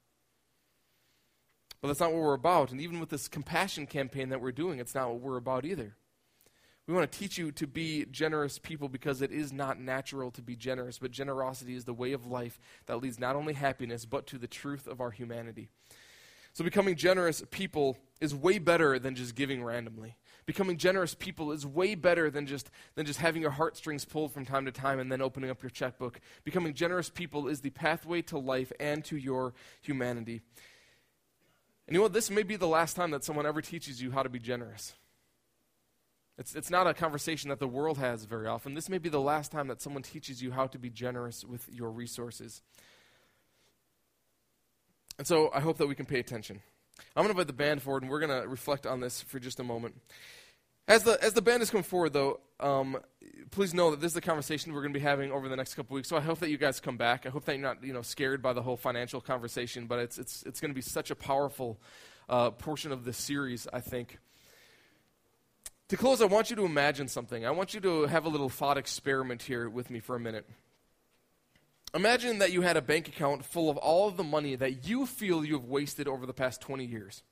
But 1.80 1.89
that's 1.89 1.99
not 1.99 2.12
what 2.12 2.24
we're 2.24 2.34
about. 2.34 2.72
And 2.72 2.82
even 2.82 2.99
with 2.99 3.10
this 3.10 3.28
compassion 3.28 3.86
campaign 3.86 4.30
that 4.30 4.41
we're 4.41 4.51
doing, 4.51 4.80
it's 4.80 4.95
not 4.95 5.12
what 5.12 5.22
we're 5.22 5.38
about 5.38 5.64
either. 5.64 5.95
We 6.88 6.95
want 6.95 7.12
to 7.12 7.20
teach 7.20 7.38
you 7.38 7.51
to 7.51 7.68
be 7.68 8.05
generous 8.10 8.57
people 8.57 8.89
because 8.89 9.22
it 9.22 9.32
is 9.32 9.53
not 9.53 9.80
natural 9.80 10.32
to 10.32 10.41
be 10.41 10.55
generous, 10.55 10.97
but 10.97 11.12
generosity 11.12 11.76
is 11.76 11.86
the 11.86 11.93
way 11.93 12.14
of 12.14 12.26
life 12.26 12.60
that 12.88 12.99
leads 12.99 13.20
not 13.20 13.36
only 13.36 13.53
happiness, 13.53 14.05
but 14.05 14.26
to 14.26 14.39
the 14.39 14.47
truth 14.47 14.88
of 14.88 15.01
our 15.01 15.12
humanity. 15.12 15.70
So, 16.54 16.64
becoming 16.64 16.95
generous 16.95 17.43
people 17.52 17.97
is 18.20 18.36
way 18.36 18.58
better 18.58 19.00
than 19.00 19.16
just 19.16 19.36
giving 19.36 19.64
randomly. 19.64 20.18
Becoming 20.45 20.78
generous 20.78 21.14
people 21.14 21.52
is 21.52 21.66
way 21.66 21.95
better 21.95 22.30
than 22.30 22.47
just, 22.47 22.72
than 22.95 23.06
just 23.06 23.20
having 23.20 23.41
your 23.41 23.52
heartstrings 23.52 24.04
pulled 24.04 24.34
from 24.34 24.45
time 24.45 24.66
to 24.66 24.72
time 24.72 25.00
and 25.00 25.12
then 25.12 25.22
opening 25.22 25.50
up 25.50 25.62
your 25.62 25.70
checkbook. 25.70 26.20
Becoming 26.43 26.74
generous 26.74 27.10
people 27.10 27.47
is 27.47 27.62
the 27.62 27.70
pathway 27.70 28.22
to 28.24 28.38
life 28.38 28.72
and 28.80 29.06
to 29.06 29.16
your 29.16 29.54
humanity. 29.82 30.41
And 31.88 31.95
you 31.95 32.00
know 32.00 32.04
what? 32.04 32.14
This 32.14 32.30
may 32.30 32.43
be 32.43 32.56
the 32.56 32.68
last 32.68 32.95
time 32.95 33.12
that 33.12 33.24
someone 33.24 33.45
ever 33.45 33.62
teaches 33.62 34.02
you 34.02 34.12
how 34.12 34.24
to 34.24 34.30
be 34.30 34.39
generous. 34.39 34.95
It's, 36.39 36.56
it's 36.56 36.70
not 36.70 36.88
a 36.88 36.93
conversation 36.93 37.50
that 37.50 37.60
the 37.60 37.68
world 37.68 37.97
has 37.97 38.26
very 38.26 38.47
often. 38.47 38.74
This 38.74 38.89
may 38.89 38.97
be 38.97 39.10
the 39.10 39.20
last 39.20 39.52
time 39.52 39.68
that 39.68 39.82
someone 39.82 40.04
teaches 40.04 40.41
you 40.41 40.52
how 40.52 40.68
to 40.68 40.80
be 40.80 40.89
generous 40.89 41.43
with 41.43 41.68
your 41.70 41.91
resources. 41.91 42.62
And 45.20 45.28
so 45.28 45.51
I 45.53 45.59
hope 45.59 45.78
that 45.78 45.88
we 45.88 45.95
can 45.95 46.05
pay 46.05 46.20
attention. 46.20 46.61
I'm 47.15 47.24
going 47.24 47.28
to 47.28 47.32
invite 47.32 47.47
the 47.47 47.53
band 47.53 47.82
forward, 47.82 48.03
and 48.03 48.09
we're 48.09 48.22
going 48.22 48.41
to 48.41 48.47
reflect 48.47 48.88
on 48.88 49.01
this 49.01 49.22
for 49.22 49.38
just 49.38 49.59
a 49.59 49.63
moment. 49.65 49.99
As 50.88 51.03
the, 51.03 51.22
as 51.22 51.34
the 51.34 51.41
band 51.41 51.61
is 51.61 51.70
coming 51.70 51.84
forward, 51.84 52.13
though, 52.13 52.39
um, 52.61 52.97
please 53.51 53.74
know 53.74 53.91
that 53.91 53.99
this 53.99 54.13
is 54.13 54.17
a 54.17 54.22
conversation 54.22 54.74
we're 54.74 54.82
going 54.82 54.93
to 54.93 54.99
be 54.99 55.03
having 55.03 55.30
over 55.34 55.49
the 55.49 55.57
next 55.57 55.76
couple 55.76 55.93
weeks. 55.93 56.07
So 56.07 56.15
I 56.15 56.22
hope 56.22 56.39
that 56.39 56.49
you 56.49 56.57
guys 56.57 56.80
come 56.80 56.95
back. 56.95 57.26
I 57.26 57.30
hope 57.30 57.43
that 57.45 57.57
you're 57.57 57.61
not 57.61 57.84
you 57.84 57.91
know, 57.91 58.01
scared 58.01 58.41
by 58.41 58.53
the 58.53 58.61
whole 58.61 58.78
financial 58.78 59.20
conversation, 59.20 59.88
but 59.88 59.99
it's, 59.99 60.17
it's, 60.17 60.41
it's 60.43 60.61
going 60.61 60.72
to 60.72 60.76
be 60.76 60.82
such 60.82 61.11
a 61.11 61.15
powerful 61.15 61.82
uh, 62.30 62.51
portion 62.51 62.93
of 62.93 63.03
this 63.03 63.17
series, 63.17 63.67
I 63.74 63.82
think. 63.82 64.20
To 65.89 65.97
close, 65.97 66.22
I 66.22 66.26
want 66.26 66.49
you 66.49 66.55
to 66.55 66.65
imagine 66.65 67.09
something. 67.09 67.45
I 67.45 67.51
want 67.51 67.74
you 67.74 67.82
to 67.82 68.05
have 68.05 68.24
a 68.24 68.30
little 68.30 68.49
thought 68.49 68.78
experiment 68.78 69.41
here 69.41 69.70
with 69.70 69.89
me 69.89 69.99
for 69.99 70.15
a 70.15 70.20
minute. 70.20 70.47
Imagine 71.94 72.40
that 72.40 72.52
you 72.52 72.62
had 72.62 72.78
a 72.78 72.82
bank 72.82 73.08
account 73.08 73.44
full 73.44 73.70
of 73.70 73.78
all 73.78 74.08
of 74.08 74.16
the 74.16 74.24
money 74.24 74.56
that 74.56 74.88
you 74.88 75.06
feel 75.06 75.44
you 75.44 75.54
have 75.54 75.66
wasted 75.66 76.08
over 76.08 76.26
the 76.26 76.34
past 76.34 76.62
20 76.62 76.86
years. 76.86 77.24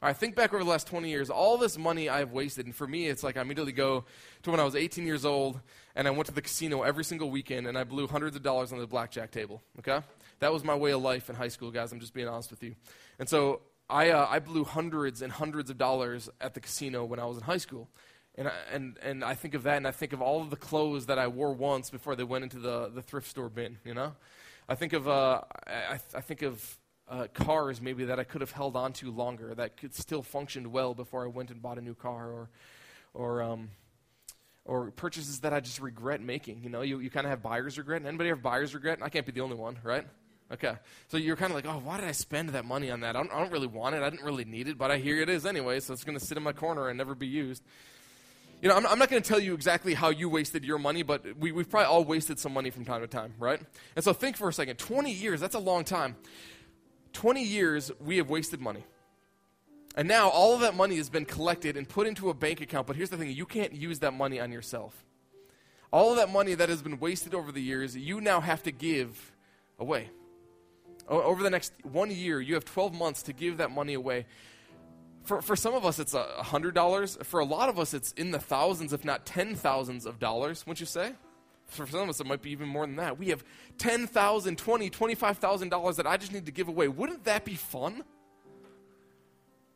Right, 0.00 0.16
think 0.16 0.36
back 0.36 0.52
over 0.54 0.62
the 0.62 0.70
last 0.70 0.86
20 0.86 1.08
years, 1.08 1.28
all 1.28 1.58
this 1.58 1.76
money 1.76 2.08
I've 2.08 2.30
wasted. 2.30 2.66
And 2.66 2.74
for 2.74 2.86
me, 2.86 3.08
it's 3.08 3.24
like 3.24 3.36
I 3.36 3.40
immediately 3.40 3.72
go 3.72 4.04
to 4.42 4.50
when 4.50 4.60
I 4.60 4.64
was 4.64 4.76
18 4.76 5.04
years 5.04 5.24
old 5.24 5.60
and 5.96 6.06
I 6.06 6.12
went 6.12 6.26
to 6.26 6.32
the 6.32 6.42
casino 6.42 6.82
every 6.82 7.02
single 7.02 7.30
weekend 7.30 7.66
and 7.66 7.76
I 7.76 7.82
blew 7.82 8.06
hundreds 8.06 8.36
of 8.36 8.44
dollars 8.44 8.72
on 8.72 8.78
the 8.78 8.86
blackjack 8.86 9.32
table. 9.32 9.60
Okay? 9.80 10.00
That 10.38 10.52
was 10.52 10.62
my 10.62 10.76
way 10.76 10.92
of 10.92 11.02
life 11.02 11.28
in 11.28 11.34
high 11.34 11.48
school, 11.48 11.72
guys. 11.72 11.90
I'm 11.90 11.98
just 11.98 12.14
being 12.14 12.28
honest 12.28 12.50
with 12.50 12.62
you. 12.62 12.76
And 13.18 13.28
so 13.28 13.60
I, 13.90 14.10
uh, 14.10 14.28
I 14.30 14.38
blew 14.38 14.62
hundreds 14.62 15.20
and 15.20 15.32
hundreds 15.32 15.68
of 15.68 15.78
dollars 15.78 16.30
at 16.40 16.54
the 16.54 16.60
casino 16.60 17.04
when 17.04 17.18
I 17.18 17.24
was 17.24 17.36
in 17.38 17.42
high 17.42 17.56
school. 17.56 17.88
And 18.38 18.46
I, 18.46 18.52
and, 18.72 18.96
and 19.02 19.24
I 19.24 19.34
think 19.34 19.54
of 19.54 19.64
that, 19.64 19.78
and 19.78 19.86
I 19.86 19.90
think 19.90 20.12
of 20.12 20.22
all 20.22 20.40
of 20.40 20.50
the 20.50 20.56
clothes 20.56 21.06
that 21.06 21.18
I 21.18 21.26
wore 21.26 21.52
once 21.52 21.90
before 21.90 22.14
they 22.14 22.22
went 22.22 22.44
into 22.44 22.60
the, 22.60 22.88
the 22.88 23.02
thrift 23.02 23.26
store 23.26 23.48
bin, 23.48 23.78
you 23.84 23.94
know? 23.94 24.14
I 24.68 24.76
think 24.76 24.92
of, 24.92 25.08
uh, 25.08 25.40
I, 25.66 25.98
I 26.14 26.20
think 26.20 26.42
of 26.42 26.78
uh, 27.08 27.26
cars 27.34 27.80
maybe 27.80 28.04
that 28.04 28.20
I 28.20 28.22
could 28.22 28.40
have 28.40 28.52
held 28.52 28.76
on 28.76 28.92
to 28.94 29.10
longer, 29.10 29.56
that 29.56 29.76
could 29.76 29.92
still 29.92 30.22
functioned 30.22 30.68
well 30.68 30.94
before 30.94 31.24
I 31.24 31.26
went 31.26 31.50
and 31.50 31.60
bought 31.60 31.78
a 31.78 31.80
new 31.80 31.96
car, 31.96 32.30
or, 32.30 32.50
or, 33.12 33.42
um, 33.42 33.70
or 34.64 34.92
purchases 34.92 35.40
that 35.40 35.52
I 35.52 35.58
just 35.58 35.80
regret 35.80 36.20
making. 36.20 36.62
You 36.62 36.68
know, 36.68 36.82
you, 36.82 37.00
you 37.00 37.10
kind 37.10 37.26
of 37.26 37.30
have 37.30 37.42
buyer's 37.42 37.76
regret. 37.76 38.06
Anybody 38.06 38.28
have 38.28 38.40
buyer's 38.40 38.72
regret? 38.72 39.00
I 39.02 39.08
can't 39.08 39.26
be 39.26 39.32
the 39.32 39.40
only 39.40 39.56
one, 39.56 39.78
right? 39.82 40.06
Okay. 40.52 40.74
So 41.08 41.16
you're 41.16 41.34
kind 41.34 41.50
of 41.50 41.56
like, 41.56 41.66
oh, 41.66 41.80
why 41.82 41.98
did 41.98 42.06
I 42.06 42.12
spend 42.12 42.50
that 42.50 42.64
money 42.64 42.90
on 42.92 43.00
that? 43.00 43.16
I 43.16 43.18
don't, 43.18 43.32
I 43.32 43.40
don't 43.40 43.50
really 43.50 43.66
want 43.66 43.96
it. 43.96 44.02
I 44.02 44.10
didn't 44.10 44.24
really 44.24 44.44
need 44.44 44.68
it, 44.68 44.78
but 44.78 44.92
I 44.92 44.98
hear 44.98 45.20
it 45.20 45.28
is 45.28 45.44
anyway, 45.44 45.80
so 45.80 45.92
it's 45.92 46.04
going 46.04 46.16
to 46.16 46.24
sit 46.24 46.36
in 46.36 46.44
my 46.44 46.52
corner 46.52 46.88
and 46.88 46.96
never 46.96 47.16
be 47.16 47.26
used. 47.26 47.64
You 48.60 48.68
know, 48.68 48.76
I'm, 48.76 48.86
I'm 48.86 48.98
not 48.98 49.08
going 49.08 49.22
to 49.22 49.28
tell 49.28 49.38
you 49.38 49.54
exactly 49.54 49.94
how 49.94 50.08
you 50.08 50.28
wasted 50.28 50.64
your 50.64 50.78
money, 50.78 51.02
but 51.02 51.24
we, 51.38 51.52
we've 51.52 51.70
probably 51.70 51.86
all 51.86 52.04
wasted 52.04 52.38
some 52.40 52.52
money 52.52 52.70
from 52.70 52.84
time 52.84 53.02
to 53.02 53.06
time, 53.06 53.34
right? 53.38 53.60
And 53.94 54.04
so 54.04 54.12
think 54.12 54.36
for 54.36 54.48
a 54.48 54.52
second 54.52 54.76
20 54.76 55.12
years, 55.12 55.40
that's 55.40 55.54
a 55.54 55.60
long 55.60 55.84
time. 55.84 56.16
20 57.12 57.42
years, 57.42 57.92
we 58.00 58.16
have 58.16 58.28
wasted 58.28 58.60
money. 58.60 58.84
And 59.96 60.08
now 60.08 60.28
all 60.28 60.54
of 60.54 60.60
that 60.60 60.74
money 60.74 60.96
has 60.96 61.08
been 61.08 61.24
collected 61.24 61.76
and 61.76 61.88
put 61.88 62.06
into 62.06 62.30
a 62.30 62.34
bank 62.34 62.60
account, 62.60 62.86
but 62.86 62.96
here's 62.96 63.10
the 63.10 63.16
thing 63.16 63.30
you 63.30 63.46
can't 63.46 63.72
use 63.72 64.00
that 64.00 64.12
money 64.12 64.40
on 64.40 64.50
yourself. 64.50 65.04
All 65.92 66.10
of 66.10 66.16
that 66.16 66.30
money 66.30 66.54
that 66.54 66.68
has 66.68 66.82
been 66.82 66.98
wasted 66.98 67.34
over 67.34 67.50
the 67.52 67.62
years, 67.62 67.96
you 67.96 68.20
now 68.20 68.40
have 68.40 68.62
to 68.64 68.72
give 68.72 69.32
away. 69.78 70.10
over 71.08 71.42
the 71.42 71.50
next 71.50 71.72
one 71.82 72.10
year, 72.10 72.40
you 72.40 72.54
have 72.54 72.64
12 72.64 72.92
months 72.92 73.22
to 73.22 73.32
give 73.32 73.56
that 73.58 73.70
money 73.70 73.94
away 73.94 74.26
for, 75.28 75.42
for 75.42 75.56
some 75.56 75.74
of 75.74 75.84
us, 75.84 75.98
it's 75.98 76.14
a 76.14 76.24
$100. 76.40 77.24
For 77.24 77.40
a 77.40 77.44
lot 77.44 77.68
of 77.68 77.78
us, 77.78 77.94
it's 77.94 78.12
in 78.12 78.30
the 78.30 78.38
thousands, 78.38 78.92
if 78.92 79.04
not 79.04 79.26
ten 79.26 79.54
thousands 79.54 80.06
of 80.06 80.18
dollars, 80.18 80.66
wouldn't 80.66 80.80
you 80.80 80.86
say? 80.86 81.12
for 81.68 81.86
some 81.86 82.00
of 82.00 82.08
us, 82.08 82.20
it 82.20 82.26
might 82.26 82.42
be 82.42 82.50
even 82.50 82.66
more 82.66 82.86
than 82.86 82.96
that. 82.96 83.18
We 83.18 83.28
have 83.28 83.44
$10,000, 83.78 84.08
$20,000, 84.08 84.90
$25,000 84.90 85.96
that 85.96 86.06
I 86.06 86.16
just 86.16 86.32
need 86.32 86.46
to 86.46 86.52
give 86.52 86.68
away. 86.68 86.88
Wouldn't 86.88 87.24
that 87.24 87.44
be 87.44 87.54
fun? 87.54 88.02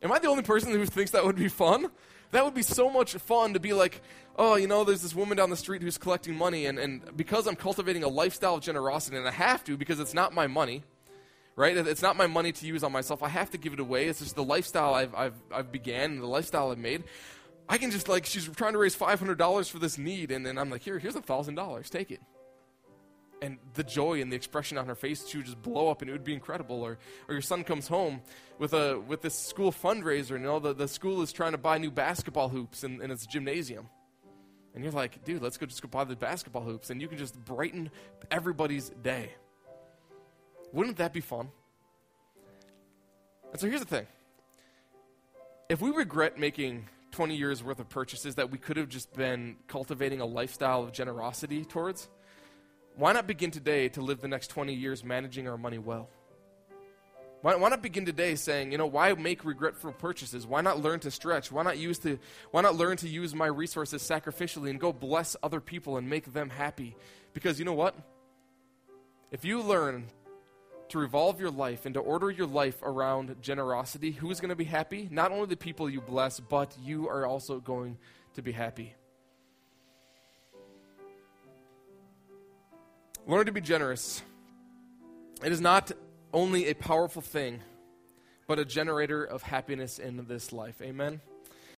Am 0.01 0.11
I 0.11 0.19
the 0.19 0.27
only 0.27 0.43
person 0.43 0.71
who 0.71 0.85
thinks 0.85 1.11
that 1.11 1.23
would 1.23 1.35
be 1.35 1.47
fun? 1.47 1.89
That 2.31 2.43
would 2.43 2.55
be 2.55 2.63
so 2.63 2.89
much 2.89 3.13
fun 3.13 3.53
to 3.53 3.59
be 3.59 3.73
like, 3.73 4.01
oh, 4.37 4.55
you 4.55 4.67
know, 4.67 4.83
there's 4.83 5.03
this 5.03 5.13
woman 5.13 5.37
down 5.37 5.51
the 5.51 5.55
street 5.55 5.83
who's 5.83 5.99
collecting 5.99 6.35
money, 6.35 6.65
and, 6.65 6.79
and 6.79 7.15
because 7.15 7.45
I'm 7.45 7.55
cultivating 7.55 8.03
a 8.03 8.07
lifestyle 8.07 8.55
of 8.55 8.61
generosity, 8.61 9.17
and 9.17 9.27
I 9.27 9.31
have 9.31 9.63
to 9.65 9.77
because 9.77 9.99
it's 9.99 10.15
not 10.15 10.33
my 10.33 10.47
money, 10.47 10.83
right? 11.55 11.75
It's 11.75 12.01
not 12.01 12.15
my 12.15 12.27
money 12.27 12.51
to 12.51 12.65
use 12.65 12.83
on 12.83 12.91
myself. 12.91 13.23
I 13.23 13.29
have 13.29 13.51
to 13.51 13.57
give 13.57 13.73
it 13.73 13.79
away. 13.79 14.07
It's 14.07 14.19
just 14.19 14.35
the 14.35 14.43
lifestyle 14.43 14.93
I've, 14.93 15.13
I've, 15.15 15.35
I've 15.51 15.71
began, 15.71 16.11
and 16.11 16.21
the 16.21 16.27
lifestyle 16.27 16.71
I've 16.71 16.77
made. 16.77 17.03
I 17.69 17.77
can 17.77 17.91
just 17.91 18.09
like, 18.09 18.25
she's 18.25 18.47
trying 18.49 18.73
to 18.73 18.79
raise 18.79 18.95
$500 18.95 19.69
for 19.69 19.79
this 19.79 19.97
need, 19.97 20.31
and 20.31 20.45
then 20.45 20.57
I'm 20.57 20.69
like, 20.69 20.81
here, 20.81 20.99
here's 20.99 21.15
a 21.15 21.21
$1,000, 21.21 21.89
take 21.89 22.11
it. 22.11 22.21
And 23.41 23.57
the 23.73 23.83
joy 23.83 24.21
and 24.21 24.31
the 24.31 24.35
expression 24.35 24.77
on 24.77 24.85
her 24.87 24.95
face, 24.95 25.27
she 25.27 25.37
would 25.37 25.45
just 25.45 25.61
blow 25.61 25.89
up, 25.89 26.01
and 26.01 26.09
it 26.09 26.13
would 26.13 26.23
be 26.23 26.33
incredible. 26.33 26.81
Or, 26.81 26.97
or 27.27 27.33
your 27.33 27.41
son 27.41 27.63
comes 27.63 27.87
home 27.87 28.21
with 28.57 28.73
a 28.73 28.97
with 28.99 29.21
this 29.21 29.37
school 29.37 29.73
fundraiser, 29.73 30.31
and 30.31 30.41
you 30.41 30.47
know 30.47 30.59
the, 30.59 30.73
the 30.73 30.87
school 30.87 31.21
is 31.21 31.33
trying 31.33 31.51
to 31.51 31.57
buy 31.57 31.77
new 31.77 31.91
basketball 31.91 32.47
hoops 32.47 32.85
in, 32.85 33.01
in 33.01 33.11
its 33.11 33.25
gymnasium. 33.25 33.89
And 34.73 34.81
you're 34.81 34.93
like, 34.93 35.25
dude, 35.25 35.41
let's 35.41 35.57
go 35.57 35.65
just 35.65 35.81
go 35.81 35.89
buy 35.89 36.05
the 36.05 36.15
basketball 36.15 36.63
hoops, 36.63 36.89
and 36.89 37.01
you 37.01 37.09
can 37.09 37.17
just 37.17 37.37
brighten 37.43 37.91
everybody's 38.31 38.89
day. 38.89 39.33
Wouldn't 40.73 40.97
that 40.97 41.13
be 41.13 41.21
fun? 41.21 41.49
And 43.51 43.61
so 43.61 43.67
here's 43.67 43.79
the 43.81 43.87
thing 43.87 44.07
if 45.69 45.79
we 45.79 45.91
regret 45.91 46.37
making 46.37 46.89
20 47.11 47.35
years 47.35 47.63
worth 47.63 47.79
of 47.79 47.87
purchases 47.89 48.35
that 48.35 48.51
we 48.51 48.57
could 48.57 48.75
have 48.77 48.89
just 48.89 49.13
been 49.13 49.55
cultivating 49.67 50.19
a 50.19 50.25
lifestyle 50.25 50.83
of 50.83 50.91
generosity 50.91 51.63
towards, 51.63 52.09
why 52.95 53.13
not 53.13 53.27
begin 53.27 53.51
today 53.51 53.87
to 53.89 54.01
live 54.01 54.19
the 54.19 54.27
next 54.27 54.47
20 54.47 54.73
years 54.73 55.03
managing 55.03 55.47
our 55.47 55.57
money 55.57 55.77
well? 55.77 56.09
Why, 57.41 57.55
why, 57.55 57.69
not 57.69 57.81
begin 57.81 58.05
today 58.05 58.35
saying, 58.35 58.71
you 58.71 58.77
know, 58.77 58.85
why 58.85 59.13
make 59.13 59.43
regretful 59.43 59.91
purchases? 59.91 60.47
Why 60.47 60.61
not 60.61 60.81
learn 60.81 61.01
to 61.01 61.11
stretch? 61.11 61.51
Why 61.51 61.61
not 61.61 61.77
use 61.77 61.99
to, 61.99 62.17
why 62.51 62.61
not 62.61 62.75
learn 62.75 62.97
to 62.97 63.09
use 63.09 63.35
my 63.35 63.47
resources 63.47 64.01
sacrificially 64.01 64.69
and 64.69 64.79
go 64.79 64.93
bless 64.93 65.35
other 65.43 65.59
people 65.59 65.97
and 65.97 66.09
make 66.09 66.33
them 66.33 66.49
happy? 66.49 66.95
Because 67.33 67.59
you 67.59 67.65
know 67.65 67.73
what? 67.73 67.95
If 69.29 69.43
you 69.43 69.61
learn 69.61 70.05
to 70.93 70.99
revolve 70.99 71.39
your 71.39 71.49
life 71.49 71.87
and 71.87 71.95
to 71.95 71.99
order 71.99 72.29
your 72.29 72.45
life 72.45 72.79
around 72.83 73.35
generosity, 73.41 74.11
who's 74.11 74.39
going 74.39 74.49
to 74.49 74.55
be 74.55 74.63
happy? 74.63 75.09
Not 75.11 75.31
only 75.31 75.47
the 75.47 75.57
people 75.57 75.89
you 75.89 76.01
bless, 76.01 76.39
but 76.39 76.77
you 76.83 77.09
are 77.09 77.25
also 77.25 77.59
going 77.59 77.97
to 78.35 78.43
be 78.43 78.51
happy. 78.51 78.93
Learn 83.25 83.47
to 83.47 83.51
be 83.51 83.59
generous. 83.59 84.21
It 85.43 85.51
is 85.51 85.59
not 85.59 85.91
only 86.31 86.67
a 86.67 86.75
powerful 86.75 87.23
thing, 87.23 87.61
but 88.45 88.59
a 88.59 88.65
generator 88.65 89.23
of 89.23 89.41
happiness 89.41 89.97
in 89.97 90.23
this 90.27 90.53
life. 90.53 90.79
Amen. 90.79 91.21